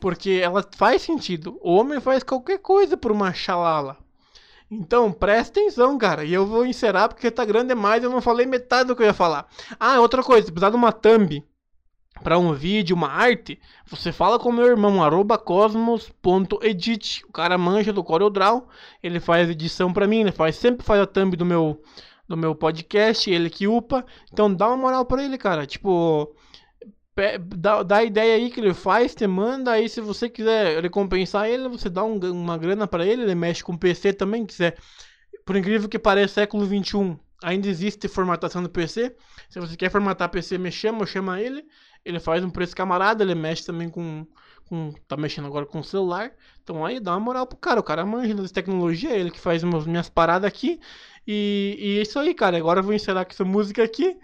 [0.00, 1.58] Porque ela faz sentido.
[1.62, 3.96] O homem faz qualquer coisa por uma xalala.
[4.68, 6.24] Então, presta atenção, cara.
[6.24, 8.02] E eu vou encerrar porque tá grande demais.
[8.02, 9.46] Eu não falei metade do que eu ia falar.
[9.78, 10.50] Ah, outra coisa.
[10.50, 11.44] Precisar de uma thumb
[12.22, 17.24] para um vídeo, uma arte, você fala com meu irmão, arroba cosmos.edit.
[17.28, 18.68] O cara manja do CorelDRAW.
[19.02, 20.20] Ele faz edição para mim.
[20.20, 21.82] Ele faz, sempre faz a thumb do meu,
[22.28, 23.30] do meu podcast.
[23.30, 24.04] Ele que upa.
[24.32, 25.66] Então, dá uma moral pra ele, cara.
[25.66, 26.34] Tipo
[27.56, 31.46] dá, dá a ideia aí que ele faz, te manda, aí se você quiser recompensar
[31.46, 34.76] ele, você dá um- uma grana pra ele, ele mexe com PC também, quiser.
[35.44, 39.14] Por incrível que pareça, século XXI, ainda existe formatação do PC.
[39.50, 41.64] Se você quer formatar PC, me chama, chama ele.
[42.04, 44.26] Ele faz um preço camarada, ele mexe também com,
[44.68, 44.92] com.
[45.06, 46.32] Tá mexendo agora com o celular.
[46.62, 47.80] Então aí dá uma moral pro cara.
[47.80, 50.80] O cara manja das tecnologias, é ele que faz meus, minhas paradas aqui.
[51.26, 52.56] E, e é isso aí, cara.
[52.56, 54.18] Agora eu vou encerrar com essa música aqui.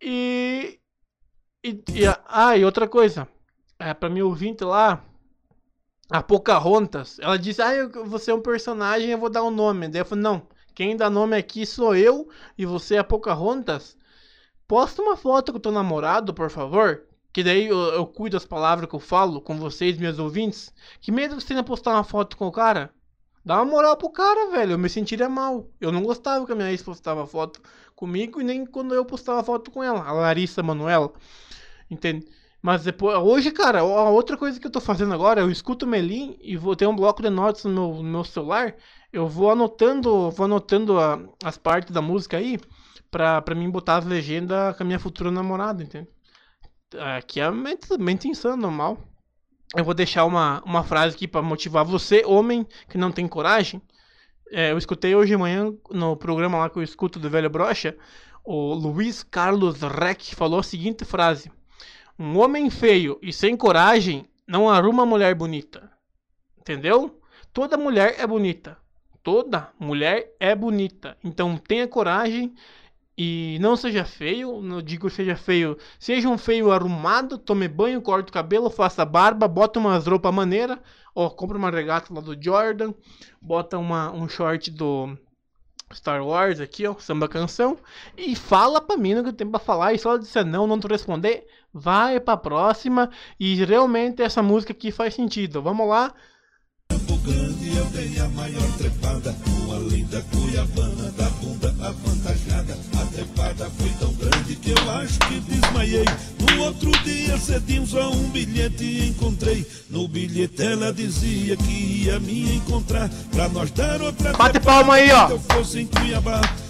[0.00, 0.78] E,
[1.64, 3.28] e, e ah, e outra coisa.
[3.78, 5.04] É, pra mim ouvinte lá,
[6.10, 9.88] a Pocahontas, ela disse, ah, você é um personagem, eu vou dar um nome.
[9.88, 13.96] Daí eu falei, não, quem dá nome aqui sou eu e você é a Pocahontas.
[14.68, 17.05] Posta uma foto com o teu namorado, por favor.
[17.36, 20.72] Que daí eu, eu cuido das palavras que eu falo com vocês, meus ouvintes.
[21.02, 22.90] Que medo você não postar uma foto com o cara.
[23.44, 24.72] Dá uma moral pro cara, velho.
[24.72, 25.68] Eu me sentiria mal.
[25.78, 27.60] Eu não gostava que a minha ex postava foto
[27.94, 31.12] comigo e nem quando eu postava foto com ela, a Larissa Manuela.
[31.90, 32.26] Entende?
[32.62, 36.38] Mas depois, hoje, cara, a outra coisa que eu tô fazendo agora, eu escuto Melim
[36.40, 38.74] e vou ter um bloco de notas no meu, no meu celular.
[39.12, 42.58] Eu vou anotando, vou anotando a- as partes da música aí
[43.10, 46.08] pra, pra mim botar as legendas com a minha futura namorada, entende?
[46.94, 48.98] Aqui é mente, mente insana, normal.
[49.74, 53.82] Eu vou deixar uma, uma frase aqui pra motivar você, homem que não tem coragem.
[54.52, 57.96] É, eu escutei hoje de manhã no programa lá que eu escuto do Velho Brocha,
[58.44, 61.50] o Luiz Carlos Reck falou a seguinte frase:
[62.16, 65.90] Um homem feio e sem coragem não arruma mulher bonita.
[66.56, 67.20] Entendeu?
[67.52, 68.78] Toda mulher é bonita.
[69.24, 71.18] Toda mulher é bonita.
[71.24, 72.54] Então tenha coragem
[73.16, 74.60] e não seja feio.
[74.60, 75.78] Não digo seja feio.
[75.98, 80.78] Seja um feio arrumado, tome banho, corte o cabelo, faça barba, bota umas roupas maneiras.
[81.14, 82.92] Ó, compra uma regata lá do Jordan,
[83.40, 85.16] bota uma, um short do
[85.92, 87.78] Star Wars aqui, ó, samba canção,
[88.18, 90.78] e fala pra mim no que tenho pra falar, e se ela disser não, não
[90.78, 95.62] tu responder, vai pra próxima, e realmente essa música aqui faz sentido.
[95.62, 96.12] Vamos lá.
[96.88, 99.34] Campo Grande eu a maior trepada
[99.64, 102.85] Uma linda cuiabana da bunda avantajada
[103.16, 106.04] A trepada foi tão grande que eu acho que desmaiei.
[106.38, 109.66] No outro dia cedinho só um bilhete encontrei.
[109.88, 113.08] No bilhete ela dizia que ia me encontrar.
[113.32, 115.28] Pra nós dar outra Bate palma aí, ó.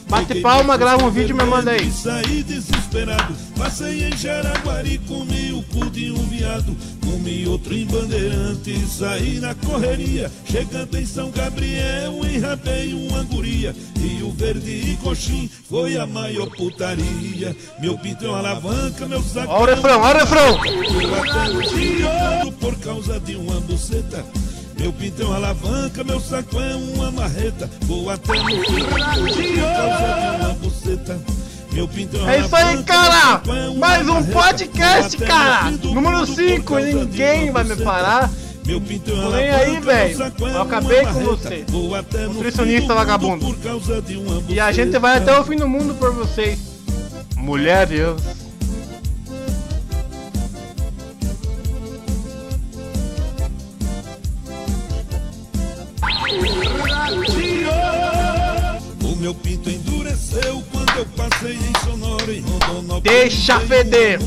[0.08, 1.90] Bate palma, grava um vídeo e me manda aí.
[1.90, 8.78] Saí desesperado Passei em Jaraguari, comi o cu de um viado Comi outro em Bandeirante,
[8.86, 15.50] saí na correria Chegando em São Gabriel, enrabei uma guria E o verde e coxim
[15.68, 20.00] foi a maior putaria Meu pinto é uma alavanca, meu saco Ó o é refrão,
[20.00, 20.64] ó o refrão.
[20.64, 24.24] eu até por causa de uma buceta.
[24.78, 24.92] Meu
[25.22, 27.68] é uma alavanca, meu saco é uma marreta.
[27.82, 28.62] Vou até no
[30.36, 31.18] uma buceta.
[31.72, 33.42] Meu pinto é uma É isso aí, cara!
[33.46, 35.70] é Mais um podcast, cara!
[35.70, 38.30] Número mundo por 5, causa de ninguém vai me parar.
[38.66, 38.80] Meu
[39.12, 40.22] é uma Tô nem aí, velho.
[40.22, 41.64] é Eu acabei com você.
[42.34, 43.46] Nutricionista vagabundo.
[43.46, 46.58] Por causa de uma E a gente vai até o fim do mundo por vocês.
[47.36, 48.45] Mulheres.
[59.04, 60.60] O meu pinto endureceu
[63.02, 64.18] Deixa Dei feder.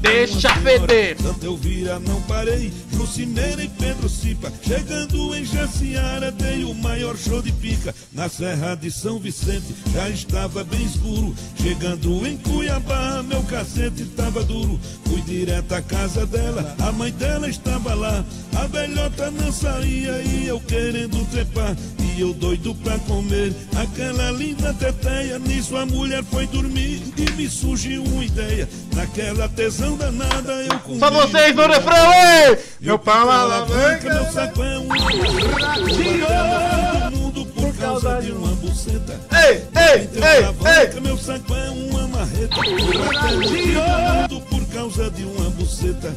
[0.00, 1.16] Deixa feder.
[1.20, 4.52] Santa Elvira não parei, Jucineira e Pedro Cipa.
[4.62, 7.94] Chegando em Jaciara, dei o maior show de pica.
[8.12, 11.34] Na Serra de São Vicente, já estava bem escuro.
[11.60, 14.78] Chegando em Cuiabá, meu cacete tava duro.
[15.04, 18.24] Fui direto à casa dela, a mãe dela estava lá.
[18.56, 21.76] A velhota não saía e eu querendo trepar.
[22.14, 25.38] E eu doido pra comer aquela linda teteia.
[25.38, 28.68] Nisso a mulher foi dormir e me surgiu uma ideia.
[28.94, 30.98] Naquela tesão danada eu comi.
[30.98, 32.58] Só vocês no refrão, ei!
[32.80, 34.88] Meu pau é alavanca, meu saco é um
[37.10, 39.20] todo mundo por causa de uma buceta.
[39.32, 41.00] Ei, ei, é ei, ei!
[41.00, 42.56] meu saco é uma marreta.
[42.56, 42.70] Todo
[44.14, 46.14] mundo por causa de uma buceta.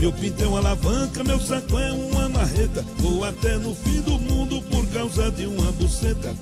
[0.00, 2.82] Meu pinto é uma alavanca, meu saco é uma marreta.
[2.96, 4.59] Vou até no fim do mundo
[4.92, 6.34] causa de uma buceta.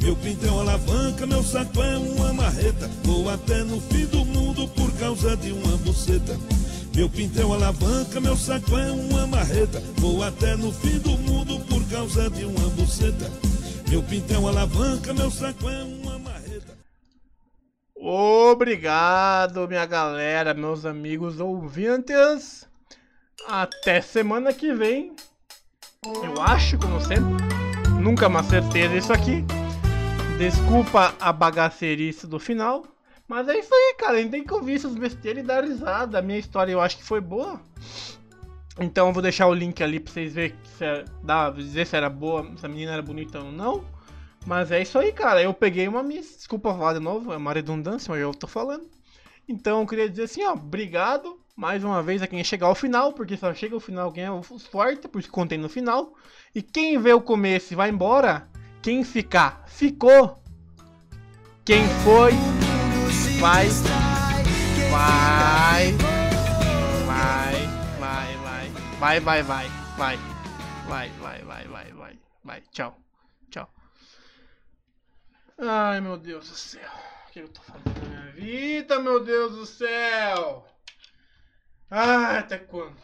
[0.00, 2.90] Meu pinto é uma alavanca, meu saco é uma marreta.
[3.04, 6.36] Vou até no fim do mundo por causa de uma buceta.
[6.94, 9.80] Meu pinto é uma alavanca, meu saco é uma marreta.
[9.96, 13.30] Vou até no fim do mundo por causa de uma buceta.
[13.88, 16.76] Meu pinto é uma alavanca, meu saco é uma marreta.
[17.94, 22.66] Obrigado, minha galera, meus amigos ouvintes.
[23.48, 25.14] Até semana que vem.
[26.04, 27.51] Eu acho, como sempre.
[28.02, 29.44] Nunca uma certeza isso aqui.
[30.36, 32.84] Desculpa a bagaceirice do final.
[33.28, 34.14] Mas é isso aí, cara.
[34.14, 36.18] A gente tem que ouvir essas besteiras e dar risada.
[36.18, 37.60] A minha história eu acho que foi boa.
[38.80, 41.96] Então eu vou deixar o link ali pra vocês verem se é, dá, dizer se
[41.96, 43.84] era boa, se a menina era bonita ou não.
[44.44, 45.40] Mas é isso aí, cara.
[45.40, 46.38] Eu peguei uma miss.
[46.38, 48.90] Desculpa falar de novo, é uma redundância, mas eu tô falando.
[49.48, 53.12] Então eu queria dizer assim, ó, obrigado mais uma vez a quem chegar ao final,
[53.12, 56.12] porque só chega ao final quem é o forte, por isso que contei no final.
[56.52, 58.48] E quem vê o começo e vai embora,
[58.82, 60.42] quem ficar, ficou.
[61.64, 62.32] Quem foi,
[63.38, 63.68] vai,
[64.90, 65.92] vai,
[67.06, 67.60] vai,
[68.00, 70.18] vai, vai, vai, vai, vai, vai,
[70.88, 72.98] vai, vai, vai, vai, vai, vai, tchau,
[73.48, 73.70] tchau.
[75.58, 76.90] Ai, meu Deus do céu.
[77.28, 80.71] O que eu tô fazendo na minha vida, meu Deus do céu?
[81.94, 82.96] Ai, até quando?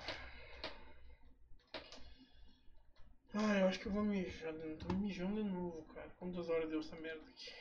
[3.34, 4.54] Ai, eu acho que eu vou mijar.
[4.54, 6.08] Eu tô mijando de novo, cara.
[6.18, 7.52] Quantas horas deu essa merda aqui?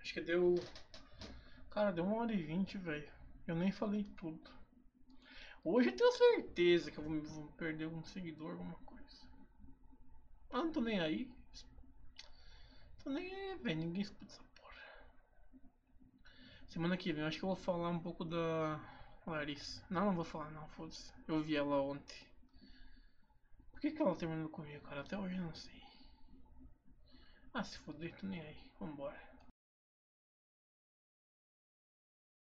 [0.00, 0.54] Acho que deu.
[1.68, 3.10] Cara, deu uma hora e vinte, velho.
[3.44, 4.48] Eu nem falei tudo.
[5.64, 9.26] Hoje eu tenho certeza que eu vou, vou perder um seguidor, alguma coisa.
[10.48, 11.28] Ah, não tô nem aí.
[13.02, 13.80] Tô nem aí, velho.
[13.80, 14.80] Ninguém escuta essa porra.
[16.68, 18.91] Semana que vem eu acho que eu vou falar um pouco da
[19.26, 19.82] Larissa.
[19.88, 21.12] Não, não vou falar não, foda-se.
[21.28, 22.16] Eu vi ela ontem.
[23.70, 25.00] Por que, que ela terminou comigo, cara?
[25.00, 25.82] Até hoje eu não sei.
[27.54, 28.56] Ah, se foder, tô nem aí.
[28.80, 29.31] Vambora.